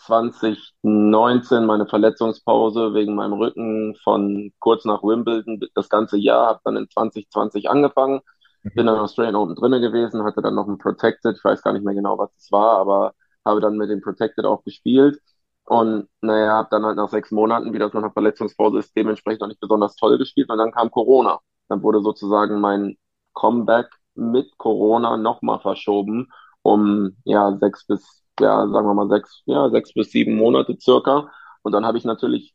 2019 0.00 1.66
meine 1.66 1.86
Verletzungspause 1.86 2.94
wegen 2.94 3.14
meinem 3.14 3.34
Rücken 3.34 3.96
von 4.02 4.52
kurz 4.58 4.84
nach 4.84 5.02
Wimbledon 5.02 5.60
das 5.74 5.88
ganze 5.88 6.18
Jahr, 6.18 6.46
habe 6.48 6.60
dann 6.64 6.76
in 6.76 6.88
2020 6.90 7.70
angefangen, 7.70 8.20
mhm. 8.62 8.70
bin 8.74 8.86
dann 8.86 8.98
Australian 8.98 9.36
Open 9.36 9.54
drinnen 9.56 9.82
gewesen, 9.82 10.24
hatte 10.24 10.42
dann 10.42 10.54
noch 10.54 10.68
ein 10.68 10.78
Protected, 10.78 11.36
ich 11.36 11.44
weiß 11.44 11.62
gar 11.62 11.72
nicht 11.72 11.84
mehr 11.84 11.94
genau, 11.94 12.18
was 12.18 12.30
es 12.36 12.50
war, 12.52 12.78
aber 12.78 13.14
habe 13.44 13.60
dann 13.60 13.76
mit 13.76 13.90
dem 13.90 14.00
Protected 14.00 14.44
auch 14.44 14.64
gespielt 14.64 15.20
und 15.64 16.08
naja, 16.20 16.52
habe 16.54 16.68
dann 16.70 16.84
halt 16.84 16.96
nach 16.96 17.08
sechs 17.10 17.30
Monaten, 17.30 17.72
wie 17.72 17.78
das 17.78 17.92
nach 17.92 18.02
einer 18.02 18.12
Verletzungspause 18.12 18.78
ist, 18.78 18.96
dementsprechend 18.96 19.42
auch 19.42 19.48
nicht 19.48 19.60
besonders 19.60 19.96
toll 19.96 20.18
gespielt 20.18 20.50
und 20.50 20.58
dann 20.58 20.72
kam 20.72 20.90
Corona. 20.90 21.40
Dann 21.68 21.82
wurde 21.82 22.00
sozusagen 22.02 22.60
mein 22.60 22.96
Comeback 23.34 23.88
mit 24.14 24.58
Corona 24.58 25.16
nochmal 25.16 25.60
verschoben 25.60 26.28
um 26.62 27.16
ja 27.24 27.56
sechs 27.58 27.86
bis 27.86 28.22
ja, 28.40 28.66
sagen 28.68 28.86
wir 28.86 28.94
mal 28.94 29.08
sechs, 29.08 29.42
ja, 29.46 29.70
sechs 29.70 29.92
bis 29.94 30.10
sieben 30.10 30.36
Monate 30.36 30.76
circa. 30.80 31.30
Und 31.62 31.72
dann 31.72 31.86
habe 31.86 31.98
ich 31.98 32.04
natürlich 32.04 32.54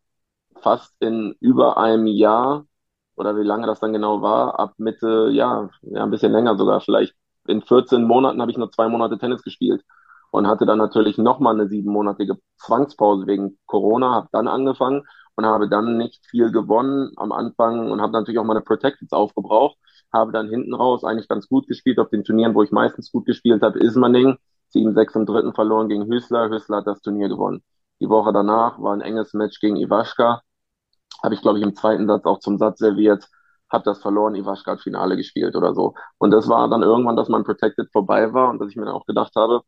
fast 0.61 0.93
in 1.01 1.35
über 1.39 1.77
einem 1.77 2.07
Jahr 2.07 2.65
oder 3.15 3.37
wie 3.37 3.43
lange 3.43 3.67
das 3.67 3.79
dann 3.79 3.93
genau 3.93 4.21
war, 4.21 4.59
ab 4.59 4.73
Mitte, 4.77 5.29
ja, 5.31 5.69
ja, 5.83 6.03
ein 6.03 6.11
bisschen 6.11 6.31
länger 6.31 6.57
sogar, 6.57 6.81
vielleicht 6.81 7.13
in 7.47 7.61
14 7.61 8.03
Monaten 8.03 8.41
habe 8.41 8.51
ich 8.51 8.57
nur 8.57 8.71
zwei 8.71 8.89
Monate 8.89 9.17
Tennis 9.17 9.43
gespielt 9.43 9.83
und 10.31 10.47
hatte 10.47 10.65
dann 10.65 10.77
natürlich 10.79 11.17
nochmal 11.17 11.53
eine 11.55 11.69
siebenmonatige 11.69 12.37
Zwangspause 12.57 13.27
wegen 13.27 13.57
Corona, 13.67 14.11
habe 14.13 14.29
dann 14.31 14.47
angefangen 14.47 15.03
und 15.35 15.45
habe 15.45 15.69
dann 15.69 15.97
nicht 15.97 16.25
viel 16.27 16.51
gewonnen 16.51 17.11
am 17.17 17.31
Anfang 17.31 17.91
und 17.91 18.01
habe 18.01 18.13
natürlich 18.13 18.39
auch 18.39 18.43
meine 18.45 18.61
Protecteds 18.61 19.13
aufgebraucht, 19.13 19.77
habe 20.11 20.31
dann 20.31 20.49
hinten 20.49 20.73
raus 20.73 21.03
eigentlich 21.03 21.27
ganz 21.27 21.47
gut 21.47 21.67
gespielt. 21.67 21.99
Auf 21.99 22.09
den 22.09 22.23
Turnieren, 22.23 22.55
wo 22.55 22.63
ich 22.63 22.71
meistens 22.71 23.11
gut 23.11 23.25
gespielt 23.25 23.61
habe, 23.61 23.79
Ismaning 23.79 24.37
7-6 24.69 25.15
im 25.15 25.25
dritten 25.25 25.53
verloren 25.53 25.89
gegen 25.89 26.05
Hüßler. 26.05 26.49
Hüßler 26.49 26.77
hat 26.77 26.87
das 26.87 27.01
Turnier 27.01 27.29
gewonnen. 27.29 27.63
Die 27.99 28.09
Woche 28.09 28.33
danach 28.33 28.79
war 28.79 28.93
ein 28.93 29.01
enges 29.01 29.33
Match 29.33 29.59
gegen 29.59 29.77
Iwaschka. 29.77 30.41
Habe 31.23 31.35
ich, 31.35 31.41
glaube 31.41 31.59
ich, 31.59 31.63
im 31.63 31.75
zweiten 31.75 32.07
Satz 32.07 32.25
auch 32.25 32.39
zum 32.39 32.57
Satz 32.57 32.79
serviert. 32.79 33.27
Hab 33.69 33.83
das 33.83 34.01
verloren, 34.01 34.35
Iwaschka 34.35 34.73
hat 34.73 34.81
Finale 34.81 35.17
gespielt 35.17 35.55
oder 35.55 35.73
so. 35.73 35.95
Und 36.17 36.31
das 36.31 36.47
war 36.49 36.69
dann 36.69 36.83
irgendwann, 36.83 37.15
dass 37.15 37.29
mein 37.29 37.43
Protected 37.43 37.91
vorbei 37.91 38.33
war 38.33 38.49
und 38.49 38.59
dass 38.59 38.69
ich 38.69 38.75
mir 38.75 38.85
dann 38.85 38.95
auch 38.95 39.05
gedacht 39.05 39.33
habe, 39.35 39.61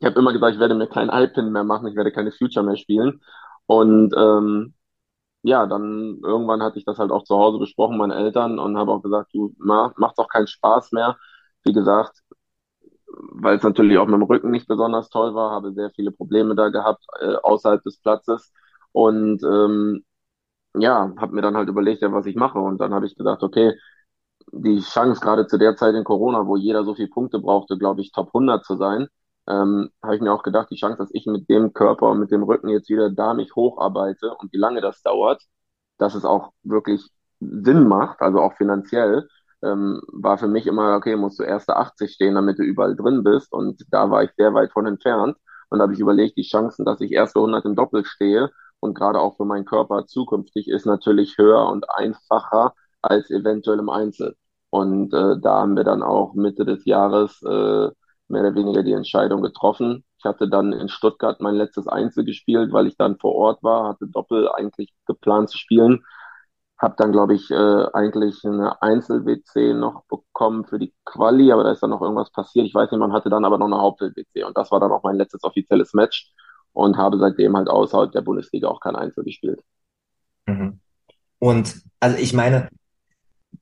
ich 0.00 0.06
habe 0.06 0.18
immer 0.18 0.32
gesagt, 0.32 0.54
ich 0.54 0.60
werde 0.60 0.74
mir 0.74 0.86
keinen 0.88 1.10
Alpin 1.10 1.50
mehr 1.52 1.64
machen, 1.64 1.88
ich 1.88 1.96
werde 1.96 2.12
keine 2.12 2.32
Future 2.32 2.64
mehr 2.64 2.76
spielen. 2.76 3.20
Und 3.66 4.14
ähm, 4.16 4.74
ja, 5.42 5.66
dann 5.66 6.20
irgendwann 6.24 6.62
hatte 6.62 6.78
ich 6.78 6.84
das 6.84 6.98
halt 6.98 7.10
auch 7.12 7.24
zu 7.24 7.36
Hause 7.36 7.58
besprochen, 7.58 7.98
meinen 7.98 8.12
Eltern, 8.12 8.58
und 8.58 8.78
habe 8.78 8.92
auch 8.92 9.02
gesagt, 9.02 9.32
du, 9.34 9.54
macht 9.58 10.18
doch 10.18 10.28
keinen 10.28 10.46
Spaß 10.46 10.92
mehr. 10.92 11.16
Wie 11.64 11.72
gesagt, 11.72 12.22
weil 13.32 13.56
es 13.56 13.62
natürlich 13.62 13.98
auch 13.98 14.06
mit 14.06 14.14
dem 14.14 14.22
Rücken 14.22 14.50
nicht 14.50 14.68
besonders 14.68 15.08
toll 15.10 15.34
war, 15.34 15.50
habe 15.52 15.72
sehr 15.72 15.90
viele 15.90 16.12
Probleme 16.12 16.54
da 16.54 16.68
gehabt 16.70 17.04
äh, 17.20 17.34
außerhalb 17.36 17.82
des 17.82 17.98
Platzes. 18.00 18.52
Und 18.92 19.42
ähm, 19.44 20.04
ja, 20.76 21.12
habe 21.18 21.34
mir 21.34 21.42
dann 21.42 21.56
halt 21.56 21.68
überlegt, 21.68 22.02
ja, 22.02 22.12
was 22.12 22.26
ich 22.26 22.36
mache. 22.36 22.58
Und 22.58 22.78
dann 22.80 22.94
habe 22.94 23.06
ich 23.06 23.16
gedacht, 23.16 23.42
okay, 23.42 23.74
die 24.52 24.80
Chance 24.80 25.20
gerade 25.20 25.46
zu 25.46 25.58
der 25.58 25.76
Zeit 25.76 25.94
in 25.94 26.04
Corona, 26.04 26.46
wo 26.46 26.56
jeder 26.56 26.84
so 26.84 26.94
viele 26.94 27.08
Punkte 27.08 27.38
brauchte, 27.40 27.78
glaube 27.78 28.00
ich, 28.02 28.12
Top 28.12 28.28
100 28.34 28.64
zu 28.64 28.76
sein, 28.76 29.08
ähm, 29.48 29.90
habe 30.02 30.16
ich 30.16 30.22
mir 30.22 30.32
auch 30.32 30.42
gedacht, 30.42 30.68
die 30.70 30.76
Chance, 30.76 30.98
dass 30.98 31.10
ich 31.12 31.26
mit 31.26 31.48
dem 31.48 31.72
Körper 31.72 32.10
und 32.10 32.20
mit 32.20 32.30
dem 32.30 32.42
Rücken 32.42 32.68
jetzt 32.68 32.88
wieder 32.90 33.10
da 33.10 33.34
mich 33.34 33.54
hocharbeite 33.54 34.34
und 34.36 34.52
wie 34.52 34.58
lange 34.58 34.80
das 34.80 35.02
dauert, 35.02 35.42
dass 35.98 36.14
es 36.14 36.24
auch 36.24 36.52
wirklich 36.62 37.02
Sinn 37.40 37.86
macht, 37.88 38.20
also 38.20 38.40
auch 38.40 38.54
finanziell, 38.56 39.28
ähm, 39.62 40.00
war 40.12 40.38
für 40.38 40.48
mich 40.48 40.66
immer, 40.66 40.96
okay, 40.96 41.16
musst 41.16 41.38
du 41.38 41.42
erste 41.44 41.76
80 41.76 42.12
stehen, 42.12 42.34
damit 42.34 42.58
du 42.58 42.62
überall 42.62 42.96
drin 42.96 43.24
bist. 43.24 43.52
Und 43.52 43.82
da 43.90 44.10
war 44.10 44.24
ich 44.24 44.30
sehr 44.36 44.54
weit 44.54 44.72
von 44.72 44.86
entfernt. 44.86 45.36
Und 45.70 45.78
da 45.78 45.84
habe 45.84 45.94
ich 45.94 46.00
überlegt, 46.00 46.36
die 46.36 46.42
Chancen, 46.42 46.84
dass 46.84 47.00
ich 47.00 47.12
erste 47.12 47.40
100 47.40 47.64
im 47.64 47.76
Doppel 47.76 48.04
stehe 48.04 48.50
und 48.80 48.94
gerade 48.94 49.20
auch 49.20 49.36
für 49.36 49.44
meinen 49.44 49.64
Körper 49.64 50.06
zukünftig 50.06 50.68
ist 50.68 50.86
natürlich 50.86 51.36
höher 51.38 51.66
und 51.68 51.86
einfacher 51.90 52.74
als 53.02 53.30
eventuell 53.30 53.78
im 53.78 53.90
Einzel. 53.90 54.36
Und 54.70 55.12
äh, 55.14 55.38
da 55.40 55.60
haben 55.60 55.76
wir 55.76 55.84
dann 55.84 56.02
auch 56.02 56.34
Mitte 56.34 56.64
des 56.64 56.84
Jahres 56.84 57.42
äh, 57.42 57.88
mehr 58.28 58.42
oder 58.42 58.54
weniger 58.54 58.82
die 58.82 58.92
Entscheidung 58.92 59.42
getroffen. 59.42 60.04
Ich 60.18 60.24
hatte 60.24 60.48
dann 60.48 60.72
in 60.72 60.88
Stuttgart 60.88 61.40
mein 61.40 61.54
letztes 61.54 61.86
Einzel 61.88 62.24
gespielt, 62.24 62.72
weil 62.72 62.86
ich 62.86 62.96
dann 62.96 63.18
vor 63.18 63.34
Ort 63.34 63.62
war, 63.62 63.88
hatte 63.88 64.06
Doppel 64.08 64.48
eigentlich 64.50 64.92
geplant 65.06 65.50
zu 65.50 65.58
spielen 65.58 66.02
habe 66.78 66.94
dann, 66.96 67.12
glaube 67.12 67.34
ich, 67.34 67.50
äh, 67.50 67.86
eigentlich 67.92 68.44
eine 68.44 68.80
Einzel-WC 68.80 69.74
noch 69.74 70.04
bekommen 70.04 70.64
für 70.64 70.78
die 70.78 70.94
Quali, 71.04 71.50
aber 71.50 71.64
da 71.64 71.72
ist 71.72 71.82
dann 71.82 71.90
noch 71.90 72.02
irgendwas 72.02 72.30
passiert. 72.30 72.66
Ich 72.66 72.74
weiß 72.74 72.90
nicht, 72.90 73.00
man 73.00 73.12
hatte 73.12 73.30
dann 73.30 73.44
aber 73.44 73.58
noch 73.58 73.66
eine 73.66 73.78
Haupt-WC 73.78 74.44
und 74.44 74.56
das 74.56 74.70
war 74.70 74.80
dann 74.80 74.92
auch 74.92 75.02
mein 75.02 75.16
letztes 75.16 75.42
offizielles 75.42 75.92
Match 75.94 76.32
und 76.72 76.96
habe 76.96 77.18
seitdem 77.18 77.56
halt 77.56 77.68
außerhalb 77.68 78.12
der 78.12 78.20
Bundesliga 78.20 78.68
auch 78.68 78.80
kein 78.80 78.96
Einzel 78.96 79.24
gespielt. 79.24 79.60
Mhm. 80.46 80.80
Und 81.40 81.82
also 82.00 82.16
ich 82.16 82.32
meine, 82.32 82.68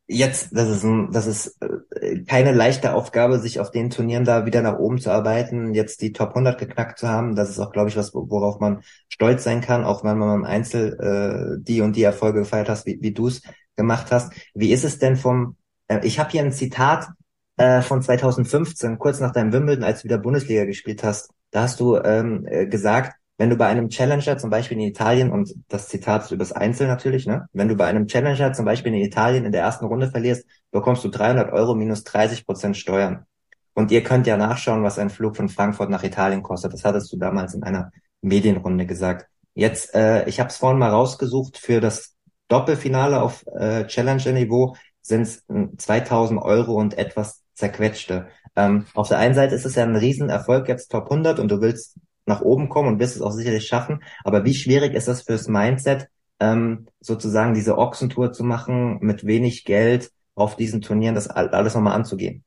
jetzt, 0.07 0.51
das 0.53 0.69
ist, 0.69 0.85
ein, 0.85 1.11
das 1.11 1.27
ist 1.27 1.61
äh, 1.61 2.23
keine 2.25 2.53
leichte 2.53 2.95
Aufgabe, 2.95 3.39
sich 3.39 3.61
auf 3.61 3.71
den 3.71 3.91
Turnieren 3.91 4.25
da 4.25 4.47
wieder 4.47 4.63
nach 4.63 4.79
oben 4.79 4.99
zu 4.99 5.11
arbeiten, 5.11 5.75
jetzt 5.75 6.01
die 6.01 6.13
Top 6.13 6.31
100 6.31 6.59
geknackt 6.59 6.99
zu 6.99 7.09
haben. 7.09 7.35
Das 7.35 7.51
ist 7.51 7.59
auch, 7.59 7.73
glaube 7.73 7.89
ich, 7.89 7.97
was, 7.97 8.15
worauf 8.15 8.61
man 8.61 8.83
stolz 9.09 9.45
sein 9.45 9.61
kann, 9.61 9.85
auch 9.85 10.05
wenn 10.05 10.19
man 10.19 10.37
im 10.37 10.45
Einzel 10.45 11.57
äh, 11.59 11.63
die 11.63 11.81
und 11.81 11.97
die 11.97 12.05
Erfolge 12.05 12.41
gefeiert 12.41 12.69
hast, 12.69 12.87
wie, 12.87 12.99
wie 13.01 13.13
du 13.13 13.29
es 13.29 13.43
gemacht 13.77 14.13
hast. 14.13 14.33
Wie 14.55 14.73
ist 14.73 14.85
es 14.85 14.99
denn 14.99 15.17
vom, 15.17 15.57
äh, 15.89 16.01
ich 16.05 16.19
habe 16.19 16.31
hier 16.31 16.43
ein 16.43 16.53
Zitat 16.53 17.09
äh, 17.57 17.83
von 17.83 18.03
2015, 18.03 18.99
kurz 18.99 19.21
nach 19.21 19.33
deinem 19.33 19.53
Wimbledon, 19.53 19.85
als 19.85 20.03
du 20.03 20.05
wieder 20.05 20.19
Bundesliga 20.19 20.65
gespielt 20.65 21.03
hast. 21.03 21.31
Da 21.51 21.63
hast 21.63 21.81
du 21.81 21.97
ähm, 21.97 22.47
äh, 22.49 22.67
gesagt, 22.67 23.17
wenn 23.39 23.51
du 23.51 23.57
bei 23.57 23.67
einem 23.67 23.89
Challenger 23.89 24.39
zum 24.39 24.51
Beispiel 24.51 24.79
in 24.79 24.85
Italien, 24.85 25.31
und 25.31 25.55
das 25.69 25.89
Zitat 25.89 26.25
ist 26.25 26.31
übers 26.31 26.53
Einzel 26.53 26.87
natürlich, 26.87 27.27
ne? 27.27 27.49
Wenn 27.53 27.69
du 27.69 27.77
bei 27.77 27.87
einem 27.87 28.07
Challenger 28.07 28.53
zum 28.53 28.65
Beispiel 28.65 28.95
in 28.95 29.01
Italien 29.01 29.45
in 29.45 29.53
der 29.53 29.63
ersten 29.63 29.85
Runde 29.85 30.11
verlierst, 30.11 30.47
bekommst 30.71 31.05
du 31.05 31.09
300 31.09 31.53
Euro 31.53 31.75
minus 31.75 32.05
30 32.05 32.47
Prozent 32.47 32.77
Steuern. 32.77 33.27
Und 33.75 33.91
ihr 33.91 34.03
könnt 34.03 34.27
ja 34.27 34.39
nachschauen, 34.39 34.83
was 34.83 34.99
ein 34.99 35.11
Flug 35.11 35.37
von 35.37 35.51
Frankfurt 35.51 35.91
nach 35.91 36.03
Italien 36.03 36.43
kostet. 36.43 36.73
Das 36.73 36.85
hattest 36.85 37.13
du 37.13 37.19
damals 37.19 37.53
in 37.53 37.63
einer 37.63 37.91
Medienrunde 38.23 38.87
gesagt. 38.87 39.27
Jetzt, 39.55 39.95
äh, 39.95 40.27
ich 40.29 40.41
habe 40.41 40.49
es 40.49 40.57
vorhin 40.57 40.79
mal 40.79 40.91
rausgesucht, 40.91 41.59
für 41.59 41.81
das 41.81 42.15
Doppelfinale 42.49 43.21
auf 43.21 43.45
äh, 43.47 43.87
Challenger-Niveau 43.87 44.77
sind 45.03 45.23
es 45.23 45.45
2000 45.77 46.41
Euro 46.41 46.75
und 46.75 46.97
etwas 46.97 47.43
zerquetschte. 47.55 48.29
Ähm, 48.55 48.87
auf 48.95 49.09
der 49.09 49.19
einen 49.19 49.35
Seite 49.35 49.55
ist 49.55 49.67
es 49.67 49.75
ja 49.75 49.85
ein 49.85 49.97
Riesenerfolg, 49.97 50.69
jetzt 50.69 50.91
Top 50.91 51.11
100 51.11 51.39
und 51.39 51.49
du 51.49 51.61
willst 51.61 51.97
nach 52.27 52.43
oben 52.43 52.69
kommen 52.69 52.89
und 52.89 53.01
wirst 53.01 53.17
es 53.17 53.23
auch 53.23 53.31
sicherlich 53.31 53.67
schaffen. 53.67 54.03
Aber 54.25 54.45
wie 54.45 54.55
schwierig 54.55 54.95
ist 54.95 55.09
das 55.09 55.23
fürs 55.23 55.49
Mindset, 55.49 56.09
ähm, 56.41 56.87
sozusagen 57.01 57.55
diese 57.55 57.79
Ochsentour 57.79 58.33
zu 58.33 58.45
machen, 58.45 58.99
mit 59.01 59.27
wenig 59.27 59.65
Geld 59.65 60.11
auf 60.35 60.57
diesen 60.57 60.83
Turnieren 60.83 61.15
das 61.15 61.29
alles 61.29 61.75
nochmal 61.75 61.95
anzugehen? 61.95 62.45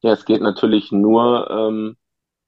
Ja, 0.00 0.12
es 0.12 0.24
geht 0.24 0.42
natürlich 0.42 0.90
nur, 0.90 1.48
ähm, 1.50 1.96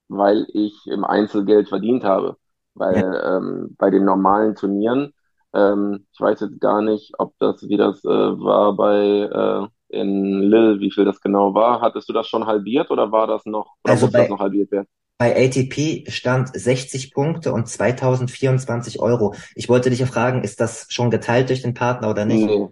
weil 0.07 0.45
ich 0.53 0.73
im 0.87 1.05
Einzelgeld 1.05 1.69
verdient 1.69 2.03
habe. 2.03 2.37
Weil 2.73 2.97
ja. 3.01 3.37
ähm, 3.37 3.75
bei 3.77 3.89
den 3.89 4.05
normalen 4.05 4.55
Turnieren, 4.55 5.13
ähm, 5.53 6.05
ich 6.11 6.19
weiß 6.19 6.39
jetzt 6.41 6.59
gar 6.59 6.81
nicht, 6.81 7.13
ob 7.17 7.33
das, 7.39 7.67
wie 7.67 7.77
das 7.77 8.03
äh, 8.05 8.07
war 8.07 8.75
bei 8.75 8.97
äh, 8.97 9.67
in 9.89 10.41
Lille, 10.41 10.79
wie 10.79 10.91
viel 10.91 11.05
das 11.05 11.19
genau 11.21 11.53
war. 11.53 11.81
Hattest 11.81 12.07
du 12.09 12.13
das 12.13 12.27
schon 12.27 12.45
halbiert 12.45 12.91
oder 12.91 13.11
war 13.11 13.27
das 13.27 13.45
noch, 13.45 13.75
oder 13.83 13.93
also 13.93 14.11
bei, 14.11 14.19
das 14.19 14.29
noch 14.29 14.39
halbiert 14.39 14.71
werden? 14.71 14.87
Bei 15.19 15.35
ATP 15.35 16.09
stand 16.09 16.49
60 16.57 17.13
Punkte 17.13 17.51
und 17.51 17.67
2024 17.67 19.01
Euro. 19.01 19.35
Ich 19.53 19.67
wollte 19.67 19.89
dich 19.89 19.99
ja 19.99 20.05
fragen, 20.05 20.45
ist 20.45 20.61
das 20.61 20.87
schon 20.89 21.11
geteilt 21.11 21.49
durch 21.49 21.61
den 21.61 21.73
Partner 21.73 22.09
oder 22.09 22.23
nicht? 22.23 22.45
Nee. 22.45 22.69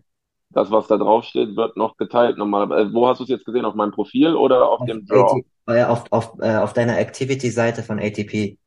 Das, 0.52 0.72
was 0.72 0.88
da 0.88 0.96
drauf 0.96 1.26
steht, 1.26 1.58
wird 1.58 1.76
noch 1.76 1.98
geteilt 1.98 2.38
normalerweise. 2.38 2.90
Äh, 2.90 2.94
wo 2.94 3.06
hast 3.06 3.20
du 3.20 3.26
es 3.26 3.30
jetzt 3.30 3.44
gesehen? 3.44 3.66
Auf 3.66 3.76
meinem 3.76 3.92
Profil 3.92 4.34
oder 4.34 4.70
auf, 4.70 4.80
auf 4.80 4.88
dem 4.88 5.06
Draw? 5.06 5.44
AT, 5.66 5.86
auf, 5.90 6.06
auf, 6.10 6.40
äh, 6.40 6.56
auf 6.56 6.72
deiner 6.72 6.98
Activity-Seite 6.98 7.84
von 7.84 8.00
ATP. 8.00 8.58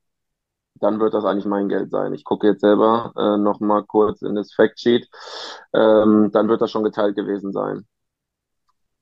Dann 0.74 1.00
wird 1.00 1.14
das 1.14 1.24
eigentlich 1.24 1.46
mein 1.46 1.70
Geld 1.70 1.90
sein. 1.90 2.12
Ich 2.12 2.24
gucke 2.24 2.48
jetzt 2.48 2.60
selber 2.60 3.14
äh, 3.16 3.38
noch 3.38 3.60
mal 3.60 3.82
kurz 3.82 4.20
in 4.20 4.34
das 4.34 4.52
Factsheet. 4.52 5.08
Ähm, 5.72 6.28
dann 6.32 6.48
wird 6.48 6.60
das 6.60 6.70
schon 6.70 6.84
geteilt 6.84 7.16
gewesen 7.16 7.52
sein. 7.52 7.86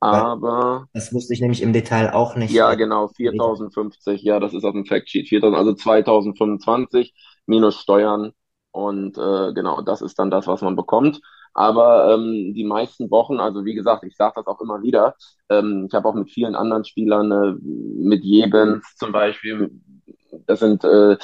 Aber. 0.00 0.86
Das 0.92 1.12
wusste 1.12 1.34
ich 1.34 1.40
nämlich 1.40 1.62
im 1.62 1.72
Detail 1.72 2.12
auch 2.12 2.36
nicht. 2.36 2.52
Ja, 2.52 2.74
genau, 2.74 3.08
4050, 3.08 4.22
ja, 4.22 4.38
das 4.38 4.54
ist 4.54 4.64
auf 4.64 4.72
dem 4.72 4.86
Factsheet. 4.86 5.28
4000, 5.28 5.58
also 5.58 5.74
2025 5.74 7.14
minus 7.46 7.80
Steuern. 7.80 8.32
Und 8.70 9.18
äh, 9.18 9.52
genau, 9.54 9.82
das 9.82 10.02
ist 10.02 10.18
dann 10.18 10.30
das, 10.30 10.46
was 10.46 10.62
man 10.62 10.76
bekommt. 10.76 11.20
Aber 11.54 12.14
ähm, 12.14 12.54
die 12.54 12.64
meisten 12.64 13.10
Wochen, 13.10 13.40
also 13.40 13.64
wie 13.64 13.74
gesagt, 13.74 14.04
ich 14.04 14.16
sage 14.16 14.34
das 14.36 14.46
auch 14.46 14.60
immer 14.60 14.82
wieder, 14.82 15.16
ähm, 15.48 15.86
ich 15.88 15.94
habe 15.94 16.08
auch 16.08 16.14
mit 16.14 16.30
vielen 16.30 16.54
anderen 16.54 16.84
Spielern, 16.84 17.32
äh, 17.32 17.54
mit 17.62 18.22
Jebens 18.22 18.94
zum 18.96 19.10
Beispiel, 19.10 19.70
das 20.46 20.60
sind, 20.60 20.84
äh, 20.84 21.16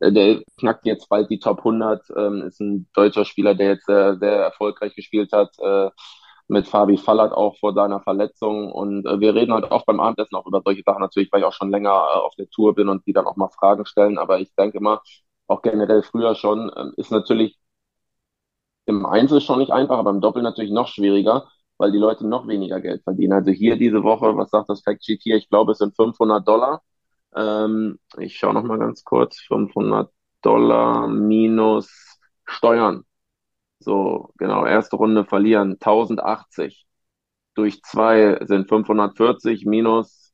der 0.00 0.42
knackt 0.58 0.86
jetzt 0.86 1.08
bald 1.08 1.28
die 1.30 1.40
Top 1.40 1.58
100, 1.64 2.04
ähm, 2.16 2.42
ist 2.42 2.60
ein 2.60 2.88
deutscher 2.94 3.24
Spieler, 3.24 3.54
der 3.54 3.70
jetzt 3.70 3.86
sehr, 3.86 4.16
sehr 4.18 4.36
erfolgreich 4.36 4.94
gespielt 4.94 5.32
hat. 5.32 5.50
Äh, 5.58 5.90
mit 6.50 6.68
Fabi 6.68 6.98
Fallert 6.98 7.32
auch 7.32 7.56
vor 7.58 7.74
seiner 7.74 8.00
Verletzung. 8.00 8.72
Und 8.72 9.06
äh, 9.06 9.20
wir 9.20 9.34
reden 9.34 9.52
halt 9.54 9.70
oft 9.70 9.86
beim 9.86 10.00
Abendessen 10.00 10.36
auch 10.36 10.46
über 10.46 10.62
solche 10.64 10.82
Sachen, 10.84 11.00
natürlich, 11.00 11.30
weil 11.32 11.40
ich 11.40 11.46
auch 11.46 11.52
schon 11.52 11.70
länger 11.70 11.90
äh, 11.90 12.18
auf 12.18 12.34
der 12.36 12.48
Tour 12.50 12.74
bin 12.74 12.88
und 12.88 13.06
die 13.06 13.12
dann 13.12 13.26
auch 13.26 13.36
mal 13.36 13.48
Fragen 13.48 13.86
stellen. 13.86 14.18
Aber 14.18 14.40
ich 14.40 14.54
denke 14.56 14.78
immer, 14.78 15.02
auch 15.46 15.62
generell 15.62 16.02
früher 16.02 16.34
schon, 16.34 16.70
äh, 16.70 16.90
ist 16.96 17.10
natürlich 17.12 17.58
im 18.86 19.06
Einzel 19.06 19.40
schon 19.40 19.58
nicht 19.58 19.72
einfach, 19.72 19.98
aber 19.98 20.10
im 20.10 20.20
Doppel 20.20 20.42
natürlich 20.42 20.70
noch 20.72 20.88
schwieriger, 20.88 21.48
weil 21.78 21.92
die 21.92 21.98
Leute 21.98 22.26
noch 22.26 22.46
weniger 22.48 22.80
Geld 22.80 23.02
verdienen. 23.04 23.32
Also 23.32 23.50
hier 23.50 23.76
diese 23.76 24.02
Woche, 24.02 24.36
was 24.36 24.50
sagt 24.50 24.68
das 24.68 24.82
Factsheet 24.82 25.22
hier? 25.22 25.36
Ich 25.36 25.48
glaube, 25.48 25.72
es 25.72 25.78
sind 25.78 25.94
500 25.96 26.46
Dollar. 26.46 26.82
Ähm, 27.36 27.98
ich 28.18 28.36
schaue 28.38 28.54
noch 28.54 28.64
mal 28.64 28.78
ganz 28.78 29.04
kurz. 29.04 29.38
500 29.40 30.10
Dollar 30.42 31.06
minus 31.08 31.90
Steuern. 32.46 33.04
So, 33.80 34.30
genau, 34.38 34.66
erste 34.66 34.96
Runde 34.96 35.24
verlieren, 35.24 35.78
1080 35.80 36.86
durch 37.54 37.82
zwei 37.82 38.38
sind 38.46 38.68
540 38.68 39.66
minus, 39.66 40.32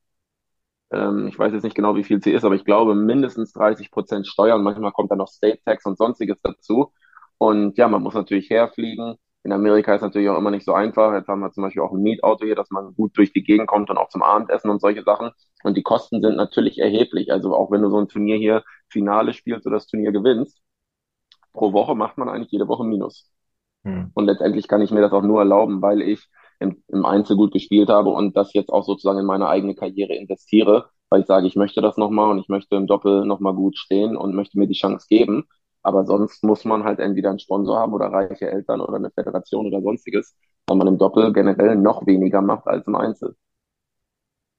ähm, 0.93 1.29
ich 1.29 1.39
weiß 1.39 1.53
jetzt 1.53 1.65
nicht 1.65 1.77
genau, 1.77 1.97
wie 1.97 2.05
viel 2.05 2.23
sie 2.23 2.33
ist, 2.33 2.45
aber 2.45 2.55
ich 2.57 2.65
glaube 2.65 2.95
mindestens 2.95 3.53
30 3.53 3.91
Prozent 3.91 4.27
Steuern. 4.29 4.63
Manchmal 4.63 4.93
kommt 4.93 5.11
dann 5.11 5.19
noch 5.19 5.29
State 5.29 5.61
Tax 5.65 5.85
und 5.87 5.99
sonstiges 5.99 6.39
dazu. 6.43 6.93
Und 7.39 7.79
ja, 7.79 7.89
man 7.89 8.03
muss 8.03 8.15
natürlich 8.15 8.51
herfliegen. 8.51 9.17
In 9.45 9.53
Amerika 9.53 9.95
ist 9.95 10.03
natürlich 10.03 10.29
auch 10.29 10.39
immer 10.39 10.51
nicht 10.53 10.65
so 10.67 10.75
einfach. 10.75 11.15
Jetzt 11.15 11.29
haben 11.29 11.41
wir 11.41 11.53
zum 11.53 11.63
Beispiel 11.65 11.83
auch 11.83 11.93
ein 11.93 12.03
Mietauto 12.03 12.45
hier, 12.47 12.57
dass 12.57 12.71
man 12.71 12.95
gut 12.95 13.17
durch 13.19 13.33
die 13.33 13.45
Gegend 13.45 13.69
kommt 13.69 13.91
und 13.91 13.99
auch 13.99 14.09
zum 14.11 14.23
Abendessen 14.23 14.71
und 14.71 14.81
solche 14.81 15.03
Sachen. 15.05 15.31
Und 15.65 15.77
die 15.77 15.83
Kosten 15.85 16.21
sind 16.23 16.37
natürlich 16.37 16.79
erheblich. 16.79 17.33
Also 17.33 17.55
auch 17.57 17.71
wenn 17.71 17.83
du 17.83 17.91
so 17.91 17.99
ein 18.01 18.09
Turnier 18.09 18.37
hier 18.39 18.65
Finale 18.89 19.33
spielst 19.35 19.67
oder 19.67 19.77
das 19.77 19.87
Turnier 19.87 20.13
gewinnst, 20.13 20.61
pro 21.53 21.73
Woche 21.73 21.97
macht 21.97 22.19
man 22.19 22.29
eigentlich 22.29 22.53
jede 22.53 22.69
Woche 22.69 22.85
Minus. 22.85 23.29
Hm. 23.87 24.11
Und 24.15 24.27
letztendlich 24.27 24.67
kann 24.67 24.83
ich 24.83 24.91
mir 24.91 25.01
das 25.01 25.13
auch 25.13 25.23
nur 25.23 25.39
erlauben, 25.39 25.81
weil 25.81 26.03
ich 26.03 26.29
im, 26.59 26.83
im 26.89 27.05
Einzel 27.07 27.37
gut 27.37 27.53
gespielt 27.53 27.89
habe 27.89 28.11
und 28.11 28.37
das 28.37 28.53
jetzt 28.53 28.71
auch 28.71 28.85
sozusagen 28.85 29.21
in 29.21 29.27
meine 29.27 29.47
eigene 29.47 29.77
Karriere 29.77 30.15
investiere, 30.15 30.87
weil 31.09 31.21
ich 31.21 31.27
sage, 31.27 31.47
ich 31.47 31.55
möchte 31.55 31.81
das 31.83 31.97
nochmal 31.97 32.31
und 32.33 32.41
ich 32.41 32.49
möchte 32.49 32.75
im 32.75 32.89
Doppel 32.89 33.25
nochmal 33.25 33.55
gut 33.55 33.79
stehen 33.79 34.17
und 34.17 34.35
möchte 34.35 34.59
mir 34.59 34.67
die 34.67 34.75
Chance 34.75 35.07
geben. 35.09 35.45
Aber 35.85 36.05
sonst 36.05 36.43
muss 36.43 36.65
man 36.65 36.83
halt 36.83 36.99
entweder 36.99 37.31
einen 37.31 37.39
Sponsor 37.39 37.79
haben 37.79 37.93
oder 37.95 38.07
reiche 38.07 38.51
Eltern 38.51 38.81
oder 38.81 38.97
eine 38.97 39.11
Föderation 39.13 39.67
oder 39.69 39.81
sonstiges, 39.81 40.35
weil 40.67 40.79
man 40.79 40.89
im 40.89 40.99
Doppel 40.99 41.33
generell 41.33 41.77
noch 41.77 42.05
weniger 42.09 42.43
macht 42.43 42.67
als 42.67 42.89
im 42.89 42.97
Einzel. 42.97 43.37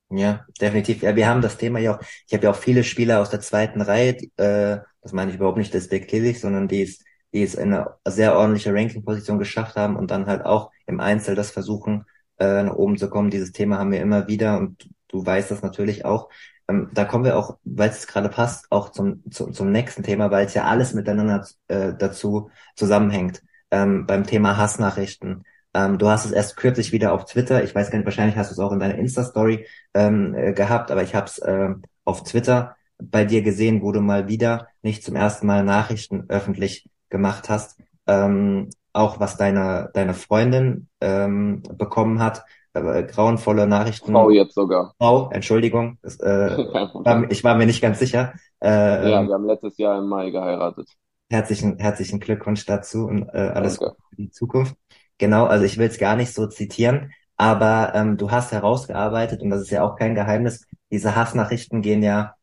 Ja, 0.09 0.45
definitiv. 0.61 1.01
Ja, 1.01 1.17
wir 1.17 1.27
haben 1.27 1.41
das 1.41 1.57
Thema 1.57 1.79
ja 1.79 1.97
auch. 1.97 1.99
Ich 2.27 2.33
habe 2.33 2.45
ja 2.45 2.51
auch 2.51 2.55
viele 2.55 2.85
Spieler 2.85 3.19
aus 3.19 3.29
der 3.29 3.41
zweiten 3.41 3.81
Reihe, 3.81 4.15
äh, 4.37 4.79
das 5.01 5.11
meine 5.11 5.31
ich 5.31 5.35
überhaupt 5.35 5.57
nicht 5.57 5.73
despektierlich, 5.73 6.39
sondern 6.39 6.69
die 6.69 6.83
es 6.83 7.03
die 7.37 7.43
es 7.43 7.53
in 7.53 7.71
eine 7.71 7.91
sehr 8.05 8.35
ordentliche 8.35 8.73
Ranking-Position 8.73 9.37
geschafft 9.37 9.75
haben 9.75 9.95
und 9.95 10.09
dann 10.09 10.25
halt 10.25 10.43
auch 10.43 10.71
im 10.87 10.99
Einzel 10.99 11.35
das 11.35 11.51
versuchen, 11.51 12.05
äh, 12.39 12.63
nach 12.63 12.73
oben 12.73 12.97
zu 12.97 13.09
kommen. 13.09 13.29
Dieses 13.29 13.51
Thema 13.51 13.77
haben 13.77 13.91
wir 13.91 14.01
immer 14.01 14.27
wieder 14.27 14.57
und 14.57 14.89
du 15.07 15.23
weißt 15.23 15.51
das 15.51 15.61
natürlich 15.61 16.03
auch. 16.03 16.29
Ähm, 16.67 16.89
da 16.93 17.05
kommen 17.05 17.25
wir 17.25 17.37
auch, 17.37 17.57
weil 17.63 17.89
es 17.89 18.07
gerade 18.07 18.29
passt, 18.29 18.71
auch 18.71 18.89
zum, 18.89 19.23
zu, 19.31 19.51
zum 19.51 19.71
nächsten 19.71 20.01
Thema, 20.01 20.31
weil 20.31 20.47
es 20.47 20.55
ja 20.55 20.63
alles 20.63 20.95
miteinander 20.95 21.47
äh, 21.67 21.93
dazu 21.97 22.49
zusammenhängt. 22.75 23.43
Ähm, 23.69 24.07
beim 24.07 24.23
Thema 24.25 24.57
Hassnachrichten. 24.57 25.43
Ähm, 25.75 25.99
du 25.99 26.07
hast 26.07 26.25
es 26.25 26.31
erst 26.31 26.57
kürzlich 26.57 26.91
wieder 26.91 27.13
auf 27.13 27.25
Twitter, 27.25 27.63
ich 27.63 27.75
weiß 27.75 27.91
gar 27.91 27.99
nicht, 27.99 28.05
wahrscheinlich 28.05 28.37
hast 28.37 28.49
du 28.49 28.53
es 28.53 28.59
auch 28.59 28.71
in 28.71 28.79
deiner 28.79 28.95
Insta-Story 28.95 29.67
ähm, 29.93 30.33
äh, 30.33 30.53
gehabt, 30.53 30.89
aber 30.89 31.03
ich 31.03 31.13
habe 31.13 31.27
es 31.27 31.37
äh, 31.39 31.69
auf 32.03 32.23
Twitter 32.23 32.77
bei 32.97 33.25
dir 33.25 33.43
gesehen, 33.43 33.81
wo 33.83 33.91
du 33.91 34.01
mal 34.01 34.27
wieder 34.27 34.69
nicht 34.81 35.03
zum 35.03 35.15
ersten 35.15 35.45
Mal 35.45 35.63
Nachrichten 35.63 36.25
öffentlich 36.29 36.89
gemacht 37.09 37.49
hast. 37.49 37.79
Ähm, 38.07 38.69
auch 38.93 39.19
was 39.19 39.37
deine, 39.37 39.91
deine 39.93 40.13
Freundin 40.13 40.87
ähm, 41.01 41.61
bekommen 41.77 42.19
hat, 42.19 42.43
äh, 42.73 43.03
grauenvolle 43.03 43.67
Nachrichten. 43.67 44.11
Frau 44.11 44.29
jetzt 44.29 44.55
sogar. 44.55 44.93
Frau, 44.97 45.29
Entschuldigung, 45.31 45.97
das, 46.01 46.19
äh, 46.19 46.57
war, 46.57 47.31
ich 47.31 47.43
war 47.43 47.55
mir 47.55 47.65
nicht 47.65 47.81
ganz 47.81 47.99
sicher. 47.99 48.33
Äh, 48.61 49.11
ja, 49.11 49.27
wir 49.27 49.33
haben 49.33 49.45
letztes 49.45 49.77
Jahr 49.77 49.99
im 49.99 50.07
Mai 50.07 50.31
geheiratet. 50.31 50.89
Herzlichen, 51.29 51.77
herzlichen 51.77 52.19
Glückwunsch 52.19 52.65
dazu 52.65 53.05
und 53.05 53.27
äh, 53.29 53.51
alles 53.53 53.77
Danke. 53.77 53.95
Gute 53.95 54.07
für 54.09 54.15
die 54.15 54.31
Zukunft. 54.31 54.75
Genau, 55.17 55.45
also 55.45 55.65
ich 55.65 55.77
will 55.77 55.87
es 55.87 55.97
gar 55.97 56.15
nicht 56.15 56.33
so 56.33 56.47
zitieren, 56.47 57.11
aber 57.35 57.91
ähm, 57.95 58.17
du 58.17 58.31
hast 58.31 58.51
herausgearbeitet, 58.51 59.41
und 59.41 59.49
das 59.49 59.61
ist 59.61 59.71
ja 59.71 59.83
auch 59.83 59.95
kein 59.95 60.15
Geheimnis, 60.15 60.67
diese 60.91 61.15
Hassnachrichten 61.15 61.81
gehen 61.81 62.01
ja 62.01 62.35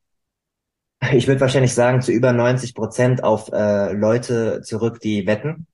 ich 1.13 1.27
würde 1.27 1.41
wahrscheinlich 1.41 1.75
sagen, 1.75 2.03
zu 2.03 2.13
über 2.13 2.33
90 2.33 2.75
Prozent 2.75 3.25
auf 3.25 3.51
äh, 3.53 3.93
Leute 3.93 4.63
zurück, 4.63 5.01
die 5.01 5.27
wetten. 5.27 5.67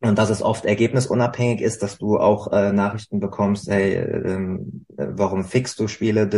Und 0.00 0.18
dass 0.18 0.28
es 0.28 0.42
oft 0.42 0.66
ergebnisunabhängig 0.66 1.62
ist, 1.62 1.82
dass 1.82 1.96
du 1.96 2.18
auch 2.18 2.52
äh, 2.52 2.72
Nachrichten 2.72 3.20
bekommst, 3.20 3.70
hey, 3.70 3.94
ähm, 3.94 4.84
äh, 4.98 5.06
warum 5.10 5.44
fixst 5.44 5.80
du 5.80 5.88
Spiele, 5.88 6.30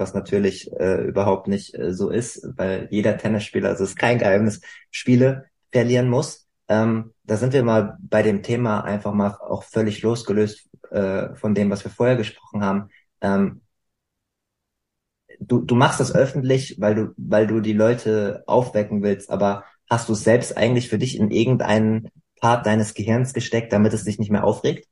was 0.00 0.12
natürlich 0.12 0.72
äh, 0.72 1.04
überhaupt 1.04 1.46
nicht 1.46 1.78
äh, 1.78 1.94
so 1.94 2.10
ist, 2.10 2.48
weil 2.56 2.88
jeder 2.90 3.16
Tennisspieler, 3.16 3.68
also 3.68 3.84
es 3.84 3.90
ist 3.90 3.98
kein 3.98 4.18
Geheimnis, 4.18 4.60
Spiele 4.90 5.44
verlieren 5.70 6.08
muss. 6.08 6.48
Ähm, 6.68 7.12
da 7.22 7.36
sind 7.36 7.52
wir 7.52 7.62
mal 7.62 7.96
bei 8.00 8.22
dem 8.22 8.42
Thema 8.42 8.80
einfach 8.80 9.12
mal 9.12 9.36
auch 9.40 9.62
völlig 9.62 10.02
losgelöst 10.02 10.68
äh, 10.90 11.32
von 11.36 11.54
dem, 11.54 11.70
was 11.70 11.84
wir 11.84 11.92
vorher 11.92 12.16
gesprochen 12.16 12.64
haben. 12.64 12.88
Ähm, 13.20 13.60
du, 15.40 15.60
du 15.60 15.74
machst 15.74 16.00
das 16.00 16.14
öffentlich, 16.14 16.76
weil 16.80 16.94
du, 16.94 17.14
weil 17.16 17.46
du 17.46 17.60
die 17.60 17.72
Leute 17.72 18.44
aufwecken 18.46 19.02
willst, 19.02 19.30
aber 19.30 19.64
hast 19.88 20.08
du 20.08 20.12
es 20.12 20.24
selbst 20.24 20.56
eigentlich 20.56 20.88
für 20.88 20.98
dich 20.98 21.18
in 21.18 21.30
irgendeinen 21.30 22.08
Part 22.40 22.66
deines 22.66 22.94
Gehirns 22.94 23.32
gesteckt, 23.32 23.72
damit 23.72 23.92
es 23.92 24.04
dich 24.04 24.18
nicht 24.18 24.30
mehr 24.30 24.44
aufregt? 24.44 24.86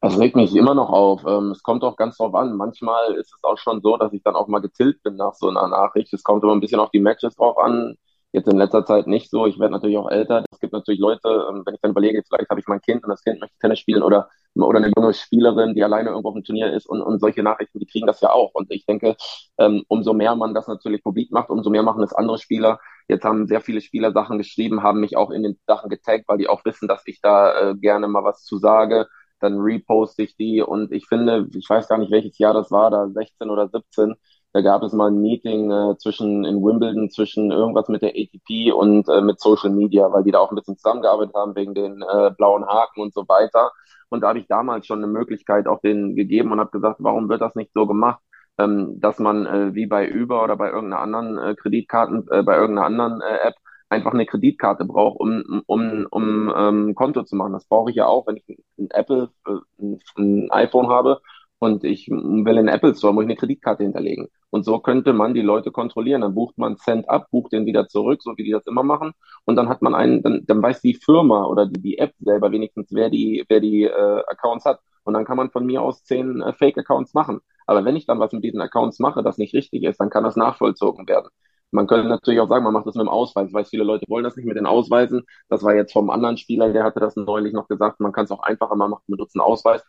Das 0.00 0.18
regt 0.18 0.36
mich 0.36 0.54
immer 0.54 0.74
noch 0.74 0.90
auf. 0.90 1.24
Ähm, 1.26 1.50
es 1.50 1.62
kommt 1.62 1.82
auch 1.82 1.96
ganz 1.96 2.18
drauf 2.18 2.34
an. 2.34 2.56
Manchmal 2.56 3.14
ist 3.14 3.32
es 3.34 3.42
auch 3.42 3.58
schon 3.58 3.80
so, 3.80 3.96
dass 3.96 4.12
ich 4.12 4.22
dann 4.22 4.36
auch 4.36 4.46
mal 4.46 4.60
getillt 4.60 5.02
bin 5.02 5.16
nach 5.16 5.34
so 5.34 5.48
einer 5.48 5.66
Nachricht. 5.68 6.12
Es 6.12 6.22
kommt 6.22 6.44
immer 6.44 6.52
ein 6.54 6.60
bisschen 6.60 6.80
auf 6.80 6.90
die 6.90 7.00
Matches 7.00 7.34
drauf 7.34 7.58
an. 7.58 7.96
Jetzt 8.32 8.48
in 8.48 8.58
letzter 8.58 8.84
Zeit 8.84 9.06
nicht 9.06 9.30
so. 9.30 9.46
Ich 9.46 9.58
werde 9.58 9.72
natürlich 9.72 9.96
auch 9.96 10.10
älter. 10.10 10.44
Es 10.50 10.60
gibt 10.60 10.72
natürlich 10.72 11.00
Leute, 11.00 11.46
ähm, 11.50 11.62
wenn 11.64 11.74
ich 11.74 11.80
dann 11.80 11.92
überlege, 11.92 12.22
vielleicht 12.28 12.50
habe 12.50 12.60
ich 12.60 12.68
mein 12.68 12.80
Kind 12.80 13.02
und 13.04 13.10
das 13.10 13.22
Kind 13.22 13.40
möchte 13.40 13.56
Tennis 13.58 13.78
spielen 13.80 14.02
oder, 14.02 14.28
oder 14.64 14.78
eine 14.78 14.92
junge 14.96 15.12
Spielerin, 15.14 15.74
die 15.74 15.84
alleine 15.84 16.10
irgendwo 16.10 16.28
auf 16.30 16.34
dem 16.34 16.44
Turnier 16.44 16.72
ist 16.72 16.86
und, 16.86 17.02
und 17.02 17.20
solche 17.20 17.42
Nachrichten, 17.42 17.78
die 17.78 17.86
kriegen 17.86 18.06
das 18.06 18.20
ja 18.20 18.30
auch. 18.32 18.52
Und 18.54 18.70
ich 18.72 18.86
denke, 18.86 19.16
ähm, 19.58 19.84
umso 19.88 20.12
mehr 20.14 20.34
man 20.36 20.54
das 20.54 20.68
natürlich 20.68 21.02
publik 21.02 21.30
macht, 21.32 21.50
umso 21.50 21.70
mehr 21.70 21.82
machen 21.82 22.02
es 22.02 22.12
andere 22.12 22.38
Spieler. 22.38 22.80
Jetzt 23.08 23.24
haben 23.24 23.46
sehr 23.46 23.60
viele 23.60 23.80
Spieler 23.80 24.12
Sachen 24.12 24.38
geschrieben, 24.38 24.82
haben 24.82 25.00
mich 25.00 25.16
auch 25.16 25.30
in 25.30 25.42
den 25.42 25.58
Sachen 25.66 25.90
getaggt, 25.90 26.24
weil 26.28 26.38
die 26.38 26.48
auch 26.48 26.64
wissen, 26.64 26.88
dass 26.88 27.02
ich 27.06 27.20
da 27.20 27.70
äh, 27.70 27.74
gerne 27.76 28.08
mal 28.08 28.24
was 28.24 28.42
zu 28.44 28.58
sage. 28.58 29.06
Dann 29.40 29.58
reposte 29.60 30.22
ich 30.22 30.36
die 30.36 30.62
und 30.62 30.92
ich 30.92 31.06
finde, 31.06 31.46
ich 31.54 31.68
weiß 31.68 31.88
gar 31.88 31.98
nicht, 31.98 32.10
welches 32.10 32.38
Jahr 32.38 32.54
das 32.54 32.70
war, 32.70 32.90
da 32.90 33.08
16 33.08 33.50
oder 33.50 33.68
17, 33.68 34.14
da 34.56 34.62
gab 34.62 34.82
es 34.82 34.94
mal 34.94 35.10
ein 35.10 35.20
Meeting 35.20 35.70
äh, 35.70 35.98
zwischen 35.98 36.46
in 36.46 36.64
Wimbledon 36.64 37.10
zwischen 37.10 37.50
irgendwas 37.50 37.88
mit 37.88 38.00
der 38.00 38.14
ATP 38.16 38.72
und 38.72 39.06
äh, 39.06 39.20
mit 39.20 39.38
Social 39.38 39.68
Media, 39.68 40.10
weil 40.10 40.24
die 40.24 40.30
da 40.30 40.38
auch 40.38 40.50
ein 40.50 40.56
bisschen 40.56 40.78
zusammengearbeitet 40.78 41.34
haben 41.34 41.54
wegen 41.54 41.74
den 41.74 42.00
äh, 42.00 42.30
blauen 42.30 42.64
Haken 42.64 43.02
und 43.02 43.12
so 43.12 43.28
weiter. 43.28 43.72
Und 44.08 44.22
da 44.22 44.28
habe 44.28 44.38
ich 44.38 44.46
damals 44.46 44.86
schon 44.86 45.00
eine 45.00 45.12
Möglichkeit 45.12 45.66
auch 45.66 45.82
denen 45.82 46.16
gegeben 46.16 46.52
und 46.52 46.60
habe 46.60 46.70
gesagt, 46.70 46.96
warum 47.00 47.28
wird 47.28 47.42
das 47.42 47.54
nicht 47.54 47.70
so 47.74 47.86
gemacht, 47.86 48.18
ähm, 48.56 48.98
dass 48.98 49.18
man 49.18 49.44
äh, 49.44 49.74
wie 49.74 49.84
bei 49.84 50.10
Uber 50.10 50.42
oder 50.42 50.56
bei 50.56 50.70
irgendeiner 50.70 51.02
anderen 51.02 51.36
äh, 51.36 51.54
Kreditkarten, 51.54 52.26
äh, 52.30 52.42
bei 52.42 52.56
irgendeiner 52.56 52.86
anderen 52.86 53.20
äh, 53.20 53.48
App 53.48 53.56
einfach 53.90 54.14
eine 54.14 54.24
Kreditkarte 54.24 54.86
braucht, 54.86 55.20
um, 55.20 55.62
um, 55.66 56.06
um 56.10 56.50
ähm, 56.56 56.94
Konto 56.94 57.24
zu 57.24 57.36
machen. 57.36 57.52
Das 57.52 57.66
brauche 57.66 57.90
ich 57.90 57.96
ja 57.96 58.06
auch, 58.06 58.26
wenn 58.26 58.38
ich 58.38 58.58
ein 58.78 58.88
Apple, 58.90 59.28
äh, 59.46 59.58
ein, 59.82 60.00
ein 60.16 60.50
iPhone 60.50 60.88
habe 60.88 61.20
und 61.58 61.84
ich 61.84 62.08
will 62.08 62.58
in 62.58 62.68
Apple 62.68 62.94
Store, 62.94 63.14
muss 63.14 63.24
ich 63.24 63.28
eine 63.30 63.36
Kreditkarte 63.36 63.82
hinterlegen. 63.82 64.28
Und 64.50 64.64
so 64.64 64.78
könnte 64.78 65.12
man 65.12 65.34
die 65.34 65.40
Leute 65.42 65.70
kontrollieren. 65.72 66.20
Dann 66.20 66.34
bucht 66.34 66.58
man 66.58 66.76
Cent 66.76 67.08
ab, 67.08 67.28
bucht 67.30 67.52
den 67.52 67.66
wieder 67.66 67.88
zurück, 67.88 68.22
so 68.22 68.36
wie 68.36 68.44
die 68.44 68.50
das 68.52 68.66
immer 68.66 68.82
machen. 68.82 69.12
Und 69.44 69.56
dann 69.56 69.68
hat 69.68 69.82
man 69.82 69.94
einen, 69.94 70.22
dann, 70.22 70.44
dann 70.46 70.62
weiß 70.62 70.82
die 70.82 70.94
Firma 70.94 71.44
oder 71.46 71.66
die, 71.66 71.80
die 71.80 71.98
App 71.98 72.14
selber 72.20 72.52
wenigstens, 72.52 72.88
wer 72.92 73.10
die, 73.10 73.44
wer 73.48 73.60
die 73.60 73.84
äh, 73.84 74.22
Accounts 74.26 74.64
hat. 74.66 74.80
Und 75.04 75.14
dann 75.14 75.24
kann 75.24 75.36
man 75.36 75.50
von 75.50 75.64
mir 75.64 75.82
aus 75.82 76.04
zehn 76.04 76.42
äh, 76.42 76.52
Fake-Accounts 76.52 77.14
machen. 77.14 77.40
Aber 77.66 77.84
wenn 77.84 77.96
ich 77.96 78.06
dann 78.06 78.20
was 78.20 78.32
mit 78.32 78.44
diesen 78.44 78.60
Accounts 78.60 78.98
mache, 78.98 79.22
das 79.22 79.38
nicht 79.38 79.54
richtig 79.54 79.82
ist, 79.84 79.98
dann 80.00 80.10
kann 80.10 80.24
das 80.24 80.36
nachvollzogen 80.36 81.08
werden. 81.08 81.28
Man 81.70 81.86
könnte 81.86 82.08
natürlich 82.08 82.40
auch 82.40 82.48
sagen, 82.48 82.64
man 82.64 82.72
macht 82.72 82.86
das 82.86 82.94
mit 82.94 83.04
dem 83.04 83.08
Ausweis. 83.08 83.48
Ich 83.48 83.54
weiß, 83.54 83.68
viele 83.70 83.84
Leute 83.84 84.06
wollen 84.08 84.24
das 84.24 84.36
nicht 84.36 84.46
mit 84.46 84.56
den 84.56 84.66
Ausweisen. 84.66 85.24
Das 85.48 85.62
war 85.62 85.74
jetzt 85.74 85.92
vom 85.92 86.10
anderen 86.10 86.36
Spieler, 86.36 86.72
der 86.72 86.84
hatte 86.84 87.00
das 87.00 87.16
neulich 87.16 87.52
noch 87.52 87.68
gesagt. 87.68 88.00
Man 88.00 88.12
kann 88.12 88.24
es 88.24 88.30
auch 88.30 88.42
einfacher 88.42 88.76
machen, 88.76 89.02
benutzt 89.06 89.34
einen 89.36 89.42
Ausweis. 89.42 89.82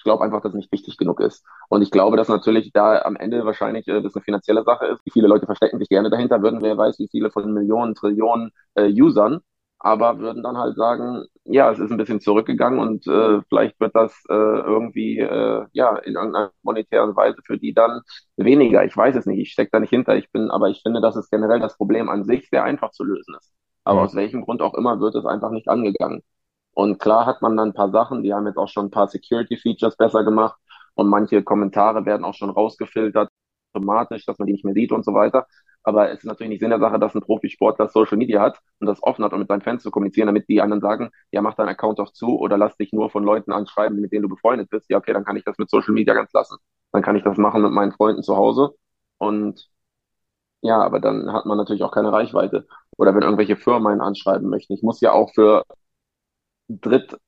Ich 0.00 0.04
glaube 0.04 0.24
einfach, 0.24 0.40
dass 0.40 0.52
es 0.52 0.56
nicht 0.56 0.72
wichtig 0.72 0.96
genug 0.96 1.20
ist. 1.20 1.44
Und 1.68 1.82
ich 1.82 1.90
glaube, 1.90 2.16
dass 2.16 2.28
natürlich 2.28 2.72
da 2.72 3.02
am 3.02 3.16
Ende 3.16 3.44
wahrscheinlich 3.44 3.86
äh, 3.86 4.00
das 4.00 4.16
eine 4.16 4.24
finanzielle 4.24 4.64
Sache 4.64 4.86
ist. 4.86 5.02
Viele 5.12 5.28
Leute 5.28 5.44
verstecken 5.44 5.78
sich 5.78 5.90
gerne 5.90 6.08
dahinter, 6.08 6.40
würden 6.40 6.62
wer 6.62 6.78
weiß, 6.78 6.98
wie 7.00 7.08
viele 7.10 7.30
von 7.30 7.52
Millionen, 7.52 7.94
Trillionen 7.94 8.50
äh, 8.76 8.88
Usern, 8.90 9.40
aber 9.78 10.18
würden 10.18 10.42
dann 10.42 10.56
halt 10.56 10.76
sagen, 10.76 11.26
ja, 11.44 11.70
es 11.70 11.78
ist 11.78 11.90
ein 11.90 11.98
bisschen 11.98 12.20
zurückgegangen 12.20 12.78
und 12.80 13.06
äh, 13.06 13.42
vielleicht 13.50 13.78
wird 13.78 13.94
das 13.94 14.12
äh, 14.30 14.32
irgendwie 14.32 15.18
äh, 15.18 15.66
ja 15.72 15.96
in 15.98 16.14
irgendeiner 16.14 16.52
monetären 16.62 17.14
Weise 17.14 17.42
für 17.44 17.58
die 17.58 17.74
dann 17.74 18.00
weniger. 18.38 18.82
Ich 18.86 18.96
weiß 18.96 19.16
es 19.16 19.26
nicht, 19.26 19.40
ich 19.40 19.52
stecke 19.52 19.70
da 19.72 19.80
nicht 19.80 19.90
hinter. 19.90 20.16
Ich 20.16 20.32
bin, 20.32 20.50
aber 20.50 20.70
ich 20.70 20.80
finde, 20.82 21.02
dass 21.02 21.16
es 21.16 21.28
generell 21.28 21.60
das 21.60 21.76
Problem 21.76 22.08
an 22.08 22.24
sich 22.24 22.48
sehr 22.48 22.64
einfach 22.64 22.90
zu 22.92 23.04
lösen 23.04 23.34
ist. 23.38 23.52
Aber 23.84 24.00
mhm. 24.00 24.06
aus 24.06 24.14
welchem 24.14 24.42
Grund 24.44 24.62
auch 24.62 24.72
immer 24.74 24.98
wird 24.98 25.14
es 25.14 25.26
einfach 25.26 25.50
nicht 25.50 25.68
angegangen. 25.68 26.22
Und 26.80 26.98
klar 26.98 27.26
hat 27.26 27.42
man 27.42 27.58
dann 27.58 27.68
ein 27.70 27.74
paar 27.74 27.90
Sachen, 27.90 28.22
die 28.22 28.32
haben 28.32 28.46
jetzt 28.46 28.56
auch 28.56 28.68
schon 28.68 28.86
ein 28.86 28.90
paar 28.90 29.06
Security-Features 29.06 29.96
besser 29.98 30.24
gemacht 30.24 30.58
und 30.94 31.08
manche 31.08 31.42
Kommentare 31.42 32.06
werden 32.06 32.24
auch 32.24 32.32
schon 32.32 32.48
rausgefiltert 32.48 33.28
automatisch, 33.74 34.24
dass 34.24 34.38
man 34.38 34.46
die 34.46 34.54
nicht 34.54 34.64
mehr 34.64 34.72
sieht 34.72 34.90
und 34.90 35.04
so 35.04 35.12
weiter. 35.12 35.46
Aber 35.82 36.10
es 36.10 36.20
ist 36.20 36.24
natürlich 36.24 36.48
nicht 36.48 36.60
Sinn 36.60 36.70
der 36.70 36.80
Sache, 36.80 36.98
dass 36.98 37.14
ein 37.14 37.20
Profisportler 37.20 37.88
Social 37.88 38.16
Media 38.16 38.40
hat 38.40 38.60
und 38.78 38.86
das 38.86 39.02
offen 39.02 39.22
hat, 39.26 39.34
um 39.34 39.40
mit 39.40 39.48
seinen 39.48 39.60
Fans 39.60 39.82
zu 39.82 39.90
kommunizieren, 39.90 40.28
damit 40.28 40.48
die 40.48 40.62
anderen 40.62 40.80
sagen, 40.80 41.10
ja, 41.32 41.42
mach 41.42 41.54
deinen 41.54 41.68
Account 41.68 41.98
doch 41.98 42.12
zu 42.14 42.38
oder 42.38 42.56
lass 42.56 42.78
dich 42.78 42.94
nur 42.94 43.10
von 43.10 43.24
Leuten 43.24 43.52
anschreiben, 43.52 44.00
mit 44.00 44.10
denen 44.12 44.22
du 44.22 44.30
befreundet 44.30 44.70
bist. 44.70 44.88
Ja, 44.88 44.96
okay, 44.96 45.12
dann 45.12 45.24
kann 45.26 45.36
ich 45.36 45.44
das 45.44 45.58
mit 45.58 45.68
Social 45.68 45.92
Media 45.92 46.14
ganz 46.14 46.32
lassen. 46.32 46.56
Dann 46.92 47.02
kann 47.02 47.16
ich 47.16 47.24
das 47.24 47.36
machen 47.36 47.60
mit 47.60 47.72
meinen 47.72 47.92
Freunden 47.92 48.22
zu 48.22 48.36
Hause 48.38 48.74
und 49.18 49.68
ja, 50.62 50.82
aber 50.82 51.00
dann 51.00 51.32
hat 51.32 51.46
man 51.46 51.58
natürlich 51.58 51.82
auch 51.82 51.92
keine 51.92 52.12
Reichweite. 52.12 52.66
Oder 52.96 53.14
wenn 53.14 53.22
irgendwelche 53.22 53.56
Firmen 53.56 53.92
einen 53.92 54.00
anschreiben 54.00 54.48
möchten. 54.48 54.74
Ich 54.74 54.82
muss 54.82 55.00
ja 55.00 55.12
auch 55.12 55.32
für 55.34 55.64
dritt, 56.80 57.18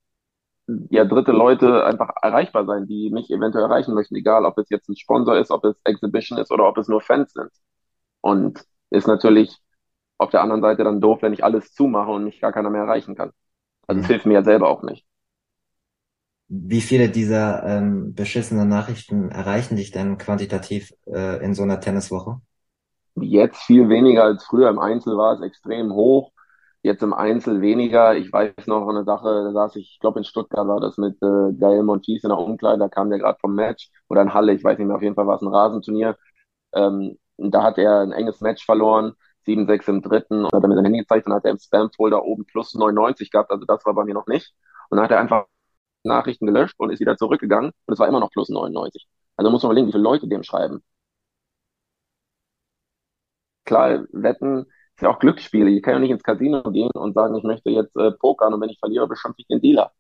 ja, 0.91 1.05
dritte 1.05 1.33
Leute 1.33 1.85
einfach 1.85 2.11
erreichbar 2.23 2.67
sein, 2.67 2.87
die 2.87 3.11
mich 3.11 3.31
eventuell 3.31 3.65
erreichen 3.65 3.95
möchten, 3.95 4.15
egal 4.17 4.45
ob 4.45 4.59
es 4.59 4.71
jetzt 4.71 4.89
ein 4.89 4.97
Sponsor 4.97 5.37
ist, 5.37 5.51
ob 5.51 5.65
es 5.65 5.77
Exhibition 5.85 6.39
ist 6.39 6.53
oder 6.53 6.69
ob 6.69 6.79
es 6.79 6.89
nur 6.89 7.01
Fans 7.01 7.33
sind. 7.33 7.51
Und 8.21 8.65
ist 8.91 9.09
natürlich 9.09 9.59
auf 10.19 10.31
der 10.31 10.43
anderen 10.43 10.63
Seite 10.63 10.85
dann 10.85 11.01
doof, 11.01 11.23
wenn 11.23 11.33
ich 11.33 11.45
alles 11.45 11.73
zumache 11.75 12.11
und 12.11 12.25
mich 12.25 12.41
gar 12.41 12.53
keiner 12.53 12.71
mehr 12.71 12.83
erreichen 12.83 13.17
kann. 13.17 13.33
Also 13.87 14.01
es 14.01 14.07
mhm. 14.07 14.13
hilft 14.13 14.27
mir 14.27 14.35
ja 14.35 14.45
selber 14.45 14.69
auch 14.69 14.83
nicht. 14.83 15.05
Wie 16.49 16.83
viele 16.83 17.09
dieser 17.09 17.65
ähm, 17.65 18.15
beschissenen 18.15 18.69
Nachrichten 18.69 19.31
erreichen 19.31 19.77
dich 19.77 19.91
denn 19.91 20.19
quantitativ 20.19 20.93
äh, 21.07 21.43
in 21.43 21.55
so 21.55 21.63
einer 21.63 21.81
Tenniswoche? 21.81 22.41
Jetzt 23.17 23.63
viel 23.63 23.89
weniger 23.89 24.25
als 24.25 24.45
früher. 24.45 24.69
Im 24.69 24.79
Einzel 24.79 25.17
war 25.17 25.35
es 25.35 25.41
extrem 25.41 25.93
hoch. 25.93 26.31
Jetzt 26.83 27.03
im 27.03 27.13
Einzel 27.13 27.61
weniger. 27.61 28.17
Ich 28.17 28.33
weiß 28.33 28.67
noch 28.67 28.89
eine 28.89 29.05
Sache, 29.05 29.25
da 29.45 29.53
saß 29.53 29.77
ich, 29.77 29.93
ich 29.95 30.01
glaube 30.01 30.19
in 30.19 30.25
Stuttgart 30.25 30.67
war 30.67 30.81
das 30.81 30.97
mit 30.99 31.15
äh, 31.23 31.53
Gael 31.59 31.83
Monfils 31.85 32.25
in 32.25 32.31
der 32.31 32.39
Umkleide, 32.39 32.79
da 32.81 32.89
kam 32.89 33.09
der 33.11 33.19
gerade 33.21 33.39
vom 33.41 33.55
Match 33.55 33.91
oder 34.09 34.23
in 34.23 34.35
Halle, 34.35 34.53
ich 34.55 34.65
weiß 34.65 34.79
nicht 34.79 34.87
mehr, 34.89 34.97
auf 34.97 35.03
jeden 35.03 35.15
Fall 35.15 35.27
war 35.29 35.37
es 35.37 35.43
ein 35.43 35.49
Rasenturnier. 35.49 36.17
Ähm, 36.75 37.19
da 37.39 37.63
hat 37.63 37.79
er 37.79 38.01
ein 38.03 38.13
enges 38.13 38.41
Match 38.41 38.65
verloren, 38.65 39.15
7-6 39.45 39.89
im 39.89 40.03
dritten 40.03 40.45
und 40.45 40.53
hat 40.53 40.63
er 40.65 40.69
mir 40.69 40.75
sein 40.77 40.85
Handy 40.85 41.01
gezeigt 41.01 41.27
und 41.27 41.35
hat 41.35 41.45
er 41.45 41.53
im 41.53 41.59
Spam-Folder 41.59 42.25
oben 42.25 42.47
plus 42.47 42.75
99 42.75 43.31
gehabt, 43.31 43.51
also 43.53 43.65
das 43.67 43.85
war 43.87 43.95
bei 43.95 44.05
mir 44.05 44.15
noch 44.15 44.27
nicht. 44.27 44.53
Und 44.91 44.97
dann 44.99 45.05
hat 45.05 45.13
er 45.13 45.21
einfach 45.21 45.47
Nachrichten 46.05 46.47
gelöscht 46.47 46.77
und 46.79 46.91
ist 46.91 47.01
wieder 47.01 47.17
zurückgegangen 47.17 47.73
und 47.87 47.93
es 47.95 47.99
war 48.01 48.09
immer 48.09 48.21
noch 48.21 48.31
plus 48.33 48.49
99. 48.51 49.09
Also 49.37 49.51
muss 49.51 49.63
man 49.63 49.71
überlegen, 49.73 49.89
wie 49.89 49.93
viele 49.93 50.05
Leute 50.05 50.29
dem 50.29 50.43
schreiben. 50.45 50.83
Klar, 53.65 54.07
Wetten, 54.13 54.67
ja 55.01 55.11
auch 55.11 55.19
Glücksspiele. 55.19 55.71
Ich 55.71 55.83
kann 55.83 55.95
ja 55.95 56.01
nicht 56.01 56.11
ins 56.11 56.23
Casino 56.23 56.63
gehen 56.71 56.91
und 56.95 57.15
sagen, 57.15 57.35
ich 57.37 57.45
möchte 57.45 57.71
jetzt 57.71 57.97
äh, 57.97 58.13
pokern 58.13 58.55
und 58.55 58.61
wenn 58.61 58.69
ich 58.71 58.79
verliere, 58.79 59.09
beschimpfe 59.09 59.41
ich 59.41 59.47
den 59.47 59.61
Dealer. 59.61 59.93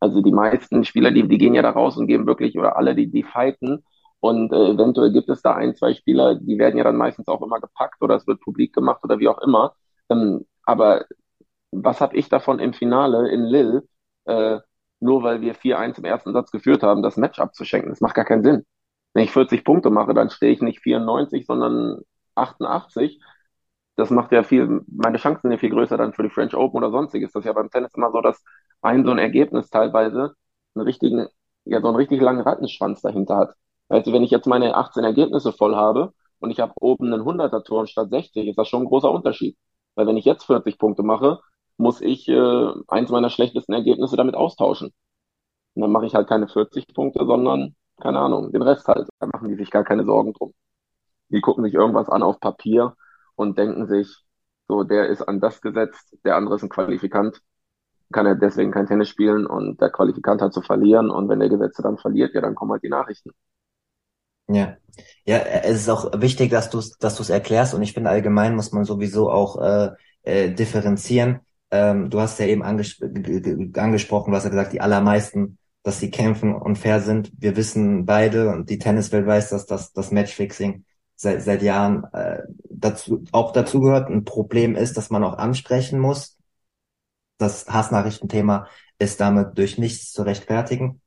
Also 0.00 0.22
die 0.22 0.32
meisten 0.32 0.84
Spieler, 0.84 1.10
die, 1.10 1.26
die 1.28 1.38
gehen 1.38 1.54
ja 1.54 1.62
da 1.62 1.70
raus 1.70 1.96
und 1.96 2.06
geben 2.06 2.26
wirklich, 2.26 2.56
oder 2.58 2.76
alle, 2.76 2.94
die, 2.94 3.10
die 3.10 3.24
fighten. 3.24 3.84
Und 4.20 4.52
äh, 4.52 4.70
eventuell 4.72 5.12
gibt 5.12 5.28
es 5.28 5.42
da 5.42 5.54
ein, 5.54 5.76
zwei 5.76 5.94
Spieler, 5.94 6.34
die 6.36 6.58
werden 6.58 6.76
ja 6.78 6.84
dann 6.84 6.96
meistens 6.96 7.28
auch 7.28 7.42
immer 7.42 7.60
gepackt 7.60 8.02
oder 8.02 8.16
es 8.16 8.26
wird 8.26 8.40
publik 8.40 8.72
gemacht 8.74 9.00
oder 9.04 9.18
wie 9.18 9.28
auch 9.28 9.38
immer. 9.40 9.74
Ähm, 10.10 10.46
aber 10.64 11.04
was 11.70 12.00
habe 12.00 12.16
ich 12.16 12.28
davon 12.28 12.58
im 12.58 12.72
Finale 12.72 13.30
in 13.30 13.44
Lille, 13.44 13.84
äh, 14.24 14.58
nur 15.00 15.22
weil 15.22 15.40
wir 15.40 15.54
4-1 15.54 15.98
im 15.98 16.04
ersten 16.04 16.32
Satz 16.32 16.50
geführt 16.50 16.82
haben, 16.82 17.02
das 17.02 17.16
Match 17.16 17.38
abzuschenken? 17.38 17.90
Das 17.90 18.00
macht 18.00 18.14
gar 18.14 18.24
keinen 18.24 18.42
Sinn. 18.44 18.64
Wenn 19.14 19.24
ich 19.24 19.32
40 19.32 19.64
Punkte 19.64 19.90
mache, 19.90 20.14
dann 20.14 20.30
stehe 20.30 20.52
ich 20.52 20.62
nicht 20.62 20.80
94, 20.80 21.46
sondern 21.46 22.02
88. 22.34 23.20
Das 23.98 24.10
macht 24.10 24.30
ja 24.32 24.44
viel, 24.44 24.82
meine 24.86 25.18
Chancen 25.18 25.42
sind 25.42 25.52
ja 25.52 25.58
viel 25.58 25.70
größer 25.70 25.96
dann 25.96 26.12
für 26.14 26.22
die 26.22 26.30
French 26.30 26.54
Open 26.54 26.78
oder 26.78 26.92
sonstiges. 26.92 27.32
Das 27.32 27.40
ist 27.42 27.46
ja 27.46 27.52
beim 27.52 27.70
Tennis 27.70 27.92
immer 27.96 28.12
so, 28.12 28.20
dass 28.20 28.42
ein 28.82 29.04
so 29.04 29.10
ein 29.10 29.18
Ergebnis 29.18 29.70
teilweise 29.70 30.34
einen 30.74 30.86
richtigen, 30.86 31.26
ja, 31.64 31.80
so 31.80 31.88
einen 31.88 31.96
richtig 31.96 32.20
langen 32.20 32.42
Rattenschwanz 32.42 33.02
dahinter 33.02 33.36
hat. 33.36 33.54
Also 33.88 34.12
wenn 34.12 34.22
ich 34.22 34.30
jetzt 34.30 34.46
meine 34.46 34.76
18 34.76 35.04
Ergebnisse 35.04 35.52
voll 35.52 35.74
habe 35.76 36.12
und 36.38 36.50
ich 36.52 36.60
habe 36.60 36.74
oben 36.80 37.12
einen 37.12 37.24
100er 37.24 37.64
Turm 37.64 37.86
statt 37.86 38.10
60, 38.10 38.46
ist 38.48 38.58
das 38.58 38.68
schon 38.68 38.82
ein 38.82 38.88
großer 38.88 39.10
Unterschied. 39.10 39.58
Weil 39.96 40.06
wenn 40.06 40.16
ich 40.16 40.24
jetzt 40.24 40.44
40 40.44 40.78
Punkte 40.78 41.02
mache, 41.02 41.40
muss 41.76 42.00
ich 42.00 42.28
äh, 42.28 42.72
eins 42.88 43.10
meiner 43.10 43.30
schlechtesten 43.30 43.72
Ergebnisse 43.74 44.16
damit 44.16 44.36
austauschen. 44.36 44.92
Und 45.74 45.82
dann 45.82 45.92
mache 45.92 46.06
ich 46.06 46.14
halt 46.14 46.28
keine 46.28 46.48
40 46.48 46.86
Punkte, 46.94 47.24
sondern, 47.26 47.76
keine 48.00 48.18
Ahnung, 48.20 48.52
den 48.52 48.62
Rest 48.62 48.88
halt. 48.88 49.08
Da 49.20 49.26
machen 49.26 49.48
die 49.48 49.56
sich 49.56 49.70
gar 49.70 49.84
keine 49.84 50.04
Sorgen 50.04 50.32
drum. 50.34 50.54
Die 51.30 51.40
gucken 51.42 51.64
sich 51.64 51.74
irgendwas 51.74 52.08
an 52.10 52.22
auf 52.22 52.40
Papier 52.40 52.94
und 53.38 53.58
denken 53.58 53.86
sich, 53.86 54.24
so, 54.68 54.84
der 54.84 55.08
ist 55.08 55.22
an 55.22 55.40
das 55.40 55.60
gesetzt, 55.60 56.16
der 56.24 56.36
andere 56.36 56.56
ist 56.56 56.62
ein 56.62 56.68
Qualifikant, 56.68 57.40
kann 58.12 58.26
er 58.26 58.34
deswegen 58.34 58.72
kein 58.72 58.86
Tennis 58.86 59.08
spielen 59.08 59.46
und 59.46 59.80
der 59.80 59.90
Qualifikant 59.90 60.42
hat 60.42 60.52
zu 60.52 60.62
verlieren 60.62 61.10
und 61.10 61.28
wenn 61.28 61.40
der 61.40 61.48
Gesetze 61.48 61.82
dann 61.82 61.98
verliert, 61.98 62.34
ja, 62.34 62.40
dann 62.40 62.54
kommen 62.54 62.72
halt 62.72 62.82
die 62.82 62.88
Nachrichten. 62.88 63.30
Ja. 64.48 64.76
Ja, 65.24 65.38
es 65.38 65.82
ist 65.82 65.88
auch 65.88 66.20
wichtig, 66.20 66.50
dass 66.50 66.70
du 66.70 66.78
es 66.78 66.98
dass 66.98 67.16
du 67.16 67.22
es 67.22 67.30
erklärst 67.30 67.74
und 67.74 67.82
ich 67.82 67.92
finde 67.92 68.10
allgemein 68.10 68.56
muss 68.56 68.72
man 68.72 68.84
sowieso 68.84 69.30
auch 69.30 69.60
äh, 69.60 69.90
äh, 70.22 70.50
differenzieren. 70.50 71.40
Ähm, 71.70 72.10
du 72.10 72.20
hast 72.20 72.40
ja 72.40 72.46
eben 72.46 72.62
anges 72.62 73.00
angesprochen, 73.74 74.30
du 74.30 74.36
hast 74.36 74.44
ja 74.44 74.50
gesagt, 74.50 74.72
die 74.72 74.80
allermeisten, 74.80 75.58
dass 75.82 76.00
sie 76.00 76.10
kämpfen 76.10 76.54
und 76.54 76.76
fair 76.76 77.00
sind. 77.00 77.30
Wir 77.38 77.56
wissen 77.56 78.06
beide 78.06 78.50
und 78.50 78.70
die 78.70 78.78
Tenniswelt 78.78 79.26
weiß, 79.26 79.50
dass 79.50 79.66
das, 79.66 79.92
das 79.92 80.10
Matchfixing 80.10 80.84
seit, 81.14 81.42
seit 81.42 81.62
Jahren 81.62 82.04
äh, 82.12 82.42
dazu, 82.80 83.24
auch 83.32 83.52
dazu 83.52 83.80
gehört. 83.80 84.10
Ein 84.10 84.24
Problem 84.24 84.76
ist, 84.76 84.96
dass 84.96 85.10
man 85.10 85.24
auch 85.24 85.38
ansprechen 85.38 85.98
muss. 85.98 86.36
Das 87.38 87.66
Hassnachrichtenthema 87.68 88.68
ist 88.98 89.20
damit 89.20 89.56
durch 89.58 89.78
nichts 89.78 90.12
zu 90.12 90.22
rechtfertigen. 90.22 91.00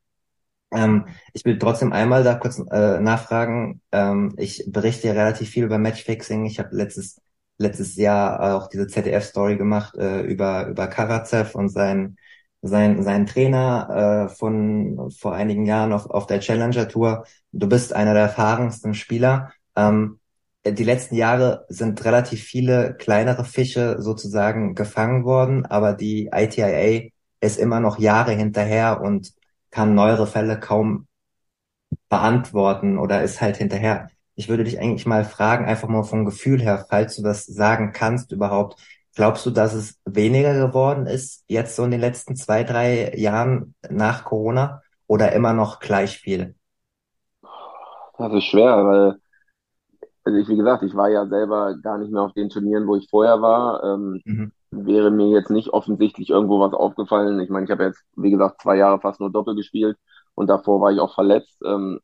Ähm, 0.72 1.06
ich 1.34 1.44
will 1.44 1.58
trotzdem 1.58 1.92
einmal 1.92 2.24
da 2.24 2.34
kurz 2.34 2.58
äh, 2.58 3.00
nachfragen. 3.00 3.82
Ähm, 3.92 4.34
ich 4.38 4.64
berichte 4.68 5.08
ja 5.08 5.12
relativ 5.14 5.50
viel 5.50 5.64
über 5.64 5.78
Matchfixing. 5.78 6.46
Ich 6.46 6.58
habe 6.58 6.74
letztes 6.74 7.20
letztes 7.58 7.96
Jahr 7.96 8.56
auch 8.56 8.68
diese 8.68 8.86
ZDF-Story 8.88 9.56
gemacht 9.56 9.96
äh, 9.96 10.22
über 10.22 10.66
über 10.68 10.86
Karatsev 10.88 11.54
und 11.54 11.68
sein 11.68 12.16
sein 12.62 13.02
sein 13.02 13.26
Trainer 13.26 14.28
äh, 14.30 14.34
von 14.34 15.10
vor 15.10 15.34
einigen 15.34 15.66
Jahren 15.66 15.92
auf 15.92 16.06
auf 16.10 16.26
der 16.26 16.40
Challenger 16.40 16.88
Tour. 16.88 17.24
Du 17.52 17.68
bist 17.68 17.92
einer 17.92 18.14
der 18.14 18.24
erfahrensten 18.24 18.94
Spieler. 18.94 19.52
Ähm, 19.76 20.20
die 20.64 20.84
letzten 20.84 21.16
Jahre 21.16 21.64
sind 21.68 22.04
relativ 22.04 22.42
viele 22.42 22.94
kleinere 22.94 23.44
Fische 23.44 24.00
sozusagen 24.00 24.74
gefangen 24.74 25.24
worden, 25.24 25.66
aber 25.66 25.92
die 25.92 26.30
ITIA 26.32 27.10
ist 27.40 27.58
immer 27.58 27.80
noch 27.80 27.98
Jahre 27.98 28.32
hinterher 28.32 29.00
und 29.00 29.32
kann 29.70 29.94
neuere 29.94 30.26
Fälle 30.26 30.60
kaum 30.60 31.08
beantworten 32.08 32.98
oder 32.98 33.22
ist 33.22 33.40
halt 33.40 33.56
hinterher. 33.56 34.10
Ich 34.34 34.48
würde 34.48 34.64
dich 34.64 34.78
eigentlich 34.80 35.06
mal 35.06 35.24
fragen, 35.24 35.64
einfach 35.64 35.88
mal 35.88 36.04
vom 36.04 36.24
Gefühl 36.24 36.60
her, 36.62 36.86
falls 36.88 37.16
du 37.16 37.22
das 37.22 37.44
sagen 37.46 37.92
kannst 37.92 38.32
überhaupt, 38.32 38.80
glaubst 39.14 39.44
du, 39.44 39.50
dass 39.50 39.74
es 39.74 40.00
weniger 40.04 40.54
geworden 40.54 41.06
ist 41.06 41.44
jetzt 41.48 41.76
so 41.76 41.84
in 41.84 41.90
den 41.90 42.00
letzten 42.00 42.36
zwei, 42.36 42.64
drei 42.64 43.12
Jahren 43.16 43.74
nach 43.90 44.24
Corona 44.24 44.82
oder 45.06 45.32
immer 45.32 45.52
noch 45.52 45.80
gleich 45.80 46.18
viel? 46.18 46.54
Das 48.18 48.32
ist 48.32 48.44
schwer, 48.44 48.84
weil 48.86 49.21
also 50.24 50.38
ich, 50.38 50.48
wie 50.48 50.56
gesagt, 50.56 50.82
ich 50.82 50.94
war 50.94 51.08
ja 51.08 51.26
selber 51.26 51.76
gar 51.82 51.98
nicht 51.98 52.12
mehr 52.12 52.22
auf 52.22 52.32
den 52.32 52.48
Turnieren, 52.48 52.86
wo 52.86 52.96
ich 52.96 53.08
vorher 53.10 53.42
war. 53.42 53.82
Ähm, 53.82 54.20
mhm. 54.24 54.52
Wäre 54.70 55.10
mir 55.10 55.28
jetzt 55.28 55.50
nicht 55.50 55.70
offensichtlich 55.70 56.30
irgendwo 56.30 56.60
was 56.60 56.72
aufgefallen. 56.72 57.40
Ich 57.40 57.50
meine, 57.50 57.64
ich 57.64 57.70
habe 57.70 57.84
jetzt, 57.84 58.02
wie 58.16 58.30
gesagt, 58.30 58.62
zwei 58.62 58.76
Jahre 58.76 59.00
fast 59.00 59.20
nur 59.20 59.30
Doppel 59.30 59.54
gespielt 59.54 59.98
und 60.34 60.48
davor 60.48 60.80
war 60.80 60.92
ich 60.92 61.00
auch 61.00 61.14
verletzt. 61.14 61.60
Ähm, 61.64 62.00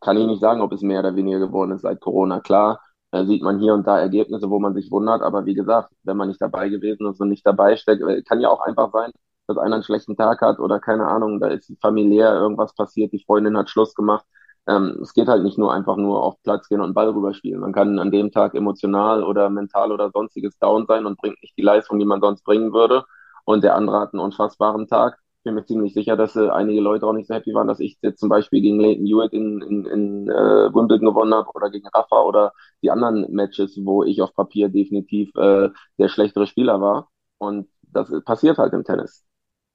kann 0.00 0.16
ich 0.16 0.26
nicht 0.26 0.40
sagen, 0.40 0.60
ob 0.60 0.72
es 0.72 0.82
mehr 0.82 1.00
oder 1.00 1.16
weniger 1.16 1.38
geworden 1.40 1.72
ist 1.72 1.82
seit 1.82 2.00
Corona. 2.00 2.40
Klar, 2.40 2.80
da 3.10 3.24
sieht 3.24 3.42
man 3.42 3.58
hier 3.58 3.74
und 3.74 3.86
da 3.86 3.98
Ergebnisse, 3.98 4.50
wo 4.50 4.58
man 4.60 4.74
sich 4.74 4.90
wundert, 4.90 5.22
aber 5.22 5.46
wie 5.46 5.54
gesagt, 5.54 5.92
wenn 6.04 6.16
man 6.16 6.28
nicht 6.28 6.40
dabei 6.40 6.68
gewesen 6.68 7.06
ist 7.08 7.20
und 7.20 7.28
nicht 7.28 7.46
dabei 7.46 7.76
steckt, 7.76 8.02
äh, 8.02 8.22
kann 8.22 8.40
ja 8.40 8.50
auch 8.50 8.60
einfach 8.60 8.92
sein, 8.92 9.10
dass 9.46 9.58
einer 9.58 9.76
einen 9.76 9.84
schlechten 9.84 10.16
Tag 10.16 10.40
hat 10.42 10.58
oder 10.60 10.78
keine 10.80 11.06
Ahnung, 11.06 11.40
da 11.40 11.48
ist 11.48 11.72
familiär 11.80 12.32
irgendwas 12.34 12.74
passiert, 12.74 13.12
die 13.12 13.24
Freundin 13.24 13.56
hat 13.58 13.70
Schluss 13.70 13.94
gemacht 13.94 14.24
ähm, 14.68 14.98
es 15.02 15.14
geht 15.14 15.28
halt 15.28 15.42
nicht 15.42 15.58
nur 15.58 15.72
einfach 15.72 15.96
nur 15.96 16.22
auf 16.22 16.40
Platz 16.42 16.68
gehen 16.68 16.80
und 16.80 16.94
Ball 16.94 17.08
rüberspielen. 17.10 17.60
Man 17.60 17.72
kann 17.72 17.98
an 17.98 18.10
dem 18.10 18.30
Tag 18.30 18.54
emotional 18.54 19.22
oder 19.24 19.50
mental 19.50 19.92
oder 19.92 20.10
sonstiges 20.12 20.58
down 20.58 20.86
sein 20.86 21.06
und 21.06 21.18
bringt 21.18 21.40
nicht 21.42 21.56
die 21.56 21.62
Leistung, 21.62 21.98
die 21.98 22.04
man 22.04 22.20
sonst 22.20 22.42
bringen 22.44 22.72
würde. 22.72 23.04
Und 23.44 23.64
der 23.64 23.74
andere 23.74 24.00
hat 24.00 24.12
einen 24.12 24.20
unfassbaren 24.22 24.86
Tag. 24.86 25.18
Ich 25.38 25.44
bin 25.44 25.54
mir 25.54 25.64
ziemlich 25.64 25.94
sicher, 25.94 26.16
dass 26.16 26.36
äh, 26.36 26.48
einige 26.50 26.80
Leute 26.82 27.06
auch 27.06 27.14
nicht 27.14 27.26
so 27.28 27.34
happy 27.34 27.54
waren, 27.54 27.66
dass 27.66 27.80
ich 27.80 27.98
jetzt 28.02 28.20
zum 28.20 28.28
Beispiel 28.28 28.60
gegen 28.60 28.78
Leighton 28.78 29.06
Hewitt 29.06 29.32
in, 29.32 29.62
in, 29.62 29.86
in 29.86 30.28
äh, 30.28 30.74
Wimbledon 30.74 31.06
gewonnen 31.06 31.34
habe 31.34 31.50
oder 31.54 31.70
gegen 31.70 31.88
Rafa 31.88 32.22
oder 32.22 32.52
die 32.82 32.90
anderen 32.90 33.32
Matches, 33.32 33.78
wo 33.82 34.04
ich 34.04 34.20
auf 34.22 34.34
Papier 34.34 34.68
definitiv 34.68 35.30
äh, 35.36 35.70
der 35.98 36.08
schlechtere 36.08 36.46
Spieler 36.46 36.80
war. 36.80 37.08
Und 37.38 37.68
das 37.82 38.10
passiert 38.24 38.58
halt 38.58 38.74
im 38.74 38.84
Tennis. 38.84 39.24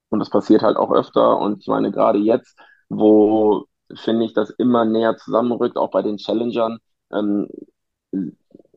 Und 0.10 0.20
das 0.20 0.30
passiert 0.30 0.62
halt 0.62 0.78
auch 0.78 0.92
öfter. 0.92 1.38
Und 1.40 1.62
ich 1.62 1.68
meine, 1.68 1.92
gerade 1.92 2.20
jetzt, 2.20 2.58
wo 2.90 3.66
finde 3.94 4.26
ich, 4.26 4.34
das 4.34 4.50
immer 4.52 4.86
näher 4.86 5.18
zusammenrückt, 5.18 5.78
auch 5.78 5.92
bei 5.92 6.02
den 6.02 6.18
Challengern. 6.18 6.80
Ähm, 7.12 7.48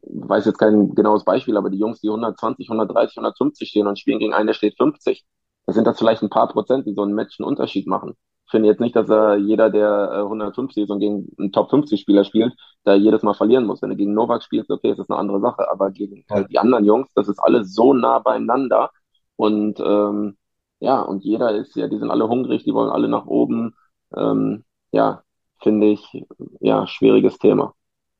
weiß 0.02 0.46
jetzt 0.46 0.58
kein 0.58 0.94
genaues 0.94 1.24
Beispiel, 1.24 1.56
aber 1.56 1.70
die 1.70 1.78
Jungs, 1.78 2.00
die 2.00 2.08
120, 2.08 2.68
130, 2.68 3.16
150 3.18 3.68
stehen 3.68 3.86
und 3.86 3.98
spielen 3.98 4.18
gegen 4.18 4.34
einen, 4.34 4.46
der 4.46 4.54
steht 4.54 4.76
50. 4.76 5.24
Da 5.66 5.72
sind 5.72 5.86
das 5.86 5.98
vielleicht 5.98 6.22
ein 6.22 6.30
paar 6.30 6.48
Prozent, 6.48 6.86
die 6.86 6.94
so 6.94 7.02
einen 7.02 7.14
Match 7.14 7.38
einen 7.38 7.48
Unterschied 7.48 7.86
machen. 7.86 8.14
Ich 8.46 8.50
finde 8.50 8.68
jetzt 8.68 8.80
nicht, 8.80 8.96
dass 8.96 9.10
er 9.10 9.36
jeder, 9.36 9.68
der 9.68 10.10
150 10.22 10.84
ist 10.84 10.90
und 10.90 11.00
gegen 11.00 11.28
einen 11.38 11.52
Top 11.52 11.68
50 11.68 12.00
Spieler 12.00 12.24
spielt, 12.24 12.54
da 12.84 12.94
jedes 12.94 13.22
Mal 13.22 13.34
verlieren 13.34 13.66
muss. 13.66 13.82
Wenn 13.82 13.90
er 13.90 13.96
gegen 13.96 14.14
Novak 14.14 14.42
spielt, 14.42 14.70
okay, 14.70 14.90
ist 14.90 14.98
das 14.98 15.10
eine 15.10 15.18
andere 15.18 15.40
Sache. 15.40 15.70
Aber 15.70 15.90
gegen 15.90 16.24
halt 16.30 16.50
die 16.50 16.58
anderen 16.58 16.86
Jungs, 16.86 17.08
das 17.14 17.28
ist 17.28 17.38
alles 17.40 17.74
so 17.74 17.92
nah 17.92 18.18
beieinander. 18.20 18.90
Und 19.36 19.78
ähm, 19.80 20.38
ja, 20.80 21.02
und 21.02 21.24
jeder 21.24 21.54
ist 21.54 21.76
ja, 21.76 21.88
die 21.88 21.98
sind 21.98 22.10
alle 22.10 22.28
hungrig, 22.28 22.64
die 22.64 22.72
wollen 22.72 22.90
alle 22.90 23.08
nach 23.08 23.26
oben. 23.26 23.74
Ähm, 24.16 24.64
ja, 24.92 25.22
finde 25.62 25.88
ich, 25.88 26.24
ja, 26.60 26.86
schwieriges 26.86 27.38
Thema. 27.38 27.74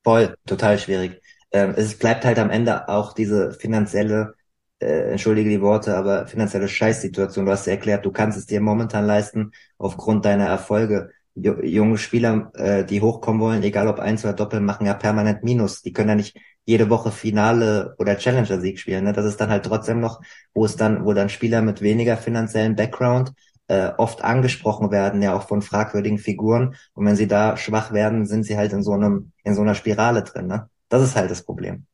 Voll, 0.04 0.35
total 0.46 0.78
schwierig. 0.78 1.20
Ähm, 1.50 1.74
es 1.76 1.98
bleibt 1.98 2.24
halt 2.24 2.38
am 2.38 2.50
Ende 2.50 2.88
auch 2.88 3.12
diese 3.12 3.52
finanzielle, 3.52 4.35
äh, 4.81 5.11
entschuldige 5.11 5.50
die 5.50 5.61
Worte, 5.61 5.96
aber 5.96 6.26
finanzielle 6.26 6.68
Scheißsituation. 6.68 7.46
Du 7.46 7.52
hast 7.52 7.66
ja 7.66 7.72
erklärt, 7.72 8.04
du 8.04 8.12
kannst 8.12 8.38
es 8.38 8.46
dir 8.46 8.61
momentan 8.61 9.07
leisten 9.07 9.52
aufgrund 9.78 10.24
deiner 10.24 10.46
Erfolge. 10.46 11.11
junge 11.35 11.98
Spieler, 11.98 12.50
äh, 12.54 12.85
die 12.85 13.00
hochkommen 13.00 13.40
wollen, 13.40 13.62
egal 13.62 13.87
ob 13.88 14.00
eins 14.00 14.24
oder 14.24 14.35
Doppel, 14.35 14.61
machen 14.61 14.87
ja 14.87 14.94
permanent 14.94 15.44
Minus. 15.44 15.83
Die 15.83 15.92
können 15.92 16.09
ja 16.09 16.14
nicht 16.16 16.37
jede 16.64 16.90
Woche 16.90 17.12
Finale 17.12 17.94
oder 17.98 18.16
Challenger-Sieg 18.18 18.78
spielen. 18.78 19.04
Ne? 19.04 19.12
Das 19.12 19.24
ist 19.24 19.40
dann 19.40 19.48
halt 19.50 19.64
trotzdem 19.64 20.00
noch, 20.00 20.20
wo 20.52 20.64
es 20.64 20.76
dann, 20.76 21.04
wo 21.04 21.12
dann 21.14 21.28
Spieler 21.28 21.62
mit 21.62 21.81
weniger 21.81 22.16
finanziellen 22.16 22.76
Background 22.76 23.33
äh, 23.68 23.92
oft 23.98 24.24
angesprochen 24.24 24.90
werden, 24.90 25.22
ja 25.22 25.37
auch 25.37 25.42
von 25.42 25.62
fragwürdigen 25.62 26.18
Figuren. 26.18 26.74
Und 26.94 27.07
wenn 27.07 27.16
sie 27.16 27.28
da 27.28 27.57
schwach 27.57 27.92
werden, 27.92 28.26
sind 28.26 28.44
sie 28.44 28.57
halt 28.57 28.72
in 28.72 28.83
so 28.83 28.92
einem, 28.92 29.33
in 29.44 29.54
so 29.54 29.62
einer 29.62 29.74
Spirale 29.74 30.22
drin. 30.22 30.46
Ne? 30.46 30.68
Das 30.88 31.02
ist 31.02 31.16
halt 31.16 31.31
das 31.31 31.44
Problem. 31.44 31.87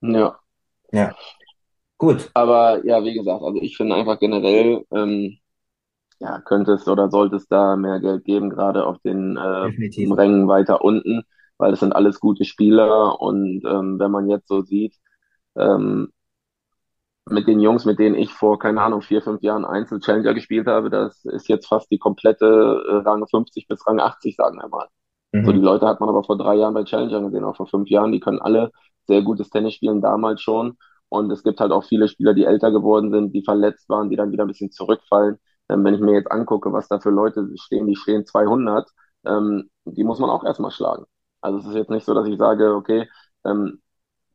Ja. 0.00 0.38
Ja. 0.92 1.14
Gut. 1.98 2.30
Aber 2.34 2.84
ja, 2.84 3.04
wie 3.04 3.14
gesagt, 3.14 3.42
also 3.42 3.60
ich 3.60 3.76
finde 3.76 3.94
einfach 3.96 4.18
generell, 4.18 4.84
ähm, 4.92 5.38
ja, 6.20 6.40
könnte 6.40 6.72
es 6.72 6.86
oder 6.88 7.10
sollte 7.10 7.36
es 7.36 7.48
da 7.48 7.76
mehr 7.76 8.00
Geld 8.00 8.24
geben, 8.24 8.50
gerade 8.50 8.86
auf 8.86 8.98
den 9.00 9.36
äh, 9.36 9.40
Rängen 10.12 10.48
weiter 10.48 10.82
unten, 10.84 11.22
weil 11.58 11.72
das 11.72 11.80
sind 11.80 11.94
alles 11.94 12.20
gute 12.20 12.44
Spieler 12.44 13.20
und 13.20 13.62
ähm, 13.64 13.98
wenn 13.98 14.10
man 14.10 14.28
jetzt 14.28 14.48
so 14.48 14.62
sieht, 14.62 14.96
ähm, 15.56 16.12
mit 17.30 17.46
den 17.46 17.60
Jungs, 17.60 17.84
mit 17.84 17.98
denen 17.98 18.16
ich 18.16 18.32
vor, 18.32 18.58
keine 18.58 18.82
Ahnung, 18.82 19.02
vier, 19.02 19.22
fünf 19.22 19.42
Jahren 19.42 19.64
Einzel-Challenger 19.64 20.34
gespielt 20.34 20.66
habe, 20.66 20.90
das 20.90 21.24
ist 21.24 21.48
jetzt 21.48 21.68
fast 21.68 21.90
die 21.90 21.98
komplette 21.98 22.46
äh, 22.88 22.96
Rang 23.08 23.26
50 23.26 23.68
bis 23.68 23.86
Rang 23.86 24.00
80, 24.00 24.36
sagen 24.36 24.58
wir 24.58 24.68
mal. 24.68 24.88
Mhm. 25.32 25.44
So, 25.44 25.52
die 25.52 25.60
Leute 25.60 25.86
hat 25.86 26.00
man 26.00 26.08
aber 26.08 26.24
vor 26.24 26.36
drei 26.36 26.56
Jahren 26.56 26.74
bei 26.74 26.84
Challenger 26.84 27.20
gesehen, 27.22 27.44
auch 27.44 27.56
vor 27.56 27.66
fünf 27.66 27.88
Jahren, 27.88 28.12
die 28.12 28.20
können 28.20 28.40
alle 28.40 28.70
sehr 29.06 29.22
gutes 29.22 29.50
Tennis 29.50 29.74
spielen, 29.74 30.00
damals 30.00 30.42
schon. 30.42 30.76
Und 31.08 31.30
es 31.30 31.42
gibt 31.42 31.60
halt 31.60 31.72
auch 31.72 31.84
viele 31.84 32.08
Spieler, 32.08 32.34
die 32.34 32.44
älter 32.44 32.70
geworden 32.70 33.10
sind, 33.10 33.32
die 33.34 33.44
verletzt 33.44 33.88
waren, 33.88 34.08
die 34.10 34.16
dann 34.16 34.32
wieder 34.32 34.44
ein 34.44 34.48
bisschen 34.48 34.70
zurückfallen. 34.70 35.38
Ähm, 35.68 35.84
wenn 35.84 35.94
ich 35.94 36.00
mir 36.00 36.14
jetzt 36.14 36.30
angucke, 36.30 36.72
was 36.72 36.88
da 36.88 37.00
für 37.00 37.10
Leute 37.10 37.48
stehen, 37.56 37.86
die 37.86 37.96
stehen 37.96 38.24
200, 38.26 38.88
ähm, 39.26 39.70
die 39.84 40.04
muss 40.04 40.18
man 40.18 40.30
auch 40.30 40.44
erstmal 40.44 40.70
schlagen. 40.70 41.04
Also 41.40 41.58
es 41.58 41.66
ist 41.66 41.74
jetzt 41.74 41.90
nicht 41.90 42.06
so, 42.06 42.14
dass 42.14 42.26
ich 42.26 42.38
sage, 42.38 42.74
okay, 42.74 43.08
ähm, 43.44 43.81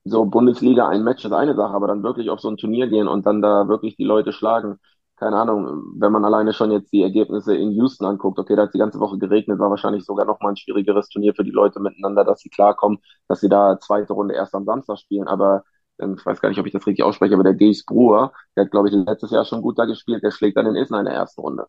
so 0.10 0.26
Bundesliga, 0.26 0.88
ein 0.90 1.04
Match 1.04 1.26
ist 1.26 1.32
eine 1.32 1.56
Sache, 1.56 1.74
aber 1.74 1.88
dann 1.88 2.04
wirklich 2.04 2.30
auf 2.30 2.40
so 2.40 2.50
ein 2.50 2.58
Turnier 2.58 2.88
gehen 2.88 3.08
und 3.08 3.26
dann 3.26 3.42
da 3.42 3.68
wirklich 3.68 3.96
die 3.96 4.04
Leute 4.04 4.32
schlagen. 4.34 4.80
Keine 5.16 5.36
Ahnung, 5.38 5.94
wenn 5.98 6.12
man 6.12 6.26
alleine 6.26 6.54
schon 6.54 6.72
jetzt 6.72 6.94
die 6.94 7.02
Ergebnisse 7.02 7.56
in 7.56 7.72
Houston 7.72 8.06
anguckt, 8.06 8.38
okay, 8.40 8.56
da 8.56 8.64
hat 8.64 8.74
die 8.74 8.78
ganze 8.78 9.00
Woche 9.00 9.18
geregnet, 9.18 9.58
war 9.60 9.70
wahrscheinlich 9.72 10.06
sogar 10.06 10.26
noch 10.26 10.40
mal 10.42 10.50
ein 10.50 10.58
schwierigeres 10.58 11.10
Turnier 11.10 11.34
für 11.36 11.44
die 11.44 11.52
Leute 11.52 11.80
miteinander, 11.80 12.24
dass 12.24 12.42
sie 12.42 12.50
klarkommen, 12.50 13.00
dass 13.28 13.40
sie 13.42 13.50
da 13.50 13.80
zweite 13.80 14.14
Runde 14.14 14.36
erst 14.36 14.54
am 14.54 14.66
Samstag 14.66 15.00
spielen. 15.00 15.28
Aber 15.28 15.64
ähm, 16.00 16.16
ich 16.20 16.26
weiß 16.26 16.40
gar 16.42 16.50
nicht, 16.50 16.60
ob 16.60 16.68
ich 16.68 16.74
das 16.74 16.86
richtig 16.86 17.04
ausspreche, 17.04 17.34
aber 17.34 17.44
der 17.44 17.56
Gaze 17.56 17.84
Brewer, 17.88 18.32
der 18.56 18.66
hat, 18.66 18.72
glaube 18.72 18.90
ich, 18.90 18.94
letztes 18.96 19.32
Jahr 19.32 19.46
schon 19.46 19.62
gut 19.64 19.80
da 19.80 19.86
gespielt, 19.86 20.24
der 20.24 20.32
schlägt 20.32 20.58
dann 20.58 20.66
den 20.66 20.76
Isner 20.76 21.00
in 21.00 21.06
der 21.06 21.16
ersten 21.16 21.42
Runde. 21.42 21.66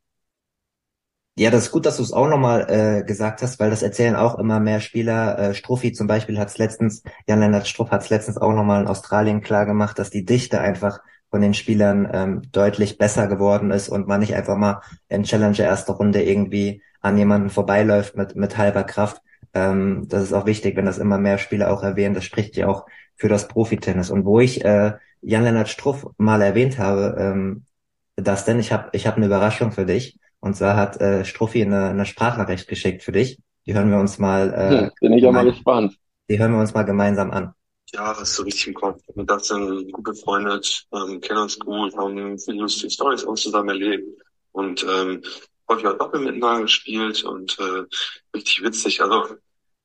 Ja, 1.38 1.50
das 1.50 1.66
ist 1.66 1.70
gut, 1.70 1.86
dass 1.86 1.98
du 1.98 2.02
es 2.02 2.12
auch 2.12 2.28
nochmal 2.28 2.66
äh, 2.68 3.04
gesagt 3.04 3.42
hast, 3.42 3.60
weil 3.60 3.70
das 3.70 3.84
erzählen 3.84 4.16
auch 4.16 4.40
immer 4.40 4.58
mehr 4.58 4.80
Spieler. 4.80 5.38
Äh, 5.38 5.54
Struffi 5.54 5.92
zum 5.92 6.08
Beispiel 6.08 6.36
hat 6.36 6.48
es 6.48 6.58
letztens, 6.58 7.04
Jan-Lennart 7.28 7.68
Struff 7.68 7.92
hat 7.92 8.02
es 8.02 8.10
letztens 8.10 8.38
auch 8.38 8.52
nochmal 8.52 8.82
in 8.82 8.88
Australien 8.88 9.40
klar 9.40 9.64
gemacht, 9.64 10.00
dass 10.00 10.10
die 10.10 10.24
Dichte 10.24 10.60
einfach 10.60 10.98
von 11.30 11.40
den 11.40 11.54
Spielern 11.54 12.08
ähm, 12.12 12.42
deutlich 12.50 12.98
besser 12.98 13.28
geworden 13.28 13.70
ist 13.70 13.88
und 13.88 14.08
man 14.08 14.18
nicht 14.18 14.34
einfach 14.34 14.56
mal 14.56 14.80
in 15.08 15.22
Challenger 15.22 15.62
erste 15.62 15.92
Runde 15.92 16.24
irgendwie 16.24 16.82
an 17.02 17.16
jemanden 17.16 17.50
vorbeiläuft 17.50 18.16
mit, 18.16 18.34
mit 18.34 18.58
halber 18.58 18.82
Kraft. 18.82 19.22
Ähm, 19.54 20.06
das 20.08 20.24
ist 20.24 20.32
auch 20.32 20.46
wichtig, 20.46 20.74
wenn 20.76 20.86
das 20.86 20.98
immer 20.98 21.18
mehr 21.18 21.38
Spieler 21.38 21.70
auch 21.70 21.84
erwähnen. 21.84 22.16
Das 22.16 22.24
spricht 22.24 22.56
ja 22.56 22.66
auch 22.66 22.86
für 23.14 23.28
das 23.28 23.46
Profitennis. 23.46 24.10
Und 24.10 24.24
wo 24.24 24.40
ich 24.40 24.64
äh, 24.64 24.94
Jan-Lennart 25.20 25.68
Struff 25.68 26.04
mal 26.16 26.42
erwähnt 26.42 26.78
habe, 26.80 27.16
ähm, 27.16 27.64
das 28.16 28.44
denn, 28.44 28.58
ich 28.58 28.72
habe 28.72 28.88
ich 28.90 29.06
hab 29.06 29.16
eine 29.16 29.26
Überraschung 29.26 29.70
für 29.70 29.86
dich. 29.86 30.18
Und 30.40 30.56
zwar 30.56 30.76
hat 30.76 31.00
äh, 31.00 31.24
Struffi 31.24 31.62
eine, 31.62 31.88
eine 31.88 32.06
Sprachnachricht 32.06 32.68
geschickt 32.68 33.02
für 33.02 33.12
dich. 33.12 33.38
Die 33.66 33.74
hören 33.74 33.90
wir 33.90 33.98
uns 33.98 34.18
mal. 34.18 34.52
Äh, 34.54 34.80
hm, 34.80 34.90
bin 35.00 35.12
ich 35.12 35.22
ja 35.22 35.32
mal 35.32 35.44
gespannt. 35.44 35.96
Die 36.28 36.38
hören 36.38 36.52
wir 36.52 36.60
uns 36.60 36.74
mal 36.74 36.84
gemeinsam 36.84 37.30
an. 37.30 37.54
Ja, 37.92 38.12
das 38.12 38.22
ist 38.30 38.34
so 38.36 38.42
richtig 38.42 38.68
im 38.68 38.74
Kopf. 38.74 39.00
Wir 39.14 39.38
sind 39.40 39.92
gut 39.92 40.04
befreundet, 40.04 40.86
ähm, 40.92 41.20
kennen 41.20 41.40
uns 41.40 41.58
gut, 41.58 41.96
haben 41.96 42.38
viele 42.38 42.58
lustige 42.58 42.90
Stories 42.90 43.24
auch 43.24 43.34
zusammen 43.34 43.70
erlebt 43.70 44.06
und 44.52 44.84
ähm, 44.84 45.22
häufig 45.68 45.86
auch 45.86 45.96
Doppel 45.96 46.20
miteinander 46.20 46.62
gespielt 46.62 47.24
und 47.24 47.58
äh, 47.58 47.84
richtig 48.34 48.62
witzig. 48.62 49.00
Also 49.00 49.36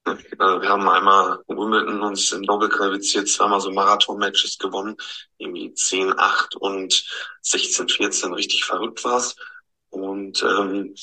äh, 0.05 0.15
wir 0.37 0.69
haben 0.69 0.87
einmal 0.89 1.39
Wimbledon 1.47 2.01
uns 2.01 2.31
im 2.33 2.43
Doppel 2.43 2.67
qualifiziert, 2.67 3.29
zweimal 3.29 3.61
so 3.61 3.71
Marathon-Matches 3.71 4.57
gewonnen, 4.57 4.97
irgendwie 5.37 5.73
10, 5.73 6.13
8 6.17 6.57
und 6.57 7.05
16, 7.41 7.87
14, 7.87 8.33
richtig 8.33 8.65
verrückt 8.65 9.03
war's. 9.05 9.35
Und 9.93 10.43
ähm, 10.43 10.95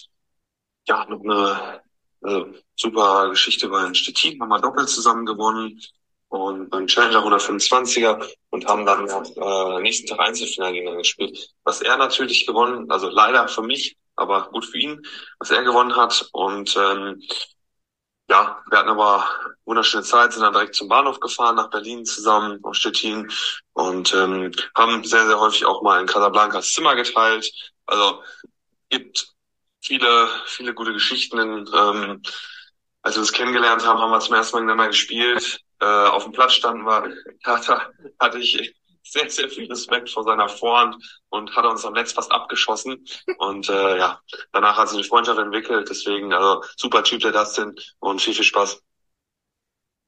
ja, 0.86 1.06
noch 1.06 1.22
eine 1.22 1.80
äh, 2.22 2.44
super 2.76 3.30
Geschichte 3.30 3.68
bei 3.68 3.84
den 3.84 3.94
Stettin, 3.94 4.40
haben 4.40 4.48
wir 4.48 4.60
doppelt 4.60 4.88
zusammen 4.88 5.24
gewonnen 5.24 5.80
und 6.28 6.70
beim 6.70 6.86
Challenger 6.86 7.24
125er 7.24 8.24
und 8.50 8.66
haben 8.66 8.86
dann 8.86 9.08
äh, 9.08 9.82
nächsten 9.82 10.06
Tag 10.06 10.20
Einzelfinale 10.20 10.72
gegeneinander 10.72 11.02
gespielt. 11.02 11.54
Was 11.64 11.82
er 11.82 11.96
natürlich 11.96 12.46
gewonnen, 12.46 12.90
also 12.90 13.08
leider 13.08 13.48
für 13.48 13.62
mich, 13.62 13.96
aber 14.16 14.48
gut 14.50 14.64
für 14.64 14.78
ihn, 14.78 15.02
was 15.38 15.50
er 15.50 15.64
gewonnen 15.64 15.96
hat. 15.96 16.28
Und 16.32 16.76
ähm, 16.76 17.20
ja, 18.28 18.62
wir 18.70 18.78
hatten 18.78 18.90
aber 18.90 19.28
wunderschöne 19.64 20.04
Zeit, 20.04 20.32
sind 20.32 20.42
dann 20.42 20.52
direkt 20.52 20.76
zum 20.76 20.88
Bahnhof 20.88 21.18
gefahren, 21.18 21.56
nach 21.56 21.70
Berlin 21.70 22.04
zusammen, 22.04 22.60
aus 22.62 22.76
Stettin 22.76 23.28
und 23.72 24.14
ähm, 24.14 24.52
haben 24.76 25.02
sehr, 25.02 25.26
sehr 25.26 25.40
häufig 25.40 25.66
auch 25.66 25.82
mal 25.82 26.00
in 26.00 26.06
Casablancas 26.06 26.72
Zimmer 26.72 26.94
geteilt. 26.94 27.50
Also 27.86 28.22
gibt 28.90 29.34
viele, 29.80 30.28
viele 30.46 30.74
gute 30.74 30.92
Geschichten. 30.92 31.38
Ähm, 31.38 32.22
als 33.02 33.14
wir 33.14 33.20
uns 33.20 33.32
kennengelernt 33.32 33.86
haben, 33.86 33.98
haben 33.98 34.10
wir 34.10 34.20
zum 34.20 34.34
ersten 34.34 34.56
Mal 34.56 34.64
miteinander 34.64 34.88
gespielt. 34.88 35.60
Äh, 35.80 35.86
auf 35.86 36.24
dem 36.24 36.32
Platz 36.32 36.52
standen 36.52 36.84
wir, 36.84 37.14
da, 37.44 37.58
da 37.66 37.88
hatte 38.18 38.38
ich 38.38 38.74
sehr, 39.02 39.28
sehr 39.30 39.48
viel 39.48 39.66
Respekt 39.66 40.10
vor 40.10 40.24
seiner 40.24 40.48
Vorhand 40.48 40.96
und 41.30 41.56
hat 41.56 41.64
uns 41.64 41.84
am 41.84 41.94
Netz 41.94 42.12
fast 42.12 42.30
abgeschossen. 42.30 43.04
Und 43.38 43.68
äh, 43.68 43.98
ja, 43.98 44.20
danach 44.52 44.76
hat 44.76 44.88
sich 44.88 44.98
eine 44.98 45.06
Freundschaft 45.06 45.38
entwickelt. 45.38 45.88
Deswegen, 45.88 46.32
also 46.32 46.62
super 46.76 47.02
Typ 47.02 47.20
der 47.20 47.32
Dustin 47.32 47.74
und 47.98 48.20
viel, 48.20 48.34
viel 48.34 48.44
Spaß. 48.44 48.82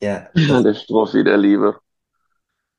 Ja. 0.03 0.29
Der 0.35 0.75
Strophi 0.75 1.25
der 1.25 1.39
Liebe. 1.39 1.81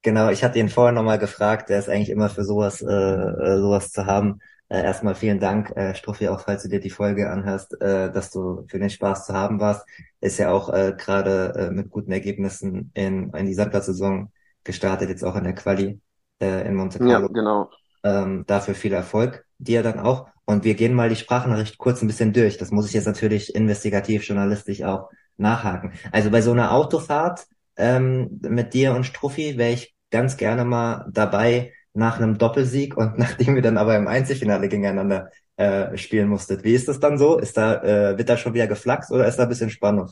Genau, 0.02 0.30
ich 0.30 0.44
hatte 0.44 0.60
ihn 0.60 0.70
vorher 0.70 0.92
nochmal 0.92 1.18
gefragt, 1.18 1.70
der 1.70 1.80
ist 1.80 1.88
eigentlich 1.88 2.10
immer 2.10 2.30
für 2.30 2.44
sowas, 2.44 2.82
äh, 2.82 2.86
äh 2.86 3.60
sowas 3.60 3.92
zu 3.92 4.06
haben. 4.06 4.42
Äh, 4.74 4.86
erstmal 4.86 5.14
vielen 5.14 5.40
Dank, 5.40 5.70
äh, 5.78 5.94
Struffi, 5.94 6.28
auch 6.30 6.40
falls 6.40 6.64
du 6.64 6.70
dir 6.70 6.80
die 6.80 6.90
Folge 6.90 7.30
anhörst, 7.30 7.80
äh, 7.80 8.12
dass 8.12 8.32
du 8.32 8.66
für 8.68 8.80
den 8.80 8.90
Spaß 8.90 9.28
zu 9.28 9.34
haben 9.36 9.60
warst. 9.60 9.88
Ist 10.20 10.40
ja 10.40 10.52
auch 10.52 10.74
äh, 10.74 10.96
gerade 10.98 11.54
äh, 11.56 11.70
mit 11.70 11.92
guten 11.92 12.12
Ergebnissen 12.12 12.90
in, 12.96 13.30
in 13.34 13.46
die 13.46 13.54
Sandplatzsaison 13.54 14.32
gestartet, 14.64 15.10
jetzt 15.10 15.24
auch 15.24 15.36
in 15.36 15.44
der 15.44 15.54
Quali 15.54 16.02
äh, 16.42 16.68
in 16.68 16.74
Monte 16.74 16.98
Carlo. 16.98 17.28
Ja, 17.28 17.32
genau. 17.32 17.70
Ähm, 18.04 18.46
dafür 18.48 18.74
viel 18.74 18.94
Erfolg, 18.94 19.46
dir 19.60 19.84
dann 19.84 20.00
auch. 20.00 20.26
Und 20.46 20.64
wir 20.64 20.74
gehen 20.74 20.96
mal 20.96 21.10
die 21.10 21.18
Sprachnachricht 21.18 21.78
kurz 21.78 22.02
ein 22.02 22.08
bisschen 22.08 22.34
durch. 22.34 22.58
Das 22.58 22.72
muss 22.72 22.88
ich 22.88 22.94
jetzt 22.94 23.06
natürlich 23.06 23.54
investigativ, 23.54 24.24
journalistisch 24.24 24.82
auch 24.82 25.12
nachhaken. 25.38 25.92
Also 26.12 26.32
bei 26.32 26.42
so 26.42 26.52
einer 26.52 26.72
Autofahrt 26.72 27.46
ähm, 27.78 28.40
mit 28.42 28.74
dir 28.74 28.96
und 28.96 29.04
Struffi 29.04 29.56
wäre 29.56 29.74
ich 29.74 29.94
ganz 30.10 30.36
gerne 30.36 30.66
mal 30.66 31.06
dabei, 31.12 31.74
nach 31.94 32.18
einem 32.18 32.38
Doppelsieg 32.38 32.98
und 32.98 33.18
nachdem 33.18 33.56
wir 33.56 33.62
dann 33.62 33.78
aber 33.78 33.96
im 33.98 34.08
Einzelfinale 34.08 34.70
gegeneinander 34.70 35.30
äh, 35.58 35.96
spielen 35.98 36.30
musstet. 36.30 36.64
Wie 36.64 36.74
ist 36.74 36.88
das 36.88 37.00
dann 37.00 37.18
so? 37.18 37.38
Ist 37.38 37.58
da, 37.58 37.84
äh, 37.84 38.18
wird 38.18 38.30
da 38.30 38.38
schon 38.38 38.54
wieder 38.54 38.68
geflaxt 38.68 39.12
oder 39.12 39.28
ist 39.28 39.38
da 39.38 39.44
ein 39.44 39.50
bisschen 39.50 39.70
Spannung? 39.70 40.10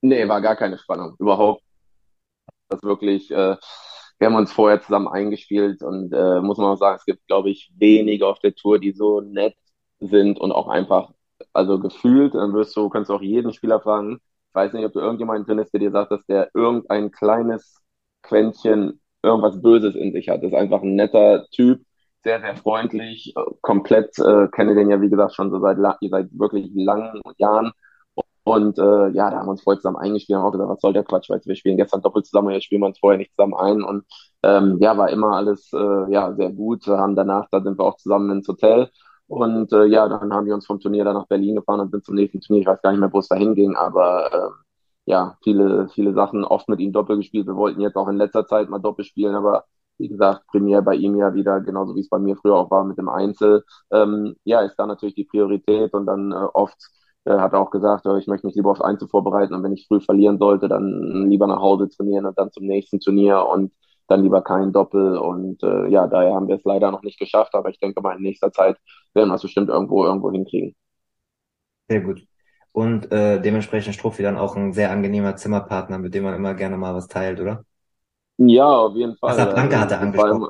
Nee, 0.00 0.28
war 0.28 0.40
gar 0.40 0.56
keine 0.56 0.78
Spannung. 0.78 1.14
Überhaupt. 1.18 1.62
Das 2.68 2.82
wirklich, 2.82 3.30
äh, 3.30 3.56
wir 4.18 4.26
haben 4.26 4.34
uns 4.36 4.52
vorher 4.52 4.80
zusammen 4.80 5.08
eingespielt 5.08 5.82
und 5.82 6.12
äh, 6.12 6.40
muss 6.40 6.58
man 6.58 6.68
auch 6.68 6.76
sagen, 6.78 6.96
es 6.96 7.04
gibt, 7.04 7.26
glaube 7.26 7.50
ich, 7.50 7.70
wenige 7.76 8.26
auf 8.26 8.38
der 8.40 8.54
Tour, 8.54 8.78
die 8.78 8.92
so 8.92 9.20
nett 9.20 9.56
sind 10.00 10.38
und 10.40 10.52
auch 10.52 10.68
einfach, 10.68 11.12
also 11.52 11.78
gefühlt, 11.78 12.34
dann 12.34 12.52
wirst 12.52 12.76
du, 12.76 12.88
kannst 12.88 13.10
du 13.10 13.14
auch 13.14 13.22
jeden 13.22 13.52
Spieler 13.52 13.80
fragen. 13.80 14.20
Ich 14.50 14.54
weiß 14.54 14.72
nicht, 14.72 14.84
ob 14.84 14.92
du 14.92 15.00
irgendjemanden 15.00 15.58
ist, 15.58 15.72
der 15.72 15.80
dir 15.80 15.90
sagt, 15.90 16.12
dass 16.12 16.24
der 16.26 16.50
irgendein 16.54 17.10
kleines 17.10 17.80
Quäntchen 18.22 19.00
irgendwas 19.22 19.60
Böses 19.62 19.94
in 19.94 20.12
sich 20.12 20.28
hat. 20.28 20.42
Ist 20.42 20.54
einfach 20.54 20.82
ein 20.82 20.94
netter 20.94 21.46
Typ, 21.50 21.80
sehr, 22.24 22.40
sehr 22.40 22.56
freundlich, 22.56 23.32
komplett, 23.62 24.18
äh, 24.18 24.48
kenne 24.48 24.74
den 24.74 24.90
ja, 24.90 25.00
wie 25.00 25.08
gesagt, 25.08 25.34
schon 25.34 25.50
so 25.50 25.60
seit, 25.60 25.78
seit 25.78 26.26
wirklich 26.38 26.70
langen 26.74 27.20
Jahren. 27.38 27.72
Und 28.44 28.78
äh, 28.78 29.08
ja, 29.10 29.30
da 29.30 29.38
haben 29.38 29.46
wir 29.46 29.50
uns 29.52 29.62
vorher 29.62 29.78
zusammen 29.78 29.98
eingespielt, 29.98 30.38
haben 30.38 30.46
auch 30.46 30.52
gesagt, 30.52 30.70
was 30.70 30.80
soll 30.80 30.92
der 30.94 31.04
Quatsch, 31.04 31.28
weil 31.30 31.40
wir 31.44 31.54
spielen 31.54 31.76
gestern 31.76 32.00
doppelt 32.02 32.26
zusammen, 32.26 32.50
jetzt 32.50 32.64
spielen 32.64 32.80
wir 32.80 32.86
uns 32.86 32.98
vorher 32.98 33.18
nicht 33.18 33.32
zusammen 33.32 33.54
ein. 33.54 33.82
Und 33.82 34.04
ähm, 34.42 34.78
ja, 34.80 34.96
war 34.96 35.10
immer 35.10 35.36
alles 35.36 35.70
äh, 35.72 36.12
ja 36.12 36.32
sehr 36.34 36.50
gut. 36.50 36.86
Wir 36.86 36.98
haben 36.98 37.14
danach, 37.14 37.46
da 37.50 37.60
sind 37.62 37.78
wir 37.78 37.84
auch 37.84 37.96
zusammen 37.96 38.30
ins 38.30 38.48
Hotel. 38.48 38.90
Und 39.26 39.72
äh, 39.72 39.84
ja, 39.84 40.08
dann 40.08 40.32
haben 40.32 40.46
wir 40.46 40.54
uns 40.54 40.66
vom 40.66 40.80
Turnier 40.80 41.04
dann 41.04 41.14
nach 41.14 41.26
Berlin 41.28 41.56
gefahren 41.56 41.80
und 41.80 41.90
sind 41.90 42.04
zum 42.06 42.14
nächsten 42.14 42.40
Turnier. 42.40 42.62
Ich 42.62 42.66
weiß 42.66 42.82
gar 42.82 42.90
nicht 42.90 43.00
mehr, 43.00 43.12
wo 43.12 43.18
es 43.18 43.28
da 43.28 43.36
hinging, 43.36 43.76
aber 43.76 44.32
äh, 44.32 44.50
ja, 45.08 45.38
viele, 45.42 45.88
viele 45.88 46.12
Sachen 46.14 46.44
oft 46.44 46.68
mit 46.68 46.80
ihm 46.80 46.92
Doppel 46.92 47.16
gespielt. 47.16 47.46
Wir 47.46 47.56
wollten 47.56 47.80
jetzt 47.80 47.96
auch 47.96 48.08
in 48.08 48.16
letzter 48.18 48.46
Zeit 48.46 48.68
mal 48.68 48.78
Doppel 48.78 49.04
spielen, 49.06 49.34
aber 49.34 49.64
wie 49.98 50.08
gesagt, 50.08 50.46
primär 50.48 50.82
bei 50.82 50.94
ihm 50.96 51.16
ja 51.16 51.34
wieder, 51.34 51.60
genauso 51.60 51.94
wie 51.96 52.00
es 52.00 52.10
bei 52.10 52.18
mir 52.18 52.36
früher 52.36 52.56
auch 52.56 52.70
war 52.70 52.84
mit 52.84 52.98
dem 52.98 53.08
Einzel. 53.08 53.64
Ähm, 53.90 54.36
ja, 54.44 54.60
ist 54.60 54.76
da 54.78 54.86
natürlich 54.86 55.14
die 55.14 55.24
Priorität 55.24 55.94
und 55.94 56.06
dann 56.06 56.32
äh, 56.32 56.34
oft 56.52 56.76
äh, 57.24 57.32
hat 57.38 57.54
er 57.54 57.60
auch 57.60 57.70
gesagt, 57.70 58.04
äh, 58.06 58.18
ich 58.18 58.26
möchte 58.26 58.46
mich 58.46 58.56
lieber 58.56 58.70
aufs 58.70 58.82
Einzel 58.82 59.08
vorbereiten 59.08 59.54
und 59.54 59.62
wenn 59.62 59.72
ich 59.72 59.86
früh 59.88 60.00
verlieren 60.00 60.38
sollte, 60.38 60.68
dann 60.68 61.26
lieber 61.30 61.46
nach 61.46 61.60
Hause 61.60 61.88
trainieren 61.88 62.26
und 62.26 62.38
dann 62.38 62.52
zum 62.52 62.66
nächsten 62.66 63.00
Turnier 63.00 63.46
und 63.46 63.72
dann 64.08 64.22
lieber 64.22 64.42
kein 64.42 64.72
Doppel. 64.72 65.16
Und 65.18 65.62
äh, 65.62 65.88
ja, 65.88 66.06
daher 66.06 66.34
haben 66.34 66.48
wir 66.48 66.56
es 66.56 66.64
leider 66.64 66.90
noch 66.90 67.02
nicht 67.02 67.18
geschafft, 67.18 67.54
aber 67.54 67.70
ich 67.70 67.80
denke 67.80 68.00
mal, 68.02 68.16
in 68.16 68.22
nächster 68.22 68.52
Zeit 68.52 68.76
werden 69.14 69.30
wir 69.30 69.36
es 69.36 69.42
bestimmt 69.42 69.70
irgendwo 69.70 70.04
irgendwo 70.04 70.30
hinkriegen. 70.30 70.76
Sehr 71.88 72.02
gut 72.02 72.27
und 72.78 73.10
äh, 73.12 73.40
dementsprechend 73.40 73.94
Struffi 73.94 74.22
dann 74.22 74.38
auch 74.38 74.56
ein 74.56 74.72
sehr 74.72 74.90
angenehmer 74.90 75.36
Zimmerpartner, 75.36 75.98
mit 75.98 76.14
dem 76.14 76.24
man 76.24 76.34
immer 76.34 76.54
gerne 76.54 76.76
mal 76.76 76.94
was 76.94 77.08
teilt, 77.08 77.40
oder? 77.40 77.64
Ja, 78.38 78.66
auf 78.66 78.94
jeden 78.94 79.16
Fall. 79.16 79.30
Casablanca 79.30 79.80
hat 79.80 79.92
er 79.92 80.00
angesprochen. 80.00 80.48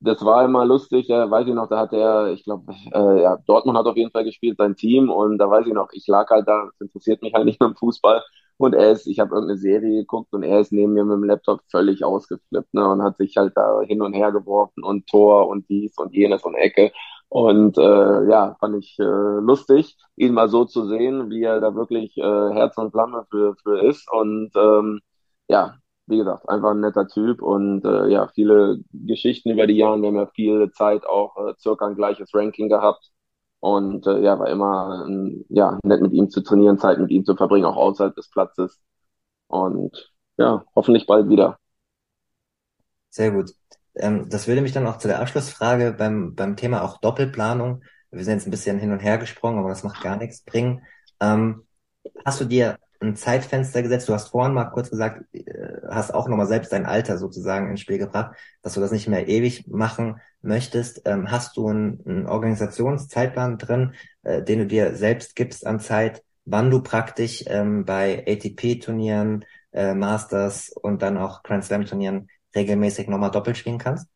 Das 0.00 0.22
war 0.24 0.44
immer 0.44 0.64
lustig, 0.66 1.08
ja, 1.08 1.30
weiß 1.30 1.46
ich 1.48 1.54
noch, 1.54 1.68
da 1.68 1.78
hat 1.78 1.92
er, 1.92 2.28
ich 2.28 2.44
glaube, 2.44 2.70
äh, 2.92 3.22
ja, 3.22 3.38
Dortmund 3.46 3.78
hat 3.78 3.86
auf 3.86 3.96
jeden 3.96 4.10
Fall 4.10 4.24
gespielt, 4.24 4.58
sein 4.58 4.76
Team, 4.76 5.10
und 5.10 5.38
da 5.38 5.50
weiß 5.50 5.66
ich 5.66 5.72
noch, 5.72 5.88
ich 5.92 6.06
lag 6.06 6.28
halt 6.28 6.46
da, 6.46 6.66
das 6.66 6.80
interessiert 6.80 7.22
mich 7.22 7.32
halt 7.32 7.46
nicht 7.46 7.58
beim 7.58 7.74
Fußball, 7.74 8.22
und 8.58 8.74
er 8.74 8.92
ist, 8.92 9.06
ich 9.06 9.20
habe 9.20 9.34
irgendeine 9.34 9.58
Serie 9.58 10.00
geguckt 10.00 10.32
und 10.32 10.42
er 10.42 10.60
ist 10.60 10.70
neben 10.70 10.92
mir 10.92 11.04
mit 11.04 11.16
dem 11.16 11.24
Laptop 11.24 11.62
völlig 11.70 12.04
ausgeflippt, 12.04 12.74
ne, 12.74 12.86
und 12.86 13.02
hat 13.02 13.16
sich 13.16 13.36
halt 13.38 13.54
da 13.56 13.80
hin 13.82 14.02
und 14.02 14.12
her 14.12 14.32
geworfen 14.32 14.84
und 14.84 15.06
Tor 15.06 15.48
und 15.48 15.68
dies 15.70 15.96
und 15.96 16.12
jenes 16.14 16.44
und 16.44 16.54
Ecke. 16.54 16.92
Und 17.28 17.76
äh, 17.78 18.28
ja, 18.30 18.56
fand 18.60 18.76
ich 18.76 18.98
äh, 18.98 19.02
lustig, 19.04 19.96
ihn 20.16 20.32
mal 20.34 20.48
so 20.48 20.64
zu 20.64 20.86
sehen, 20.88 21.28
wie 21.30 21.42
er 21.42 21.60
da 21.60 21.74
wirklich 21.74 22.16
äh, 22.16 22.22
Herz 22.22 22.78
und 22.78 22.92
Flamme 22.92 23.26
für, 23.30 23.56
für 23.62 23.80
ist. 23.84 24.10
Und 24.10 24.50
ähm, 24.56 25.00
ja, 25.48 25.76
wie 26.06 26.18
gesagt, 26.18 26.48
einfach 26.48 26.70
ein 26.70 26.80
netter 26.80 27.08
Typ 27.08 27.42
und 27.42 27.84
äh, 27.84 28.08
ja, 28.08 28.28
viele 28.28 28.78
Geschichten 28.92 29.50
über 29.50 29.66
die 29.66 29.76
Jahre. 29.76 30.00
Wir 30.00 30.08
haben 30.08 30.16
ja 30.16 30.26
viel 30.28 30.70
Zeit 30.72 31.04
auch 31.06 31.36
äh, 31.36 31.54
circa 31.58 31.86
ein 31.86 31.96
gleiches 31.96 32.32
Ranking 32.34 32.68
gehabt. 32.68 33.10
Und 33.60 34.06
äh, 34.06 34.20
ja, 34.22 34.38
war 34.38 34.48
immer 34.48 35.06
äh, 35.08 35.44
ja, 35.48 35.78
nett 35.84 36.00
mit 36.02 36.12
ihm 36.12 36.30
zu 36.30 36.42
trainieren, 36.42 36.78
Zeit 36.78 36.98
mit 37.00 37.10
ihm 37.10 37.24
zu 37.24 37.34
verbringen, 37.36 37.64
auch 37.66 37.76
außerhalb 37.76 38.14
des 38.14 38.30
Platzes. 38.30 38.80
Und 39.48 40.12
ja, 40.38 40.64
hoffentlich 40.76 41.06
bald 41.06 41.28
wieder. 41.28 41.58
Sehr 43.10 43.32
gut. 43.32 43.50
Ähm, 43.96 44.28
das 44.28 44.46
würde 44.46 44.60
mich 44.60 44.72
dann 44.72 44.86
auch 44.86 44.98
zu 44.98 45.08
der 45.08 45.20
Abschlussfrage 45.20 45.92
beim, 45.92 46.34
beim 46.34 46.56
Thema 46.56 46.82
auch 46.82 46.98
Doppelplanung. 47.00 47.82
Wir 48.10 48.24
sind 48.24 48.34
jetzt 48.34 48.46
ein 48.46 48.50
bisschen 48.50 48.78
hin 48.78 48.92
und 48.92 49.00
her 49.00 49.18
gesprungen, 49.18 49.58
aber 49.58 49.68
das 49.68 49.82
macht 49.82 50.02
gar 50.02 50.16
nichts 50.16 50.42
bringen. 50.42 50.82
Ähm, 51.20 51.66
hast 52.24 52.40
du 52.40 52.44
dir 52.44 52.78
ein 53.00 53.16
Zeitfenster 53.16 53.82
gesetzt? 53.82 54.08
Du 54.08 54.14
hast 54.14 54.28
vorhin 54.28 54.54
mal 54.54 54.66
kurz 54.66 54.90
gesagt, 54.90 55.24
äh, 55.34 55.44
hast 55.88 56.14
auch 56.14 56.28
nochmal 56.28 56.46
selbst 56.46 56.72
dein 56.72 56.86
Alter 56.86 57.18
sozusagen 57.18 57.70
ins 57.70 57.80
Spiel 57.80 57.98
gebracht, 57.98 58.36
dass 58.62 58.74
du 58.74 58.80
das 58.80 58.92
nicht 58.92 59.08
mehr 59.08 59.28
ewig 59.28 59.66
machen 59.68 60.20
möchtest. 60.42 61.02
Ähm, 61.04 61.30
hast 61.30 61.56
du 61.56 61.68
einen, 61.68 62.00
einen 62.06 62.26
Organisationszeitplan 62.26 63.58
drin, 63.58 63.94
äh, 64.22 64.42
den 64.42 64.60
du 64.60 64.66
dir 64.66 64.94
selbst 64.96 65.36
gibst 65.36 65.66
an 65.66 65.80
Zeit, 65.80 66.22
wann 66.44 66.70
du 66.70 66.82
praktisch 66.82 67.44
ähm, 67.46 67.84
bei 67.84 68.24
ATP-Turnieren, 68.26 69.44
äh, 69.72 69.94
Masters 69.94 70.70
und 70.70 71.02
dann 71.02 71.18
auch 71.18 71.42
Grand 71.42 71.64
Slam-Turnieren 71.64 72.28
regelmäßig 72.54 73.08
nochmal 73.08 73.30
doppelt 73.30 73.56
spielen 73.56 73.78
kannst? 73.78 74.08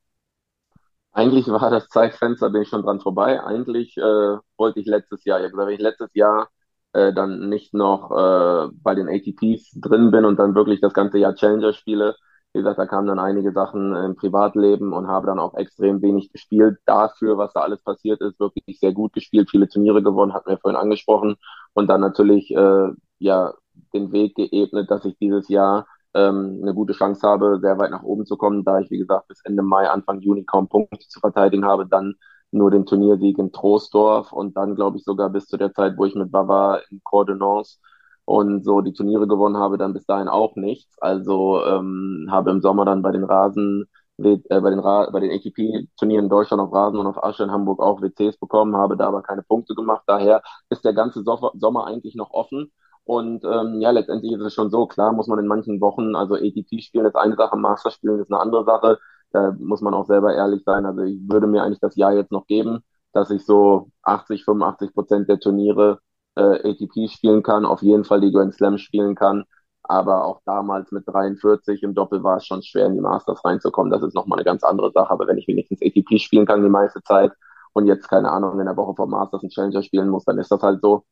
Eigentlich 1.12 1.48
war 1.48 1.70
das 1.70 1.88
Zeitfenster, 1.88 2.50
bin 2.50 2.62
ich 2.62 2.68
schon 2.68 2.82
dran 2.82 3.00
vorbei. 3.00 3.42
Eigentlich 3.42 3.96
äh, 3.96 4.36
wollte 4.56 4.80
ich 4.80 4.86
letztes 4.86 5.24
Jahr, 5.24 5.38
ich 5.38 5.44
habe 5.44 5.52
gesagt, 5.52 5.68
wenn 5.68 5.74
ich 5.74 5.80
letztes 5.80 6.10
Jahr 6.14 6.48
äh, 6.92 7.12
dann 7.12 7.48
nicht 7.48 7.74
noch 7.74 8.10
äh, 8.12 8.68
bei 8.82 8.94
den 8.94 9.08
ATPs 9.08 9.72
drin 9.80 10.10
bin 10.10 10.24
und 10.24 10.38
dann 10.38 10.54
wirklich 10.54 10.80
das 10.80 10.92
ganze 10.94 11.18
Jahr 11.18 11.34
Challenger 11.34 11.72
spiele. 11.72 12.16
Wie 12.52 12.58
gesagt, 12.60 12.78
da 12.78 12.86
kamen 12.86 13.06
dann 13.06 13.18
einige 13.20 13.52
Sachen 13.52 13.94
im 13.94 14.16
Privatleben 14.16 14.92
und 14.92 15.06
habe 15.06 15.26
dann 15.26 15.38
auch 15.38 15.54
extrem 15.54 16.02
wenig 16.02 16.32
gespielt. 16.32 16.78
Dafür, 16.84 17.38
was 17.38 17.52
da 17.52 17.60
alles 17.60 17.82
passiert 17.82 18.20
ist, 18.20 18.40
wirklich 18.40 18.80
sehr 18.80 18.92
gut 18.92 19.12
gespielt, 19.12 19.50
viele 19.50 19.68
Turniere 19.68 20.02
gewonnen, 20.02 20.34
hat 20.34 20.46
mir 20.46 20.58
vorhin 20.58 20.80
angesprochen. 20.80 21.36
Und 21.74 21.88
dann 21.88 22.00
natürlich 22.00 22.50
äh, 22.52 22.88
ja 23.18 23.54
den 23.94 24.12
Weg 24.12 24.34
geebnet, 24.34 24.90
dass 24.90 25.04
ich 25.04 25.16
dieses 25.18 25.48
Jahr 25.48 25.86
ähm, 26.14 26.60
eine 26.62 26.74
gute 26.74 26.92
Chance 26.92 27.26
habe, 27.26 27.58
sehr 27.60 27.78
weit 27.78 27.90
nach 27.90 28.02
oben 28.02 28.26
zu 28.26 28.36
kommen, 28.36 28.64
da 28.64 28.80
ich, 28.80 28.90
wie 28.90 28.98
gesagt, 28.98 29.28
bis 29.28 29.40
Ende 29.44 29.62
Mai, 29.62 29.88
Anfang 29.88 30.20
Juni 30.20 30.44
kaum 30.44 30.68
Punkte 30.68 31.06
zu 31.08 31.20
verteidigen 31.20 31.64
habe, 31.64 31.86
dann 31.86 32.14
nur 32.52 32.70
den 32.70 32.86
Turniersieg 32.86 33.38
in 33.38 33.52
Troisdorf 33.52 34.32
und 34.32 34.56
dann, 34.56 34.74
glaube 34.74 34.96
ich, 34.98 35.04
sogar 35.04 35.30
bis 35.30 35.46
zu 35.46 35.56
der 35.56 35.72
Zeit, 35.72 35.96
wo 35.96 36.04
ich 36.04 36.14
mit 36.14 36.32
Bava 36.32 36.78
in 36.90 37.00
Coordonnance 37.04 37.78
und 38.24 38.64
so 38.64 38.80
die 38.80 38.92
Turniere 38.92 39.26
gewonnen 39.26 39.56
habe, 39.56 39.78
dann 39.78 39.92
bis 39.92 40.06
dahin 40.06 40.28
auch 40.28 40.56
nichts. 40.56 40.96
Also 41.00 41.64
ähm, 41.64 42.28
habe 42.30 42.50
im 42.50 42.60
Sommer 42.60 42.84
dann 42.84 43.02
bei 43.02 43.12
den 43.12 43.24
Rasen, 43.24 43.86
äh, 44.18 44.36
bei 44.48 44.70
den, 44.70 44.78
Ra 44.80 45.10
den 45.10 45.30
ATP-Turnieren 45.30 46.24
in 46.24 46.28
Deutschland 46.30 46.60
auf 46.62 46.72
Rasen 46.72 46.98
und 46.98 47.06
auf 47.06 47.22
Asche 47.22 47.44
in 47.44 47.50
Hamburg 47.50 47.80
auch 47.80 48.00
WCs 48.02 48.36
bekommen, 48.38 48.76
habe 48.76 48.96
da 48.96 49.06
aber 49.08 49.22
keine 49.22 49.42
Punkte 49.42 49.74
gemacht. 49.74 50.02
Daher 50.06 50.42
ist 50.70 50.84
der 50.84 50.92
ganze 50.94 51.22
so 51.22 51.50
Sommer 51.54 51.86
eigentlich 51.86 52.14
noch 52.14 52.30
offen. 52.30 52.72
Und 53.10 53.44
ähm, 53.44 53.80
ja, 53.80 53.90
letztendlich 53.90 54.32
ist 54.32 54.40
es 54.40 54.54
schon 54.54 54.70
so, 54.70 54.86
klar 54.86 55.12
muss 55.12 55.26
man 55.26 55.40
in 55.40 55.48
manchen 55.48 55.80
Wochen, 55.80 56.14
also 56.14 56.36
ATP 56.36 56.80
spielen 56.80 57.06
ist 57.06 57.16
eine 57.16 57.34
Sache, 57.34 57.56
Master 57.56 57.90
spielen 57.90 58.20
ist 58.20 58.30
eine 58.30 58.38
andere 58.40 58.64
Sache. 58.64 58.98
Da 59.32 59.50
muss 59.58 59.80
man 59.80 59.94
auch 59.94 60.06
selber 60.06 60.32
ehrlich 60.34 60.62
sein. 60.64 60.86
Also 60.86 61.02
ich 61.02 61.18
würde 61.28 61.48
mir 61.48 61.64
eigentlich 61.64 61.80
das 61.80 61.96
Jahr 61.96 62.12
jetzt 62.14 62.30
noch 62.30 62.46
geben, 62.46 62.84
dass 63.12 63.30
ich 63.32 63.44
so 63.44 63.90
80, 64.02 64.44
85 64.44 64.94
Prozent 64.94 65.28
der 65.28 65.40
Turniere 65.40 65.98
äh, 66.36 66.70
ATP 66.70 67.08
spielen 67.08 67.42
kann, 67.42 67.64
auf 67.66 67.82
jeden 67.82 68.04
Fall 68.04 68.20
die 68.20 68.30
Grand 68.32 68.54
Slam 68.54 68.78
spielen 68.78 69.16
kann. 69.16 69.44
Aber 69.82 70.24
auch 70.24 70.40
damals 70.44 70.92
mit 70.92 71.02
43 71.08 71.82
im 71.82 71.94
Doppel 71.94 72.22
war 72.22 72.36
es 72.36 72.46
schon 72.46 72.62
schwer, 72.62 72.86
in 72.86 72.94
die 72.94 73.00
Masters 73.00 73.44
reinzukommen. 73.44 73.90
Das 73.90 74.02
ist 74.04 74.14
nochmal 74.14 74.38
eine 74.38 74.44
ganz 74.44 74.62
andere 74.62 74.92
Sache. 74.92 75.10
Aber 75.10 75.26
wenn 75.26 75.38
ich 75.38 75.48
wenigstens 75.48 75.80
ATP 75.82 76.18
spielen 76.20 76.46
kann 76.46 76.62
die 76.62 76.68
meiste 76.68 77.02
Zeit 77.02 77.32
und 77.72 77.86
jetzt, 77.86 78.08
keine 78.08 78.30
Ahnung, 78.30 78.60
in 78.60 78.66
der 78.66 78.76
Woche 78.76 78.94
vom 78.94 79.10
Masters 79.10 79.42
einen 79.42 79.50
Challenger 79.50 79.82
spielen 79.82 80.08
muss, 80.10 80.24
dann 80.24 80.38
ist 80.38 80.52
das 80.52 80.62
halt 80.62 80.80
so. 80.80 81.04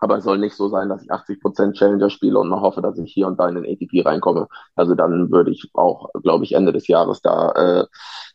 Aber 0.00 0.16
es 0.18 0.24
soll 0.24 0.38
nicht 0.38 0.54
so 0.56 0.68
sein, 0.68 0.88
dass 0.88 1.02
ich 1.02 1.10
80% 1.12 1.76
Challenger 1.76 2.10
spiele 2.10 2.38
und 2.38 2.48
noch 2.48 2.62
hoffe, 2.62 2.82
dass 2.82 2.98
ich 2.98 3.12
hier 3.12 3.26
und 3.26 3.38
da 3.38 3.48
in 3.48 3.56
den 3.56 3.64
ATP 3.66 4.02
reinkomme. 4.02 4.48
Also 4.74 4.94
dann 4.94 5.30
würde 5.30 5.50
ich 5.50 5.70
auch, 5.74 6.08
glaube 6.22 6.44
ich, 6.44 6.52
Ende 6.54 6.72
des 6.72 6.88
Jahres 6.88 7.20
da 7.22 7.52
äh, 7.82 7.86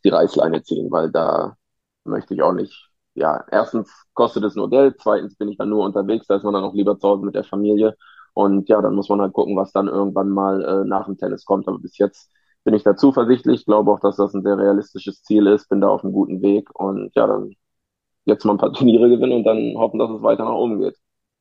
die 0.03 0.09
Reißleine 0.09 0.63
ziehen, 0.63 0.91
weil 0.91 1.11
da 1.11 1.55
möchte 2.03 2.33
ich 2.33 2.41
auch 2.41 2.53
nicht. 2.53 2.89
Ja, 3.15 3.45
erstens 3.51 3.89
kostet 4.13 4.43
es 4.43 4.55
nur 4.55 4.69
Geld, 4.69 4.97
zweitens 4.99 5.35
bin 5.37 5.49
ich 5.49 5.57
dann 5.57 5.69
nur 5.69 5.85
unterwegs, 5.85 6.27
da 6.27 6.35
ist 6.35 6.43
man 6.43 6.53
dann 6.53 6.63
auch 6.65 6.73
lieber 6.73 6.99
zu 6.99 7.07
Hause 7.07 7.25
mit 7.25 7.35
der 7.35 7.43
Familie. 7.45 7.95
Und 8.33 8.67
ja, 8.69 8.81
dann 8.81 8.95
muss 8.95 9.07
man 9.09 9.21
halt 9.21 9.31
gucken, 9.33 9.55
was 9.55 9.71
dann 9.71 9.87
irgendwann 9.87 10.29
mal 10.29 10.61
äh, 10.63 10.85
nach 10.85 11.05
dem 11.05 11.17
Tennis 11.17 11.45
kommt. 11.45 11.67
Aber 11.67 11.79
bis 11.79 11.97
jetzt 11.97 12.29
bin 12.65 12.73
ich 12.73 12.83
da 12.83 12.95
zuversichtlich, 12.97 13.65
glaube 13.65 13.91
auch, 13.91 13.99
dass 14.01 14.17
das 14.17 14.33
ein 14.33 14.43
sehr 14.43 14.57
realistisches 14.57 15.23
Ziel 15.23 15.47
ist, 15.47 15.69
bin 15.69 15.79
da 15.81 15.87
auf 15.87 16.03
einem 16.03 16.11
guten 16.13 16.41
Weg 16.41 16.69
und 16.77 17.11
ja, 17.15 17.25
dann 17.27 17.55
jetzt 18.25 18.45
mal 18.45 18.53
ein 18.53 18.57
paar 18.59 18.73
Turniere 18.73 19.09
gewinnen 19.09 19.33
und 19.33 19.43
dann 19.45 19.75
hoffen, 19.77 19.99
dass 19.99 20.11
es 20.11 20.21
weiter 20.23 20.45
nach 20.45 20.53
oben 20.55 20.79
geht 20.81 20.97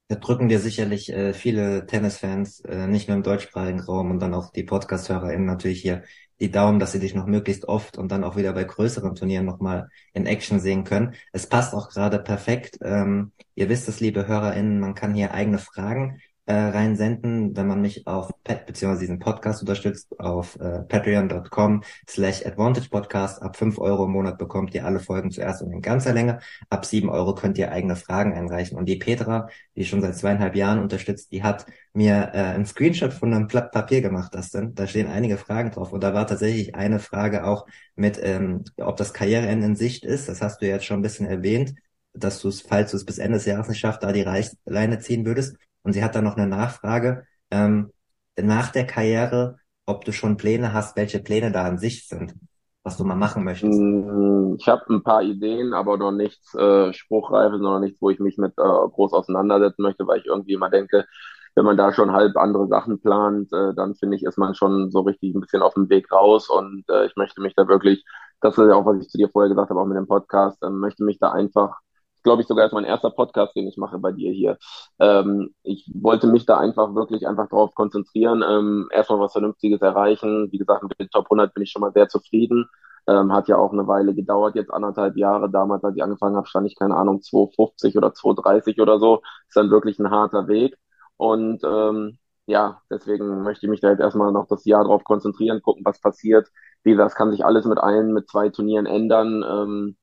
da 0.09 0.17
drücken 0.17 0.49
dir 0.49 0.61
sicherlich 0.61 1.13
äh, 1.13 1.33
viele 1.33 1.87
Tennisfans, 1.87 2.61
äh, 2.61 2.87
nicht 2.87 3.09
nur 3.09 3.17
im 3.17 3.23
deutschsprachigen 3.23 3.81
Raum 3.81 4.11
und 4.11 4.21
dann 4.21 4.35
auch 4.35 4.53
die 4.53 4.65
Podcast-HörerInnen 4.65 5.47
natürlich 5.47 5.81
hier 5.81 6.03
die 6.41 6.51
Daumen, 6.51 6.79
dass 6.79 6.93
sie 6.93 6.99
dich 6.99 7.15
noch 7.15 7.27
möglichst 7.27 7.67
oft 7.67 7.97
und 7.97 8.11
dann 8.11 8.25
auch 8.25 8.37
wieder 8.37 8.53
bei 8.53 8.65
größeren 8.65 9.15
Turnieren 9.15 9.47
nochmal 9.47 9.89
in 10.13 10.27
Action 10.27 10.61
sehen 10.61 10.85
können. 10.85 11.15
Es 11.33 11.49
passt 11.49 11.75
auch 11.75 11.89
gerade 11.89 12.19
perfekt. 12.19 12.79
Ähm, 12.83 13.33
ihr 13.55 13.69
wisst 13.69 13.89
es, 13.89 14.01
liebe 14.01 14.27
HörerInnen, 14.27 14.81
man 14.81 14.95
kann 14.95 15.15
hier 15.15 15.33
eigene 15.33 15.59
Fragen 15.59 16.21
äh, 16.47 16.55
reinsenden, 16.55 17.57
wenn 17.57 17.67
man 17.67 17.81
mich 17.81 18.07
auf 18.07 18.31
Pet 18.45 18.67
beziehungsweise 18.67 19.01
diesen 19.01 19.19
Podcast 19.19 19.63
unterstützt 19.63 20.19
auf 20.21 20.59
äh, 20.61 20.81
patreon.com 20.83 21.83
slash 22.09 22.45
advantage 22.45 22.89
podcast. 22.91 23.43
Ab 23.43 23.57
fünf 23.57 23.79
Euro 23.79 24.05
im 24.05 24.13
Monat 24.13 24.37
bekommt 24.37 24.75
ihr 24.75 24.85
alle 24.85 25.01
Folgen 25.01 25.31
zuerst 25.31 25.63
und 25.63 25.73
in 25.73 25.81
ganzer 25.81 26.13
Länge. 26.13 26.41
Ab 26.69 26.85
sieben 26.85 27.09
Euro 27.09 27.35
könnt 27.35 27.57
ihr 27.57 27.73
eigene 27.73 27.97
Fragen 27.97 28.35
einreichen. 28.35 28.77
Und 28.77 28.87
die 28.87 28.97
Petra, 28.97 29.49
die 29.75 29.85
schon 29.85 30.03
seit 30.03 30.17
zweieinhalb 30.17 30.55
Jahren 30.55 30.81
unterstützt, 30.81 31.33
die 31.33 31.43
hat 31.43 31.65
mir 31.95 32.31
äh, 32.35 32.55
ein 32.55 32.67
Screenshot 32.67 33.15
von 33.15 33.33
einem 33.33 33.47
Blatt 33.47 33.73
Papier 33.73 34.03
gemacht, 34.03 34.35
das 34.35 34.51
denn. 34.51 34.75
Da 34.75 34.87
stehen 34.87 35.09
einige 35.09 35.39
Fragen 35.39 35.71
drauf. 35.71 35.93
Und 35.93 36.03
da 36.03 36.13
war 36.13 36.27
tatsächlich 36.27 36.75
eine 36.75 36.99
Frage 36.99 37.47
auch 37.47 37.67
mit, 37.97 38.21
ähm, 38.23 38.65
ob 38.79 38.97
das 38.97 39.15
Karriereende 39.15 39.67
in 39.67 39.77
Sicht 39.77 40.05
ist. 40.05 40.29
Das 40.29 40.43
hast 40.43 40.61
du 40.61 40.67
jetzt 40.67 40.85
schon 40.85 40.99
ein 40.99 41.03
bisschen 41.03 41.27
erwähnt 41.27 41.75
dass 42.17 42.41
du 42.41 42.49
es, 42.49 42.61
falls 42.61 42.93
du 42.93 42.97
es 42.97 43.05
bis 43.05 43.19
Ende 43.19 43.39
des 43.39 43.47
Jahres 43.47 43.69
nicht 43.69 43.81
schaffst, 43.81 44.03
da 44.05 44.13
die 44.13 44.23
Reichleine 44.23 45.01
ziehen 45.01 45.27
würdest. 45.27 45.57
Und 45.85 45.93
sie 45.93 46.03
hat 46.03 46.17
dann 46.17 46.25
noch 46.25 46.37
eine 46.37 46.49
Nachfrage 46.49 47.25
ähm, 47.51 47.91
nach 48.37 48.73
der 48.73 48.87
Karriere, 48.87 49.59
ob 49.87 50.05
du 50.05 50.13
schon 50.13 50.37
Pläne 50.37 50.73
hast, 50.73 50.97
welche 50.97 51.21
Pläne 51.21 51.53
da 51.53 51.65
an 51.65 51.79
sich 51.79 52.09
sind, 52.09 52.35
was 52.83 52.97
du 52.97 53.05
mal 53.05 53.15
machen 53.15 53.45
möchtest. 53.45 53.79
Mm, 53.79 54.57
ich 54.59 54.67
habe 54.67 54.83
ein 54.89 55.03
paar 55.03 55.23
Ideen, 55.23 55.75
aber 55.75 55.97
noch 55.99 56.11
nichts 56.11 56.55
äh, 56.55 56.93
Spruchreifes, 56.93 57.61
noch 57.61 57.79
nichts, 57.81 58.01
wo 58.01 58.11
ich 58.11 58.19
mich 58.19 58.39
mit 58.39 58.53
äh, 58.59 58.63
groß 58.63 59.13
auseinandersetzen 59.13 59.83
möchte, 59.83 60.07
weil 60.07 60.21
ich 60.21 60.27
irgendwie 60.27 60.55
immer 60.55 60.71
denke, 60.71 61.07
wenn 61.55 61.65
man 61.65 61.77
da 61.77 61.93
schon 61.93 62.13
halb 62.13 62.37
andere 62.37 62.67
Sachen 62.67 63.01
plant, 63.01 63.53
äh, 63.53 63.75
dann 63.75 63.95
finde 63.95 64.17
ich, 64.17 64.25
ist 64.25 64.39
man 64.39 64.55
schon 64.55 64.91
so 64.91 65.01
richtig 65.01 65.35
ein 65.35 65.41
bisschen 65.41 65.63
auf 65.63 65.75
dem 65.75 65.89
Weg 65.89 66.11
raus 66.11 66.49
und 66.49 66.85
äh, 66.89 67.07
ich 67.07 67.15
möchte 67.17 67.41
mich 67.43 67.55
da 67.55 67.69
wirklich, 67.69 68.05
das 68.41 68.59
ist 68.59 68.67
ja 68.67 68.75
auch, 68.75 68.87
was 68.87 69.01
ich 69.01 69.09
zu 69.09 69.19
dir 69.19 69.29
vorher 69.29 69.51
gesagt 69.51 69.71
habe, 69.71 69.81
auch 69.81 69.87
mit 69.87 69.97
dem 69.97 70.09
Podcast, 70.09 70.63
äh, 70.63 70.71
möchte 70.71 71.05
mich 71.05 71.19
da 71.19 71.31
einfach 71.31 71.77
glaube 72.25 72.43
ich, 72.43 72.49
sogar 72.49 72.67
ist 72.67 72.73
mein 72.73 72.85
erster 72.85 73.11
Podcast, 73.11 73.55
den 73.57 73.69
ich 73.69 73.77
mache 73.77 73.99
bei 73.99 74.13
dir 74.13 74.33
hier. 74.33 74.59
Ähm, 74.99 75.55
ich 75.63 75.91
wollte 75.95 76.27
mich 76.27 76.47
da 76.47 76.59
einfach 76.59 76.95
wirklich 76.95 77.27
einfach 77.29 77.49
darauf 77.49 77.75
konzentrieren, 77.75 78.43
ähm, 78.47 78.89
erstmal 78.93 79.21
was 79.21 79.33
Vernünftiges 79.33 79.81
erreichen. 79.83 80.49
Wie 80.51 80.59
gesagt, 80.59 80.83
mit 80.83 80.99
den 80.99 81.11
Top 81.11 81.27
100 81.27 81.55
bin 81.55 81.63
ich 81.63 81.71
schon 81.71 81.83
mal 81.83 81.93
sehr 81.93 82.09
zufrieden. 82.09 82.67
Ähm, 83.07 83.33
hat 83.33 83.49
ja 83.49 83.57
auch 83.59 83.73
eine 83.73 83.87
Weile 83.87 84.15
gedauert, 84.15 84.55
jetzt 84.57 84.73
anderthalb 84.73 85.17
Jahre. 85.17 85.51
Damals, 85.51 85.85
als 85.85 85.97
ich 85.97 86.03
angefangen 86.03 86.37
habe, 86.37 86.47
stand 86.49 86.67
ich, 86.67 86.77
keine 86.77 86.97
Ahnung, 86.97 87.21
250 87.23 87.97
oder 87.99 88.15
230 88.15 88.81
oder 88.81 88.99
so. 88.99 89.23
Ist 89.49 89.57
dann 89.57 89.71
wirklich 89.71 89.99
ein 89.99 90.11
harter 90.11 90.49
Weg. 90.49 90.77
Und 91.17 91.63
ähm, 91.65 92.19
ja, 92.47 92.81
deswegen 92.91 93.43
möchte 93.43 93.67
ich 93.67 93.71
mich 93.71 93.81
da 93.81 93.91
jetzt 93.91 94.01
erstmal 94.01 94.33
noch 94.33 94.47
das 94.49 94.65
Jahr 94.65 94.85
drauf 94.85 95.05
konzentrieren, 95.05 95.63
gucken, 95.63 95.85
was 95.85 96.01
passiert. 96.01 96.49
Wie 96.83 96.91
gesagt, 96.93 97.13
das 97.13 97.17
kann 97.17 97.31
sich 97.31 97.45
alles 97.45 97.65
mit 97.67 97.79
allen, 97.79 98.13
mit 98.13 98.29
zwei 98.29 98.49
Turnieren 98.51 98.87
ändern. 98.87 99.45
Ähm, 99.49 99.97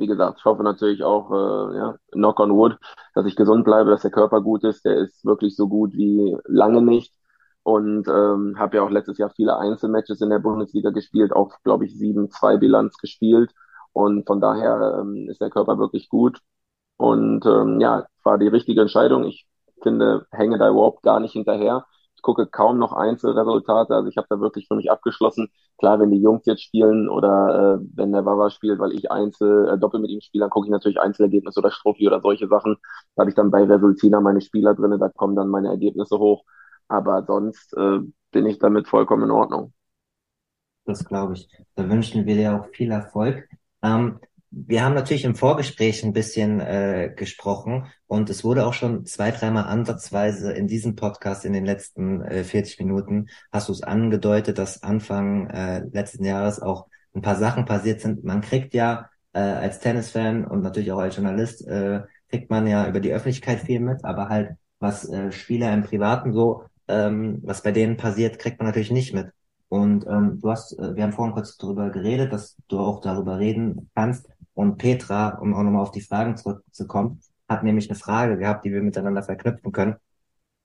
wie 0.00 0.06
gesagt, 0.06 0.38
ich 0.38 0.44
hoffe 0.44 0.62
natürlich 0.64 1.04
auch, 1.04 1.30
äh, 1.30 1.76
ja, 1.78 1.96
knock 2.12 2.40
on 2.40 2.52
wood, 2.54 2.76
dass 3.14 3.26
ich 3.26 3.36
gesund 3.36 3.64
bleibe, 3.64 3.90
dass 3.90 4.02
der 4.02 4.10
Körper 4.10 4.40
gut 4.42 4.64
ist. 4.64 4.84
Der 4.84 4.96
ist 4.98 5.24
wirklich 5.24 5.56
so 5.56 5.68
gut 5.68 5.92
wie 5.94 6.36
lange 6.46 6.82
nicht. 6.82 7.14
Und 7.62 8.08
ähm, 8.08 8.56
habe 8.58 8.76
ja 8.78 8.82
auch 8.82 8.90
letztes 8.90 9.18
Jahr 9.18 9.30
viele 9.30 9.58
Einzelmatches 9.58 10.20
in 10.22 10.30
der 10.30 10.38
Bundesliga 10.38 10.90
gespielt, 10.90 11.32
auch, 11.32 11.52
glaube 11.62 11.84
ich, 11.86 11.94
7-2 11.96 12.56
Bilanz 12.58 12.96
gespielt. 12.98 13.52
Und 13.92 14.26
von 14.26 14.40
daher 14.40 15.00
ähm, 15.02 15.28
ist 15.30 15.40
der 15.40 15.50
Körper 15.50 15.78
wirklich 15.78 16.08
gut. 16.08 16.40
Und 16.96 17.46
ähm, 17.46 17.80
ja, 17.80 18.06
war 18.24 18.38
die 18.38 18.48
richtige 18.48 18.82
Entscheidung. 18.82 19.24
Ich 19.24 19.46
finde, 19.82 20.26
hänge 20.30 20.58
da 20.58 20.68
überhaupt 20.70 21.02
gar 21.02 21.20
nicht 21.20 21.32
hinterher. 21.32 21.86
Ich 22.20 22.22
gucke 22.22 22.46
kaum 22.46 22.78
noch 22.78 22.92
Einzelresultate. 22.92 23.94
Also 23.94 24.08
ich 24.10 24.16
habe 24.18 24.26
da 24.28 24.40
wirklich 24.40 24.68
für 24.68 24.76
mich 24.76 24.90
abgeschlossen. 24.90 25.48
Klar, 25.78 25.98
wenn 26.00 26.10
die 26.10 26.20
Jungs 26.20 26.44
jetzt 26.44 26.62
spielen 26.62 27.08
oder 27.08 27.78
äh, 27.80 27.86
wenn 27.94 28.12
der 28.12 28.26
Wawa 28.26 28.50
spielt, 28.50 28.78
weil 28.78 28.92
ich 28.92 29.10
Einzel 29.10 29.68
äh, 29.70 29.78
Doppel 29.78 30.00
mit 30.00 30.10
ihm 30.10 30.20
spiele, 30.20 30.42
dann 30.44 30.50
gucke 30.50 30.66
ich 30.66 30.70
natürlich 30.70 31.00
Einzelergebnisse 31.00 31.60
oder 31.60 31.70
Strophi 31.70 32.06
oder 32.06 32.20
solche 32.20 32.46
Sachen. 32.48 32.76
Da 33.16 33.22
habe 33.22 33.30
ich 33.30 33.36
dann 33.36 33.50
bei 33.50 33.64
Resultina 33.64 34.20
meine 34.20 34.42
Spieler 34.42 34.74
drinne, 34.74 34.98
da 34.98 35.08
kommen 35.08 35.34
dann 35.36 35.48
meine 35.48 35.68
Ergebnisse 35.68 36.18
hoch. 36.18 36.44
aber 36.88 37.24
sonst 37.24 37.72
äh, 37.76 38.00
bin 38.32 38.46
ich 38.46 38.58
damit 38.58 38.88
vollkommen 38.88 39.24
in 39.24 39.30
Ordnung. 39.30 39.72
Das 40.84 41.04
glaube 41.04 41.34
ich. 41.34 41.48
Da 41.74 41.88
wünschen 41.88 42.26
wir 42.26 42.34
dir 42.34 42.54
auch 42.60 42.66
viel 42.74 42.90
Erfolg. 42.90 43.48
Ähm, 43.82 44.20
wir 44.50 44.84
haben 44.84 44.94
natürlich 44.94 45.24
im 45.24 45.36
Vorgespräch 45.36 46.02
ein 46.02 46.12
bisschen 46.12 46.60
äh, 46.60 47.12
gesprochen 47.14 47.86
und 48.06 48.30
es 48.30 48.42
wurde 48.42 48.66
auch 48.66 48.72
schon 48.72 49.06
zwei, 49.06 49.30
dreimal 49.30 49.64
ansatzweise 49.64 50.52
in 50.52 50.66
diesem 50.66 50.96
Podcast 50.96 51.44
in 51.44 51.52
den 51.52 51.64
letzten 51.64 52.22
äh, 52.22 52.42
40 52.42 52.80
Minuten 52.80 53.28
hast 53.52 53.68
du 53.68 53.72
es 53.72 53.82
angedeutet, 53.82 54.58
dass 54.58 54.82
Anfang 54.82 55.48
äh, 55.50 55.84
letzten 55.92 56.24
Jahres 56.24 56.60
auch 56.60 56.86
ein 57.14 57.22
paar 57.22 57.36
Sachen 57.36 57.64
passiert 57.64 58.00
sind. 58.00 58.24
Man 58.24 58.40
kriegt 58.40 58.74
ja 58.74 59.08
äh, 59.32 59.38
als 59.38 59.78
Tennisfan 59.78 60.44
und 60.44 60.62
natürlich 60.62 60.90
auch 60.90 60.98
als 60.98 61.16
Journalist 61.16 61.66
äh, 61.66 62.00
kriegt 62.28 62.50
man 62.50 62.66
ja 62.66 62.88
über 62.88 63.00
die 63.00 63.12
Öffentlichkeit 63.12 63.60
viel 63.60 63.80
mit, 63.80 64.04
aber 64.04 64.28
halt 64.28 64.56
was 64.80 65.08
äh, 65.08 65.30
Spieler 65.30 65.72
im 65.72 65.84
Privaten 65.84 66.32
so, 66.32 66.64
ähm, 66.88 67.40
was 67.42 67.62
bei 67.62 67.70
denen 67.70 67.96
passiert, 67.96 68.38
kriegt 68.38 68.58
man 68.58 68.66
natürlich 68.66 68.90
nicht 68.90 69.14
mit. 69.14 69.28
Und 69.68 70.04
ähm, 70.08 70.40
du 70.40 70.50
hast, 70.50 70.76
äh, 70.78 70.96
wir 70.96 71.04
haben 71.04 71.12
vorhin 71.12 71.34
kurz 71.34 71.56
darüber 71.56 71.90
geredet, 71.90 72.32
dass 72.32 72.56
du 72.66 72.80
auch 72.80 73.00
darüber 73.00 73.38
reden 73.38 73.88
kannst. 73.94 74.28
Und 74.60 74.76
Petra, 74.76 75.38
um 75.38 75.54
auch 75.54 75.62
nochmal 75.62 75.80
auf 75.80 75.90
die 75.90 76.02
Fragen 76.02 76.36
zurückzukommen, 76.36 77.22
hat 77.48 77.62
nämlich 77.62 77.88
eine 77.88 77.98
Frage 77.98 78.36
gehabt, 78.36 78.66
die 78.66 78.72
wir 78.72 78.82
miteinander 78.82 79.22
verknüpfen 79.22 79.72
können. 79.72 79.96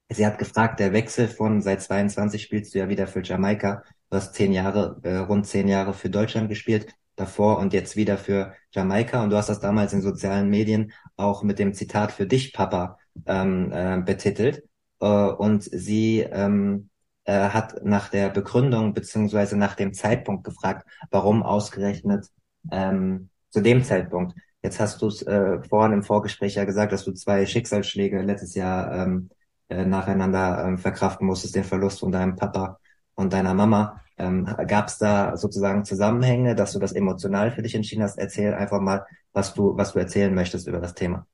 Sie 0.10 0.26
hat 0.26 0.38
gefragt, 0.38 0.82
der 0.82 0.91
Wechsel 0.91 1.30
von 1.30 1.62
seit 1.62 1.82
22 1.82 2.43
spielst 2.43 2.76
du 2.76 2.80
ja 2.80 2.89
wieder 2.89 3.08
für 3.08 3.24
Jamaika. 3.24 3.84
Du 4.10 4.18
hast 4.18 4.34
zehn 4.36 4.52
Jahre, 4.52 5.00
äh, 5.04 5.16
rund 5.16 5.48
zehn 5.48 5.70
Jahre 5.70 5.93
für 5.93 6.10
Deutschland 6.10 6.50
gespielt, 6.50 6.93
davor 7.16 7.58
und 7.58 7.72
jetzt 7.72 7.96
wieder 7.96 8.18
für 8.18 8.54
Jamaika. 8.72 9.24
Und 9.24 9.30
du 9.30 9.38
hast 9.38 9.48
das 9.48 9.62
damals 9.62 9.93
in 9.93 10.02
sozialen 10.02 10.50
Medien 10.50 10.91
auch 11.16 11.41
mit 11.43 11.58
dem 11.58 11.74
Zitat 11.74 12.12
für 12.12 12.28
dich, 12.28 12.52
Papa, 12.52 12.98
ähm, 13.26 13.72
äh, 13.72 14.02
betitelt. 14.02 14.66
Äh, 15.00 15.06
und 15.06 15.64
sie 15.64 16.20
ähm, 16.20 16.89
äh, 17.24 17.48
hat 17.48 17.86
nach 17.86 18.10
der 18.10 18.28
Begründung 18.28 18.93
beziehungsweise 18.93 19.56
nach 19.56 19.76
dem 19.76 19.93
Zeitpunkt 19.93 20.43
gefragt, 20.43 20.86
warum 21.12 21.43
ausgerechnet 21.43 22.28
ähm, 22.72 23.30
zu 23.56 23.62
dem 23.62 23.84
Zeitpunkt. 23.84 24.36
Jetzt 24.62 24.82
hast 24.82 25.01
du 25.01 25.08
es 25.08 25.22
äh, 25.22 25.64
vorhin 25.64 25.93
im 25.93 26.03
Vorgespräch 26.03 26.56
ja 26.56 26.66
gesagt, 26.66 26.91
dass 26.91 27.06
du 27.06 27.14
zwei 27.14 27.45
Schicksalsschläge 27.45 28.22
letztes 28.22 28.53
Jahr 28.53 28.93
ähm, 28.93 29.30
äh, 29.70 29.86
nacheinander 29.86 30.66
ähm, 30.66 30.78
verkraften 30.78 31.26
musstest, 31.26 31.56
den 31.56 31.64
Verlust 31.64 32.01
von 32.01 32.12
deinem 32.12 32.36
Papa 32.36 32.80
und 33.16 33.32
deiner 33.32 33.53
Mama. 33.53 34.01
Ähm, 34.18 34.45
Gab 34.68 34.88
es 34.88 34.97
da 34.97 35.38
sozusagen 35.38 35.86
Zusammenhänge, 35.86 36.53
dass 36.53 36.74
du 36.74 36.80
das 36.80 36.91
emotional 36.91 37.49
für 37.51 37.62
dich 37.62 37.76
entschieden 37.76 38.03
hast? 38.03 38.18
Erzähl 38.18 38.53
einfach 38.53 38.82
mal, 38.82 39.06
was 39.32 39.53
du, 39.53 39.78
was 39.78 39.93
du 39.93 39.99
erzählen 39.99 40.36
möchtest 40.36 40.68
über 40.68 40.80
das 40.80 40.95
Thema. 40.95 41.26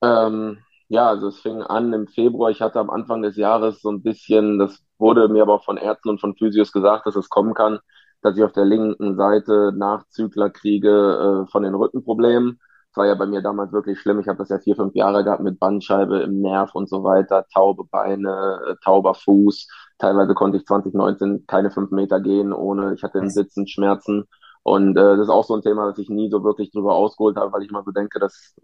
Ähm, 0.00 0.58
ja, 0.86 1.08
also 1.08 1.26
es 1.26 1.40
fing 1.40 1.60
an 1.60 1.92
im 1.92 2.06
Februar. 2.06 2.50
Ich 2.50 2.60
hatte 2.60 2.78
am 2.78 2.90
Anfang 2.90 3.22
des 3.22 3.36
Jahres 3.36 3.80
so 3.80 3.90
ein 3.90 4.02
bisschen, 4.02 4.60
das 4.60 4.78
wurde 4.96 5.28
mir 5.28 5.42
aber 5.42 5.58
von 5.58 5.76
Ärzten 5.76 6.08
und 6.08 6.20
von 6.20 6.36
Physios 6.36 6.70
gesagt, 6.70 7.06
dass 7.06 7.16
es 7.16 7.28
kommen 7.28 7.54
kann, 7.54 7.80
dass 8.22 8.36
ich 8.36 8.44
auf 8.44 8.52
der 8.52 8.64
linken 8.64 9.16
Seite 9.16 9.72
Nachzügler 9.76 10.50
kriege 10.50 11.44
äh, 11.46 11.50
von 11.50 11.62
den 11.62 11.74
Rückenproblemen. 11.74 12.58
Das 12.90 12.96
war 12.98 13.06
ja 13.06 13.14
bei 13.14 13.26
mir 13.26 13.42
damals 13.42 13.72
wirklich 13.72 13.98
schlimm. 14.00 14.20
Ich 14.20 14.28
habe 14.28 14.38
das 14.38 14.50
ja 14.50 14.58
vier, 14.58 14.76
fünf 14.76 14.94
Jahre 14.94 15.24
gehabt 15.24 15.42
mit 15.42 15.58
Bandscheibe 15.58 16.20
im 16.20 16.40
Nerv 16.40 16.74
und 16.74 16.88
so 16.88 17.04
weiter, 17.04 17.46
taube 17.52 17.84
Beine, 17.84 18.60
äh, 18.68 18.74
tauber 18.84 19.14
Fuß. 19.14 19.66
Teilweise 19.98 20.34
konnte 20.34 20.58
ich 20.58 20.66
2019 20.66 21.46
keine 21.46 21.70
fünf 21.70 21.90
Meter 21.90 22.20
gehen, 22.20 22.52
ohne 22.52 22.94
ich 22.94 23.02
hatte 23.02 23.18
im 23.18 23.30
Sitzen 23.30 23.66
Schmerzen. 23.66 24.24
Und 24.62 24.96
äh, 24.96 25.16
das 25.16 25.20
ist 25.20 25.28
auch 25.30 25.44
so 25.44 25.54
ein 25.54 25.62
Thema, 25.62 25.86
das 25.88 25.98
ich 25.98 26.08
nie 26.08 26.30
so 26.30 26.44
wirklich 26.44 26.70
drüber 26.70 26.94
ausgeholt 26.94 27.36
habe, 27.36 27.52
weil 27.52 27.62
ich 27.62 27.70
mal 27.70 27.82
so 27.84 27.90
denke, 27.90 28.20
dass 28.20 28.54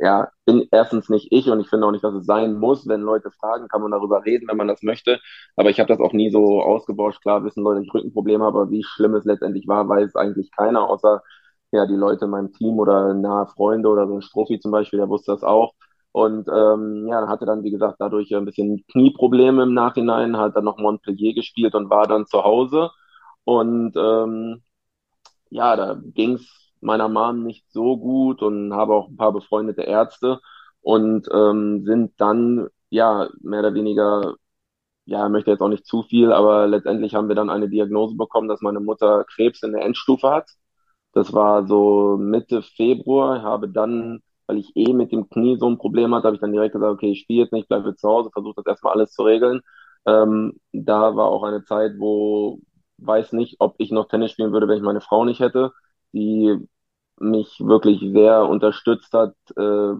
ja, 0.00 0.28
bin 0.46 0.66
erstens 0.72 1.08
nicht 1.10 1.28
ich 1.30 1.48
und 1.50 1.60
ich 1.60 1.68
finde 1.68 1.86
auch 1.86 1.90
nicht, 1.92 2.04
dass 2.04 2.14
es 2.14 2.26
sein 2.26 2.54
muss. 2.58 2.88
Wenn 2.88 3.02
Leute 3.02 3.30
fragen, 3.30 3.68
kann 3.68 3.82
man 3.82 3.90
darüber 3.92 4.24
reden, 4.24 4.48
wenn 4.48 4.56
man 4.56 4.68
das 4.68 4.82
möchte. 4.82 5.20
Aber 5.56 5.70
ich 5.70 5.78
habe 5.80 5.88
das 5.88 6.00
auch 6.00 6.12
nie 6.14 6.30
so 6.30 6.62
ausgebauscht. 6.62 7.20
Klar 7.22 7.44
wissen 7.44 7.62
Leute, 7.64 7.82
ich 7.84 7.92
Rückenprobleme 7.94 8.44
habe, 8.44 8.60
aber 8.60 8.70
wie 8.70 8.82
schlimm 8.84 9.14
es 9.14 9.24
letztendlich 9.26 9.68
war, 9.68 9.88
weiß 9.88 10.16
eigentlich 10.16 10.50
keiner, 10.52 10.88
außer 10.88 11.22
ja 11.72 11.86
die 11.86 11.94
Leute 11.96 12.24
in 12.26 12.30
meinem 12.30 12.52
Team 12.52 12.78
oder 12.78 13.14
nahe 13.14 13.46
Freunde 13.46 13.88
oder 13.88 14.06
so 14.08 14.14
ein 14.16 14.22
Strophi 14.22 14.58
zum 14.60 14.72
Beispiel, 14.72 14.98
der 14.98 15.08
wusste 15.08 15.32
das 15.32 15.42
auch. 15.44 15.74
Und 16.12 16.48
ähm, 16.48 17.06
ja, 17.08 17.28
hatte 17.28 17.46
dann, 17.46 17.62
wie 17.62 17.70
gesagt, 17.70 17.96
dadurch 18.00 18.34
ein 18.34 18.44
bisschen 18.44 18.84
Knieprobleme 18.90 19.62
im 19.62 19.74
Nachhinein, 19.74 20.36
hat 20.36 20.56
dann 20.56 20.64
noch 20.64 20.78
Montpellier 20.78 21.34
gespielt 21.34 21.74
und 21.74 21.90
war 21.90 22.06
dann 22.08 22.26
zu 22.26 22.42
Hause. 22.42 22.90
Und 23.44 23.94
ähm, 23.96 24.62
ja, 25.50 25.76
da 25.76 26.00
ging's 26.14 26.69
meiner 26.82 27.08
Mom 27.08 27.44
nicht 27.44 27.70
so 27.72 27.96
gut 27.98 28.42
und 28.42 28.72
habe 28.74 28.94
auch 28.94 29.08
ein 29.08 29.16
paar 29.16 29.32
befreundete 29.32 29.82
Ärzte 29.82 30.40
und 30.82 31.28
ähm, 31.32 31.84
sind 31.84 32.12
dann 32.20 32.68
ja 32.90 33.28
mehr 33.42 33.60
oder 33.60 33.74
weniger, 33.74 34.34
ja, 35.06 35.28
möchte 35.28 35.50
jetzt 35.50 35.60
auch 35.62 35.68
nicht 35.68 35.86
zu 35.86 36.02
viel, 36.02 36.32
aber 36.32 36.66
letztendlich 36.68 37.14
haben 37.14 37.28
wir 37.28 37.34
dann 37.36 37.50
eine 37.50 37.68
Diagnose 37.68 38.16
bekommen, 38.16 38.48
dass 38.48 38.60
meine 38.62 38.80
Mutter 38.80 39.24
Krebs 39.24 39.62
in 39.62 39.72
der 39.72 39.82
Endstufe 39.84 40.30
hat. 40.30 40.50
Das 41.12 41.32
war 41.32 41.66
so 41.66 42.16
Mitte 42.18 42.62
Februar. 42.62 43.42
Habe 43.42 43.68
dann, 43.68 44.20
weil 44.46 44.58
ich 44.58 44.72
eh 44.76 44.92
mit 44.92 45.12
dem 45.12 45.28
Knie 45.28 45.56
so 45.58 45.68
ein 45.68 45.78
Problem 45.78 46.14
hatte, 46.14 46.26
habe 46.28 46.36
ich 46.36 46.40
dann 46.40 46.52
direkt 46.52 46.74
gesagt, 46.74 46.92
okay, 46.92 47.12
ich 47.12 47.20
spiele 47.22 47.42
jetzt 47.42 47.52
nicht, 47.52 47.68
bleibe 47.68 47.96
zu 47.96 48.08
Hause, 48.08 48.30
versuche 48.32 48.54
das 48.56 48.66
erstmal 48.66 48.94
alles 48.94 49.12
zu 49.12 49.22
regeln. 49.22 49.60
Ähm, 50.06 50.60
da 50.72 51.16
war 51.16 51.26
auch 51.26 51.42
eine 51.42 51.64
Zeit, 51.64 51.92
wo 51.98 52.60
weiß 52.98 53.32
nicht, 53.32 53.56
ob 53.60 53.74
ich 53.78 53.90
noch 53.90 54.08
Tennis 54.08 54.32
spielen 54.32 54.52
würde, 54.52 54.68
wenn 54.68 54.76
ich 54.78 54.82
meine 54.82 55.00
Frau 55.00 55.24
nicht 55.24 55.40
hätte, 55.40 55.72
die 56.12 56.56
mich 57.18 57.60
wirklich 57.60 58.00
sehr 58.00 58.48
unterstützt 58.48 59.12
hat, 59.12 59.34
äh, 59.56 59.94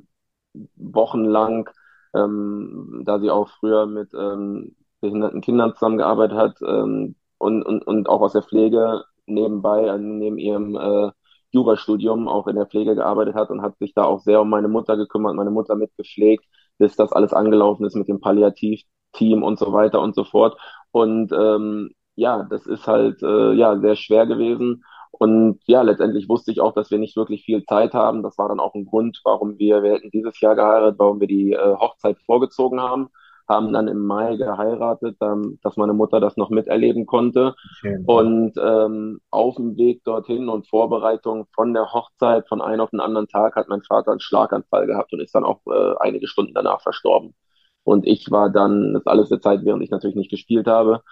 wochenlang, 0.76 1.68
ähm, 2.14 3.02
da 3.04 3.20
sie 3.20 3.30
auch 3.30 3.48
früher 3.60 3.86
mit 3.86 4.12
ähm, 4.14 4.76
behinderten 5.00 5.40
Kindern 5.40 5.74
zusammengearbeitet 5.74 6.36
hat 6.36 6.58
ähm, 6.66 7.14
und, 7.38 7.62
und, 7.62 7.86
und 7.86 8.08
auch 8.08 8.20
aus 8.20 8.32
der 8.32 8.42
Pflege 8.42 9.04
nebenbei, 9.26 9.96
neben 9.98 10.38
ihrem 10.38 10.76
äh, 10.76 11.10
Jurastudium 11.52 12.28
auch 12.28 12.46
in 12.46 12.56
der 12.56 12.66
Pflege 12.66 12.94
gearbeitet 12.94 13.34
hat 13.34 13.50
und 13.50 13.62
hat 13.62 13.78
sich 13.78 13.94
da 13.94 14.04
auch 14.04 14.20
sehr 14.20 14.40
um 14.40 14.50
meine 14.50 14.68
Mutter 14.68 14.96
gekümmert, 14.96 15.34
meine 15.36 15.50
Mutter 15.50 15.74
mitgepflegt, 15.76 16.44
bis 16.78 16.96
das 16.96 17.12
alles 17.12 17.32
angelaufen 17.32 17.84
ist 17.86 17.96
mit 17.96 18.08
dem 18.08 18.20
Palliativteam 18.20 19.42
und 19.42 19.58
so 19.58 19.72
weiter 19.72 20.00
und 20.00 20.14
so 20.14 20.24
fort. 20.24 20.58
Und 20.92 21.32
ähm, 21.32 21.90
ja, 22.14 22.44
das 22.50 22.66
ist 22.66 22.86
halt 22.86 23.22
äh, 23.22 23.52
ja 23.54 23.78
sehr 23.78 23.96
schwer 23.96 24.26
gewesen. 24.26 24.84
Und 25.10 25.60
ja, 25.66 25.82
letztendlich 25.82 26.28
wusste 26.28 26.52
ich 26.52 26.60
auch, 26.60 26.72
dass 26.72 26.90
wir 26.90 26.98
nicht 26.98 27.16
wirklich 27.16 27.44
viel 27.44 27.64
Zeit 27.64 27.94
haben. 27.94 28.22
Das 28.22 28.38
war 28.38 28.48
dann 28.48 28.60
auch 28.60 28.74
ein 28.74 28.86
Grund, 28.86 29.20
warum 29.24 29.58
wir, 29.58 29.82
wir 29.82 29.92
hätten 29.92 30.10
dieses 30.10 30.40
Jahr 30.40 30.54
geheiratet, 30.54 30.98
warum 30.98 31.20
wir 31.20 31.26
die 31.26 31.52
äh, 31.52 31.74
Hochzeit 31.74 32.18
vorgezogen 32.24 32.80
haben, 32.80 33.08
haben 33.48 33.72
dann 33.72 33.88
im 33.88 34.06
Mai 34.06 34.36
geheiratet, 34.36 35.16
ähm, 35.20 35.58
dass 35.62 35.76
meine 35.76 35.92
Mutter 35.92 36.20
das 36.20 36.36
noch 36.36 36.50
miterleben 36.50 37.04
konnte. 37.04 37.54
Schön. 37.80 38.04
Und 38.06 38.52
ähm, 38.56 39.20
auf 39.30 39.56
dem 39.56 39.76
Weg 39.76 40.04
dorthin 40.04 40.48
und 40.48 40.68
Vorbereitung 40.68 41.46
von 41.54 41.74
der 41.74 41.92
Hochzeit 41.92 42.48
von 42.48 42.62
einem 42.62 42.80
auf 42.80 42.90
den 42.90 43.00
anderen 43.00 43.26
Tag 43.26 43.56
hat 43.56 43.68
mein 43.68 43.82
Vater 43.82 44.12
einen 44.12 44.20
Schlaganfall 44.20 44.86
gehabt 44.86 45.12
und 45.12 45.20
ist 45.20 45.34
dann 45.34 45.44
auch 45.44 45.60
äh, 45.66 45.94
einige 45.98 46.28
Stunden 46.28 46.54
danach 46.54 46.80
verstorben. 46.80 47.34
Und 47.82 48.06
ich 48.06 48.30
war 48.30 48.50
dann, 48.50 48.94
das 48.94 49.06
alles 49.06 49.30
der 49.30 49.40
Zeit, 49.40 49.64
während 49.64 49.82
ich 49.82 49.90
natürlich 49.90 50.16
nicht 50.16 50.30
gespielt 50.30 50.68
habe, 50.68 51.02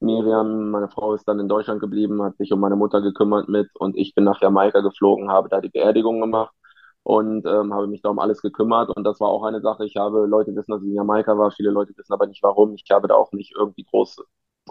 Miriam, 0.00 0.70
meine 0.70 0.88
Frau, 0.88 1.14
ist 1.14 1.26
dann 1.26 1.40
in 1.40 1.48
Deutschland 1.48 1.80
geblieben, 1.80 2.22
hat 2.22 2.36
sich 2.36 2.52
um 2.52 2.60
meine 2.60 2.76
Mutter 2.76 3.00
gekümmert 3.02 3.48
mit 3.48 3.68
und 3.76 3.96
ich 3.96 4.14
bin 4.14 4.24
nach 4.24 4.40
Jamaika 4.40 4.80
geflogen, 4.80 5.30
habe 5.30 5.48
da 5.48 5.60
die 5.60 5.70
Beerdigung 5.70 6.20
gemacht 6.20 6.54
und 7.02 7.44
ähm, 7.46 7.74
habe 7.74 7.88
mich 7.88 8.02
da 8.02 8.10
um 8.10 8.18
alles 8.20 8.40
gekümmert 8.40 8.90
und 8.90 9.02
das 9.04 9.18
war 9.20 9.28
auch 9.28 9.42
eine 9.44 9.60
Sache. 9.60 9.84
Ich 9.86 9.96
habe 9.96 10.26
Leute 10.26 10.54
wissen, 10.54 10.70
dass 10.72 10.82
ich 10.82 10.88
in 10.88 10.94
Jamaika 10.94 11.36
war, 11.36 11.50
viele 11.50 11.70
Leute 11.70 11.92
wissen 11.96 12.12
aber 12.12 12.26
nicht 12.26 12.42
warum. 12.44 12.74
Ich 12.74 12.84
habe 12.92 13.08
da 13.08 13.14
auch 13.14 13.32
nicht 13.32 13.54
irgendwie 13.56 13.84
große 13.84 14.22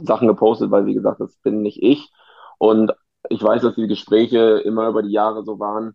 Sachen 0.01 0.27
gepostet, 0.29 0.71
weil 0.71 0.85
wie 0.85 0.93
gesagt, 0.93 1.19
das 1.19 1.35
bin 1.37 1.61
nicht 1.61 1.81
ich 1.83 2.09
und 2.57 2.93
ich 3.29 3.43
weiß, 3.43 3.61
dass 3.63 3.75
die 3.75 3.87
Gespräche 3.87 4.59
immer 4.59 4.87
über 4.87 5.03
die 5.03 5.11
Jahre 5.11 5.43
so 5.43 5.59
waren, 5.59 5.93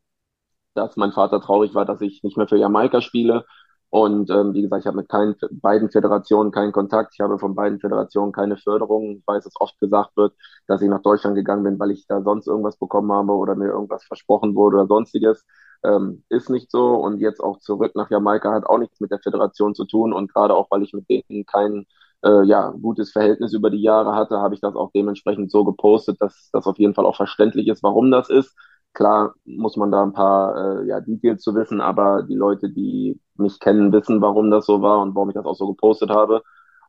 dass 0.74 0.96
mein 0.96 1.12
Vater 1.12 1.40
traurig 1.40 1.74
war, 1.74 1.84
dass 1.84 2.00
ich 2.00 2.22
nicht 2.22 2.36
mehr 2.36 2.48
für 2.48 2.56
Jamaika 2.56 3.00
spiele 3.00 3.44
und 3.92 4.30
ähm, 4.30 4.54
wie 4.54 4.62
gesagt, 4.62 4.80
ich 4.82 4.86
habe 4.86 4.96
mit 4.96 5.10
keinen 5.10 5.36
beiden 5.50 5.90
Föderationen 5.90 6.50
keinen 6.50 6.72
Kontakt. 6.72 7.12
Ich 7.14 7.20
habe 7.20 7.38
von 7.38 7.54
beiden 7.54 7.78
Föderationen 7.78 8.32
keine 8.32 8.56
Förderung. 8.56 9.18
Ich 9.18 9.26
weiß, 9.26 9.44
dass 9.44 9.52
oft 9.60 9.78
gesagt 9.80 10.16
wird, 10.16 10.34
dass 10.66 10.80
ich 10.80 10.88
nach 10.88 11.02
Deutschland 11.02 11.36
gegangen 11.36 11.62
bin, 11.64 11.78
weil 11.78 11.90
ich 11.90 12.06
da 12.06 12.22
sonst 12.22 12.46
irgendwas 12.46 12.78
bekommen 12.78 13.12
habe 13.12 13.32
oder 13.34 13.54
mir 13.54 13.68
irgendwas 13.68 14.04
versprochen 14.04 14.54
wurde 14.54 14.78
oder 14.78 14.86
sonstiges. 14.86 15.44
Ähm, 15.84 16.24
ist 16.30 16.48
nicht 16.48 16.70
so. 16.70 16.94
Und 16.94 17.18
jetzt 17.20 17.40
auch 17.40 17.58
zurück 17.60 17.92
nach 17.94 18.10
Jamaika 18.10 18.52
hat 18.52 18.64
auch 18.66 18.78
nichts 18.78 18.98
mit 19.00 19.10
der 19.10 19.20
Föderation 19.20 19.74
zu 19.74 19.84
tun. 19.84 20.14
Und 20.14 20.32
gerade 20.32 20.54
auch, 20.54 20.68
weil 20.70 20.82
ich 20.82 20.94
mit 20.94 21.08
denen 21.10 21.44
kein 21.44 21.84
äh, 22.24 22.44
ja, 22.46 22.70
gutes 22.70 23.12
Verhältnis 23.12 23.52
über 23.52 23.68
die 23.70 23.82
Jahre 23.82 24.14
hatte, 24.14 24.38
habe 24.38 24.54
ich 24.54 24.62
das 24.62 24.74
auch 24.74 24.90
dementsprechend 24.94 25.50
so 25.50 25.64
gepostet, 25.64 26.16
dass 26.20 26.48
das 26.52 26.66
auf 26.66 26.78
jeden 26.78 26.94
Fall 26.94 27.04
auch 27.06 27.16
verständlich 27.16 27.68
ist, 27.68 27.82
warum 27.82 28.10
das 28.10 28.30
ist. 28.30 28.56
Klar 28.94 29.34
muss 29.44 29.76
man 29.76 29.90
da 29.90 30.02
ein 30.02 30.12
paar 30.12 30.80
äh, 30.82 30.86
ja, 30.86 31.00
Details 31.00 31.42
zu 31.42 31.54
wissen, 31.54 31.80
aber 31.80 32.22
die 32.24 32.34
Leute, 32.34 32.70
die 32.70 33.18
mich 33.36 33.58
kennen, 33.58 33.92
wissen, 33.92 34.20
warum 34.20 34.50
das 34.50 34.66
so 34.66 34.82
war 34.82 35.00
und 35.00 35.14
warum 35.14 35.30
ich 35.30 35.34
das 35.34 35.46
auch 35.46 35.54
so 35.56 35.66
gepostet 35.68 36.10
habe. 36.10 36.42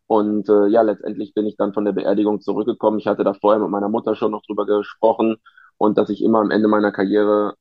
Und 0.07 0.49
äh, 0.49 0.67
ja, 0.67 0.81
letztendlich 0.81 1.33
bin 1.33 1.45
ich 1.47 1.55
dann 1.57 1.73
von 1.73 1.85
der 1.85 1.93
Beerdigung 1.93 2.41
zurückgekommen. 2.41 2.99
Ich 2.99 3.07
hatte 3.07 3.23
da 3.23 3.33
vorher 3.33 3.61
mit 3.61 3.69
meiner 3.69 3.89
Mutter 3.89 4.15
schon 4.15 4.31
noch 4.31 4.43
drüber 4.43 4.65
gesprochen 4.65 5.37
und 5.77 5.97
dass 5.97 6.09
ich 6.09 6.21
immer 6.23 6.39
am 6.39 6.51
Ende 6.51 6.67
meiner 6.67 6.91
Karriere 6.91 7.55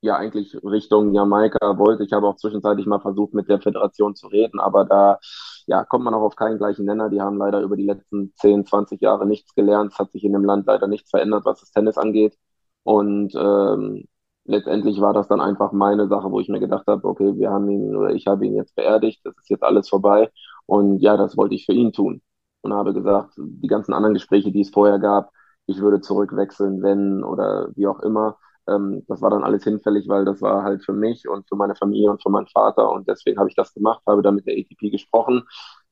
ja 0.00 0.16
eigentlich 0.16 0.56
Richtung 0.64 1.14
Jamaika 1.14 1.78
wollte. 1.78 2.04
Ich 2.04 2.12
habe 2.12 2.26
auch 2.28 2.36
zwischenzeitlich 2.36 2.86
mal 2.86 3.00
versucht, 3.00 3.34
mit 3.34 3.48
der 3.48 3.60
Föderation 3.60 4.14
zu 4.16 4.26
reden, 4.28 4.60
aber 4.60 4.84
da 4.84 5.18
ja, 5.66 5.84
kommt 5.84 6.04
man 6.04 6.14
auch 6.14 6.22
auf 6.22 6.36
keinen 6.36 6.58
gleichen 6.58 6.86
Nenner. 6.86 7.08
Die 7.10 7.20
haben 7.20 7.36
leider 7.38 7.60
über 7.60 7.76
die 7.76 7.86
letzten 7.86 8.32
10, 8.36 8.66
20 8.66 9.00
Jahre 9.00 9.26
nichts 9.26 9.54
gelernt. 9.54 9.92
Es 9.92 9.98
hat 9.98 10.10
sich 10.12 10.24
in 10.24 10.32
dem 10.32 10.44
Land 10.44 10.66
leider 10.66 10.88
nichts 10.88 11.10
verändert, 11.10 11.44
was 11.44 11.60
das 11.60 11.70
Tennis 11.72 11.98
angeht. 11.98 12.36
Und 12.84 13.34
ähm, 13.36 14.04
letztendlich 14.44 15.00
war 15.00 15.12
das 15.12 15.28
dann 15.28 15.40
einfach 15.40 15.72
meine 15.72 16.08
Sache, 16.08 16.30
wo 16.30 16.40
ich 16.40 16.48
mir 16.48 16.60
gedacht 16.60 16.86
habe, 16.86 17.06
okay, 17.08 17.34
wir 17.36 17.50
haben 17.50 17.68
ihn 17.70 17.94
oder 17.96 18.10
ich 18.14 18.26
habe 18.26 18.46
ihn 18.46 18.54
jetzt 18.56 18.74
beerdigt, 18.74 19.20
das 19.24 19.36
ist 19.38 19.50
jetzt 19.50 19.62
alles 19.62 19.88
vorbei. 19.88 20.30
Und 20.66 21.00
ja, 21.00 21.16
das 21.16 21.36
wollte 21.36 21.54
ich 21.54 21.66
für 21.66 21.72
ihn 21.72 21.92
tun. 21.92 22.22
Und 22.62 22.72
habe 22.74 22.94
gesagt, 22.94 23.34
die 23.38 23.66
ganzen 23.68 23.92
anderen 23.92 24.14
Gespräche, 24.14 24.52
die 24.52 24.60
es 24.60 24.70
vorher 24.70 24.98
gab, 24.98 25.30
ich 25.66 25.80
würde 25.80 26.00
zurückwechseln, 26.00 26.82
wenn 26.82 27.24
oder 27.24 27.70
wie 27.74 27.86
auch 27.86 28.00
immer. 28.00 28.38
Ähm, 28.68 29.04
das 29.08 29.20
war 29.22 29.30
dann 29.30 29.42
alles 29.44 29.64
hinfällig, 29.64 30.08
weil 30.08 30.24
das 30.24 30.40
war 30.42 30.62
halt 30.62 30.84
für 30.84 30.92
mich 30.92 31.28
und 31.28 31.48
für 31.48 31.56
meine 31.56 31.74
Familie 31.74 32.10
und 32.10 32.22
für 32.22 32.30
meinen 32.30 32.46
Vater. 32.48 32.90
Und 32.90 33.08
deswegen 33.08 33.38
habe 33.38 33.48
ich 33.48 33.56
das 33.56 33.74
gemacht, 33.74 34.02
habe 34.06 34.22
dann 34.22 34.36
mit 34.36 34.46
der 34.46 34.54
ATP 34.56 34.90
gesprochen. 34.90 35.42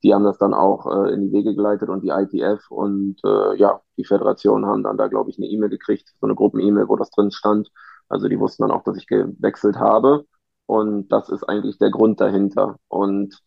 Die 0.02 0.14
haben 0.14 0.24
das 0.24 0.38
dann 0.38 0.54
auch 0.54 0.86
äh, 0.86 1.12
in 1.12 1.22
die 1.22 1.32
Wege 1.32 1.54
geleitet 1.54 1.88
und 1.88 2.02
die 2.02 2.08
ITF 2.10 2.70
und 2.70 3.16
äh, 3.24 3.56
ja, 3.56 3.80
die 3.98 4.04
Föderation 4.04 4.66
haben 4.66 4.82
dann 4.82 4.96
da, 4.96 5.08
glaube 5.08 5.30
ich, 5.30 5.38
eine 5.38 5.46
E-Mail 5.46 5.68
gekriegt, 5.70 6.08
so 6.20 6.26
eine 6.26 6.34
Gruppen-E-Mail, 6.34 6.88
wo 6.88 6.96
das 6.96 7.10
drin 7.10 7.30
stand. 7.30 7.70
Also 8.08 8.28
die 8.28 8.38
wussten 8.40 8.62
dann 8.62 8.70
auch, 8.72 8.82
dass 8.84 8.96
ich 8.96 9.06
gewechselt 9.06 9.76
habe. 9.78 10.24
Und 10.66 11.08
das 11.10 11.28
ist 11.28 11.44
eigentlich 11.44 11.78
der 11.78 11.90
Grund 11.90 12.20
dahinter. 12.20 12.76
Und 12.88 13.38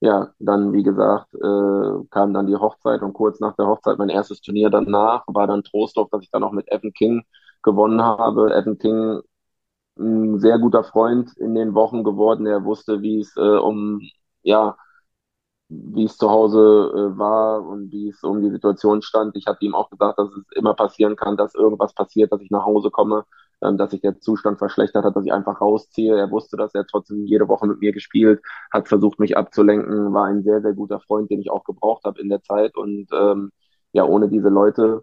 ja, 0.00 0.32
dann, 0.38 0.72
wie 0.72 0.82
gesagt, 0.82 1.34
äh, 1.34 2.06
kam 2.10 2.34
dann 2.34 2.46
die 2.46 2.56
Hochzeit 2.56 3.02
und 3.02 3.14
kurz 3.14 3.40
nach 3.40 3.56
der 3.56 3.66
Hochzeit 3.66 3.98
mein 3.98 4.10
erstes 4.10 4.40
Turnier 4.42 4.70
danach 4.70 5.24
war 5.26 5.46
dann 5.46 5.62
Trostdorf, 5.64 6.10
dass 6.10 6.22
ich 6.22 6.30
dann 6.30 6.44
auch 6.44 6.52
mit 6.52 6.68
Evan 6.70 6.92
King 6.92 7.24
gewonnen 7.62 8.02
habe. 8.02 8.54
Evan 8.54 8.78
King, 8.78 9.20
ein 9.98 10.38
sehr 10.40 10.58
guter 10.58 10.84
Freund 10.84 11.36
in 11.38 11.54
den 11.54 11.74
Wochen 11.74 12.04
geworden. 12.04 12.46
Er 12.46 12.64
wusste, 12.64 13.02
wie 13.02 13.20
es 13.20 13.36
äh, 13.36 13.40
um, 13.40 14.00
ja, 14.42 14.76
wie 15.68 16.04
es 16.04 16.16
zu 16.16 16.30
Hause 16.30 16.58
äh, 16.94 17.18
war 17.18 17.62
und 17.66 17.90
wie 17.90 18.08
es 18.10 18.22
um 18.22 18.40
die 18.42 18.50
Situation 18.50 19.02
stand. 19.02 19.36
Ich 19.36 19.46
hatte 19.46 19.64
ihm 19.64 19.74
auch 19.74 19.90
gesagt, 19.90 20.18
dass 20.18 20.28
es 20.30 20.44
immer 20.54 20.74
passieren 20.74 21.16
kann, 21.16 21.36
dass 21.36 21.54
irgendwas 21.54 21.92
passiert, 21.94 22.32
dass 22.32 22.40
ich 22.40 22.50
nach 22.50 22.64
Hause 22.64 22.90
komme, 22.90 23.24
ähm, 23.62 23.76
dass 23.78 23.90
sich 23.90 24.00
der 24.00 24.20
Zustand 24.20 24.58
verschlechtert 24.58 25.04
hat, 25.04 25.16
dass 25.16 25.24
ich 25.24 25.32
einfach 25.32 25.60
rausziehe. 25.60 26.16
Er 26.16 26.30
wusste 26.30 26.56
das, 26.56 26.74
er 26.74 26.86
trotzdem 26.86 27.24
jede 27.26 27.48
Woche 27.48 27.66
mit 27.66 27.80
mir 27.80 27.92
gespielt, 27.92 28.42
hat 28.72 28.88
versucht, 28.88 29.18
mich 29.18 29.36
abzulenken, 29.36 30.12
war 30.12 30.26
ein 30.26 30.42
sehr, 30.44 30.62
sehr 30.62 30.72
guter 30.74 31.00
Freund, 31.00 31.30
den 31.30 31.40
ich 31.40 31.50
auch 31.50 31.64
gebraucht 31.64 32.04
habe 32.04 32.20
in 32.20 32.28
der 32.28 32.42
Zeit. 32.42 32.76
Und 32.76 33.08
ähm, 33.12 33.50
ja, 33.92 34.04
ohne 34.04 34.28
diese 34.28 34.48
Leute, 34.50 35.02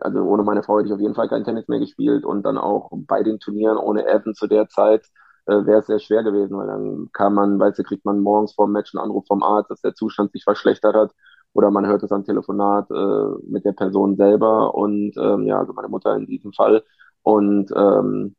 also 0.00 0.20
ohne 0.22 0.42
meine 0.42 0.62
Frau 0.62 0.78
hätte 0.78 0.88
ich 0.88 0.94
auf 0.94 1.00
jeden 1.00 1.14
Fall 1.14 1.28
kein 1.28 1.44
Tennis 1.44 1.68
mehr 1.68 1.80
gespielt 1.80 2.24
und 2.24 2.42
dann 2.44 2.58
auch 2.58 2.90
bei 2.92 3.22
den 3.22 3.38
Turnieren 3.38 3.76
ohne 3.78 4.06
Evan 4.06 4.34
zu 4.34 4.46
der 4.46 4.68
Zeit 4.68 5.06
äh, 5.48 5.66
wäre 5.66 5.80
es 5.80 5.86
sehr 5.86 5.98
schwer 6.00 6.22
gewesen, 6.22 6.56
weil 6.56 6.66
dann 6.68 7.08
kann 7.12 7.34
man, 7.34 7.58
weißt 7.58 7.78
du, 7.78 7.82
kriegt 7.84 8.04
man 8.04 8.20
morgens 8.20 8.54
vor 8.54 8.66
dem 8.66 8.72
Match 8.72 8.94
einen 8.94 9.04
Anruf 9.04 9.26
vom 9.26 9.42
Arzt, 9.42 9.70
dass 9.70 9.80
der 9.82 9.94
Zustand 9.94 10.32
sich 10.32 10.44
verschlechtert 10.44 10.94
hat 10.94 11.12
oder 11.52 11.70
man 11.70 11.86
hört 11.86 12.02
es 12.02 12.12
am 12.12 12.24
Telefonat 12.24 12.90
äh, 12.90 13.50
mit 13.50 13.64
der 13.64 13.72
Person 13.72 14.16
selber 14.16 14.74
und 14.74 15.12
ähm, 15.18 15.46
ja, 15.46 15.58
also 15.58 15.72
meine 15.72 15.88
Mutter 15.88 16.14
in 16.16 16.26
diesem 16.26 16.52
Fall 16.52 16.84
und 17.22 17.70
ähm, 17.76 18.36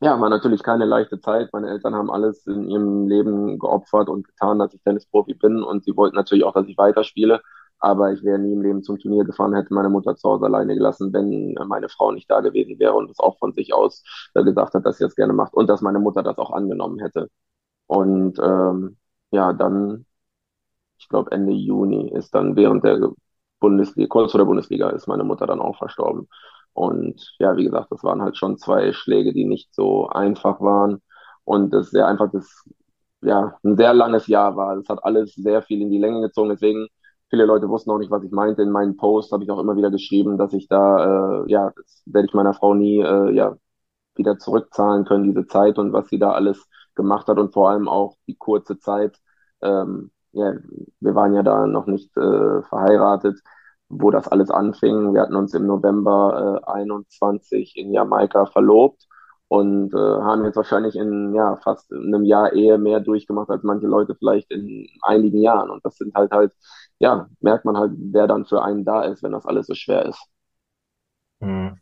ja, 0.00 0.20
war 0.20 0.28
natürlich 0.30 0.62
keine 0.62 0.84
leichte 0.84 1.20
Zeit. 1.20 1.50
Meine 1.52 1.70
Eltern 1.70 1.94
haben 1.94 2.10
alles 2.10 2.46
in 2.46 2.68
ihrem 2.68 3.06
Leben 3.08 3.58
geopfert 3.58 4.08
und 4.08 4.26
getan, 4.26 4.58
dass 4.58 4.74
ich 4.74 4.82
Tennisprofi 4.82 5.34
bin 5.34 5.62
und 5.62 5.84
sie 5.84 5.96
wollten 5.96 6.16
natürlich 6.16 6.44
auch, 6.44 6.54
dass 6.54 6.66
ich 6.68 6.76
weiterspiele. 6.78 7.40
Aber 7.82 8.12
ich 8.12 8.22
wäre 8.24 8.38
nie 8.38 8.52
im 8.52 8.62
Leben 8.62 8.82
zum 8.84 8.98
Turnier 8.98 9.24
gefahren, 9.24 9.54
hätte 9.54 9.74
meine 9.74 9.88
Mutter 9.90 10.14
zu 10.16 10.28
Hause 10.30 10.46
alleine 10.46 10.74
gelassen, 10.74 11.12
wenn 11.12 11.54
meine 11.68 11.88
Frau 11.88 12.12
nicht 12.12 12.30
da 12.30 12.40
gewesen 12.40 12.78
wäre 12.78 12.94
und 12.94 13.10
es 13.10 13.18
auch 13.18 13.38
von 13.38 13.52
sich 13.54 13.74
aus 13.74 14.04
äh, 14.34 14.44
gesagt 14.44 14.74
hat, 14.74 14.86
dass 14.86 14.98
sie 14.98 15.04
das 15.04 15.16
gerne 15.16 15.32
macht 15.32 15.54
und 15.54 15.68
dass 15.68 15.82
meine 15.82 15.98
Mutter 15.98 16.22
das 16.22 16.38
auch 16.38 16.52
angenommen 16.52 17.00
hätte. 17.00 17.28
Und 17.86 18.38
ähm, 18.40 18.98
ja, 19.32 19.52
dann, 19.52 20.06
ich 20.98 21.08
glaube 21.08 21.30
Ende 21.32 21.52
Juni 21.52 22.10
ist 22.10 22.34
dann 22.34 22.56
während 22.56 22.84
der 22.84 23.10
Bundesliga, 23.60 24.08
kurz 24.08 24.32
vor 24.32 24.38
der 24.38 24.46
Bundesliga 24.46 24.90
ist 24.90 25.08
meine 25.08 25.24
Mutter 25.24 25.46
dann 25.46 25.60
auch 25.60 25.78
verstorben. 25.78 26.28
Und 26.74 27.34
ja, 27.38 27.56
wie 27.56 27.64
gesagt, 27.64 27.92
das 27.92 28.04
waren 28.04 28.22
halt 28.22 28.36
schon 28.38 28.58
zwei 28.58 28.92
Schläge, 28.92 29.32
die 29.32 29.44
nicht 29.44 29.74
so 29.74 30.08
einfach 30.08 30.60
waren. 30.60 31.02
Und 31.44 31.70
das 31.72 31.90
sehr 31.90 32.06
einfach 32.06 32.30
das, 32.32 32.68
ja, 33.22 33.58
ein 33.64 33.76
sehr 33.76 33.94
langes 33.94 34.26
Jahr 34.26 34.56
war. 34.56 34.76
Das 34.76 34.88
hat 34.88 35.04
alles 35.04 35.34
sehr 35.34 35.62
viel 35.62 35.82
in 35.82 35.90
die 35.90 35.98
Länge 35.98 36.20
gezogen. 36.22 36.50
Deswegen 36.50 36.88
Viele 37.32 37.46
Leute 37.46 37.70
wussten 37.70 37.90
auch 37.90 37.98
nicht, 37.98 38.10
was 38.10 38.22
ich 38.24 38.30
meinte. 38.30 38.60
In 38.62 38.70
meinen 38.70 38.98
Posts 38.98 39.32
habe 39.32 39.42
ich 39.42 39.50
auch 39.50 39.58
immer 39.58 39.74
wieder 39.74 39.90
geschrieben, 39.90 40.36
dass 40.36 40.52
ich 40.52 40.68
da, 40.68 41.44
äh, 41.44 41.50
ja, 41.50 41.72
das 41.74 42.02
werde 42.04 42.26
ich 42.28 42.34
meiner 42.34 42.52
Frau 42.52 42.74
nie, 42.74 43.00
äh, 43.00 43.32
ja, 43.34 43.56
wieder 44.16 44.38
zurückzahlen 44.38 45.06
können, 45.06 45.24
diese 45.24 45.46
Zeit 45.46 45.78
und 45.78 45.92
was 45.94 46.08
sie 46.08 46.18
da 46.18 46.32
alles 46.32 46.68
gemacht 46.94 47.28
hat 47.28 47.38
und 47.38 47.54
vor 47.54 47.70
allem 47.70 47.88
auch 47.88 48.16
die 48.26 48.36
kurze 48.36 48.78
Zeit. 48.78 49.18
Ähm, 49.62 50.10
ja, 50.32 50.54
wir 51.00 51.14
waren 51.14 51.34
ja 51.34 51.42
da 51.42 51.66
noch 51.66 51.86
nicht 51.86 52.14
äh, 52.18 52.62
verheiratet, 52.64 53.40
wo 53.88 54.10
das 54.10 54.28
alles 54.28 54.50
anfing. 54.50 55.14
Wir 55.14 55.22
hatten 55.22 55.36
uns 55.36 55.54
im 55.54 55.66
November 55.66 56.62
äh, 56.66 56.70
21 56.70 57.76
in 57.78 57.92
Jamaika 57.94 58.44
verlobt 58.46 59.06
und 59.52 59.92
äh, 59.92 59.98
haben 59.98 60.46
jetzt 60.46 60.56
wahrscheinlich 60.56 60.96
in 60.96 61.34
ja 61.34 61.56
fast 61.56 61.92
einem 61.92 62.24
Jahr 62.24 62.54
Ehe 62.54 62.78
mehr 62.78 63.00
durchgemacht 63.00 63.50
als 63.50 63.62
manche 63.62 63.86
Leute 63.86 64.14
vielleicht 64.14 64.50
in 64.50 64.88
einigen 65.02 65.42
Jahren. 65.42 65.68
Und 65.68 65.84
das 65.84 65.98
sind 65.98 66.14
halt 66.14 66.32
halt, 66.32 66.54
ja, 67.00 67.28
merkt 67.40 67.66
man 67.66 67.76
halt, 67.76 67.92
wer 67.96 68.26
dann 68.26 68.46
für 68.46 68.62
einen 68.62 68.86
da 68.86 69.02
ist, 69.02 69.22
wenn 69.22 69.32
das 69.32 69.44
alles 69.44 69.66
so 69.66 69.74
schwer 69.74 70.06
ist. 70.06 70.24
Hm. 71.42 71.76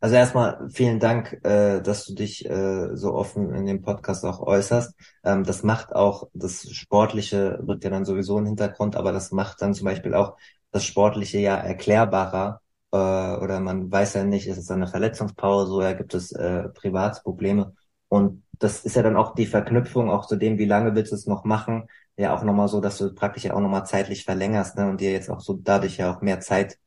Also 0.00 0.16
erstmal 0.16 0.68
vielen 0.70 0.98
Dank, 0.98 1.38
äh, 1.44 1.80
dass 1.80 2.04
du 2.04 2.14
dich 2.16 2.44
äh, 2.50 2.96
so 2.96 3.14
offen 3.14 3.54
in 3.54 3.66
dem 3.66 3.80
Podcast 3.80 4.24
auch 4.24 4.40
äußerst. 4.40 4.92
Ähm, 5.22 5.44
das 5.44 5.62
macht 5.62 5.94
auch 5.94 6.28
das 6.34 6.68
Sportliche, 6.72 7.60
wird 7.62 7.84
ja 7.84 7.90
dann 7.90 8.06
sowieso 8.06 8.38
im 8.38 8.46
Hintergrund, 8.46 8.96
aber 8.96 9.12
das 9.12 9.30
macht 9.30 9.62
dann 9.62 9.72
zum 9.72 9.84
Beispiel 9.84 10.14
auch 10.14 10.36
das 10.72 10.84
Sportliche 10.84 11.38
ja 11.38 11.54
erklärbarer, 11.58 12.60
äh, 12.92 12.96
oder 12.96 13.60
man 13.60 13.90
weiß 13.90 14.14
ja 14.14 14.24
nicht, 14.24 14.46
ist 14.46 14.58
es 14.58 14.70
eine 14.70 14.86
Verletzungspause 14.86 15.72
oder 15.72 15.94
gibt 15.94 16.14
es 16.14 16.32
äh, 16.32 16.68
Privatprobleme. 16.70 17.74
Und 18.08 18.44
das 18.58 18.84
ist 18.84 18.96
ja 18.96 19.02
dann 19.02 19.16
auch 19.16 19.34
die 19.34 19.46
Verknüpfung 19.46 20.10
auch 20.10 20.26
zu 20.26 20.36
dem, 20.36 20.58
wie 20.58 20.64
lange 20.64 20.94
willst 20.94 21.12
du 21.12 21.16
es 21.16 21.26
noch 21.26 21.44
machen, 21.44 21.88
ja 22.16 22.34
auch 22.36 22.42
nochmal 22.42 22.68
so, 22.68 22.80
dass 22.80 22.98
du 22.98 23.14
praktisch 23.14 23.44
ja 23.44 23.54
auch 23.54 23.60
nochmal 23.60 23.86
zeitlich 23.86 24.24
verlängerst 24.24 24.76
ne, 24.76 24.88
und 24.88 25.00
dir 25.00 25.12
jetzt 25.12 25.30
auch 25.30 25.40
so 25.40 25.54
dadurch 25.54 25.98
ja 25.98 26.12
auch 26.14 26.20
mehr 26.22 26.40
Zeit 26.40 26.78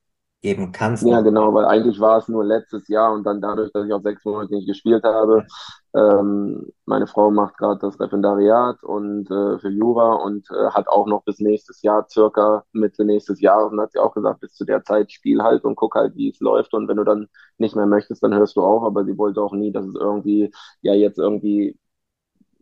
geben 0.42 0.72
kannst. 0.72 1.04
Ja, 1.06 1.22
genau, 1.22 1.54
weil 1.54 1.66
eigentlich 1.66 2.00
war 2.00 2.18
es 2.18 2.28
nur 2.28 2.44
letztes 2.44 2.88
Jahr 2.88 3.14
und 3.14 3.24
dann 3.24 3.42
dadurch, 3.42 3.72
dass 3.72 3.86
ich 3.86 3.94
auch 3.94 4.02
sechs 4.02 4.26
Monate 4.26 4.54
nicht 4.54 4.68
gespielt 4.68 5.04
habe. 5.04 5.46
Ähm, 5.94 6.72
meine 6.86 7.06
Frau 7.08 7.32
macht 7.32 7.58
gerade 7.58 7.80
das 7.80 8.00
Referendariat 8.00 8.84
und 8.84 9.30
äh, 9.30 9.60
für 9.60 9.70
Jura 9.70 10.14
und 10.16 10.50
äh, 10.52 10.70
hat 10.72 10.88
auch 10.88 11.06
noch 11.06 11.24
bis 11.24 11.40
nächstes 11.40 11.82
Jahr, 11.82 12.08
circa 12.10 12.64
Mitte 12.72 13.06
nächstes 13.06 13.42
Jahres, 13.42 13.72
und 13.72 13.80
hat 13.82 13.92
sie 13.92 14.00
auch 14.00 14.14
gesagt, 14.14 14.40
bis 14.40 14.54
zu 14.54 14.66
der 14.66 14.84
Zeit 14.84 15.12
spiel 15.12 15.44
halt 15.44 15.64
und 15.66 15.76
guck 15.76 15.96
halt, 15.96 16.16
wie 16.16 16.30
es 16.30 16.40
läuft. 16.40 16.74
Und 16.74 16.88
wenn 16.88 16.98
du 16.98 17.04
dann 17.04 17.28
nicht 17.58 17.76
mehr 17.76 17.86
möchtest, 17.86 18.24
dann 18.24 18.34
hörst 18.34 18.56
du 18.56 18.62
auf. 18.64 18.84
Aber 18.84 19.06
sie 19.06 19.18
wollte 19.18 19.42
auch 19.42 19.54
nie, 19.54 19.72
dass 19.72 19.86
es 19.86 19.96
irgendwie, 19.96 20.52
ja, 20.82 20.94
jetzt 20.94 21.20
irgendwie 21.20 21.78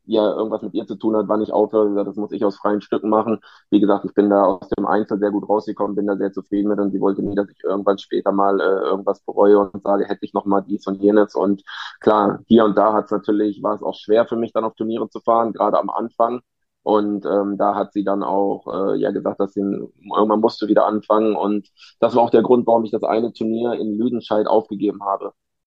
ja 0.09 0.31
irgendwas 0.35 0.61
mit 0.61 0.73
ihr 0.73 0.85
zu 0.87 0.95
tun 0.95 1.15
hat, 1.15 1.27
wann 1.27 1.41
ich 1.41 1.53
aufhöre. 1.53 2.03
Das 2.05 2.15
muss 2.15 2.31
ich 2.31 2.43
aus 2.45 2.57
freien 2.57 2.81
Stücken 2.81 3.09
machen. 3.09 3.39
Wie 3.69 3.79
gesagt, 3.79 4.05
ich 4.05 4.13
bin 4.13 4.29
da 4.29 4.43
aus 4.43 4.69
dem 4.69 4.85
Einzel 4.85 5.19
sehr 5.19 5.31
gut 5.31 5.47
rausgekommen, 5.47 5.95
bin 5.95 6.07
da 6.07 6.17
sehr 6.17 6.31
zufrieden 6.31 6.69
mit 6.69 6.79
und 6.79 6.91
sie 6.91 6.99
wollte 7.01 7.21
nie, 7.21 7.35
dass 7.35 7.49
ich 7.49 7.63
irgendwann 7.63 7.97
später 7.97 8.31
mal 8.31 8.59
äh, 8.59 8.63
irgendwas 8.63 9.21
bereue 9.21 9.59
und 9.59 9.83
sage, 9.83 10.05
hätte 10.05 10.25
ich 10.25 10.33
noch 10.33 10.45
mal 10.45 10.61
dies 10.61 10.87
und 10.87 11.01
jenes. 11.01 11.35
Und 11.35 11.63
klar, 11.99 12.39
hier 12.47 12.65
und 12.65 12.77
da 12.77 12.93
hat 12.93 13.05
es 13.05 13.11
natürlich, 13.11 13.61
war 13.63 13.75
es 13.75 13.83
auch 13.83 13.95
schwer 13.95 14.25
für 14.25 14.35
mich 14.35 14.51
dann 14.53 14.63
auf 14.63 14.75
Turniere 14.75 15.09
zu 15.09 15.19
fahren, 15.19 15.53
gerade 15.53 15.79
am 15.79 15.89
Anfang. 15.89 16.41
Und 16.83 17.25
ähm, 17.25 17.57
da 17.57 17.75
hat 17.75 17.93
sie 17.93 18.03
dann 18.03 18.23
auch 18.23 18.65
äh, 18.93 18.97
ja 18.99 19.11
gesagt, 19.11 19.39
dass 19.39 19.53
sie 19.53 19.61
irgendwann 19.61 20.39
musste 20.39 20.67
wieder 20.67 20.85
anfangen. 20.85 21.35
Und 21.35 21.69
das 21.99 22.15
war 22.15 22.23
auch 22.23 22.29
der 22.31 22.41
Grund, 22.41 22.65
warum 22.67 22.83
ich 22.85 22.91
das 22.91 23.03
eine 23.03 23.33
Turnier 23.33 23.73
in 23.73 23.97
Lüdenscheid 23.97 24.47
aufgegeben 24.47 25.03
habe. 25.03 25.33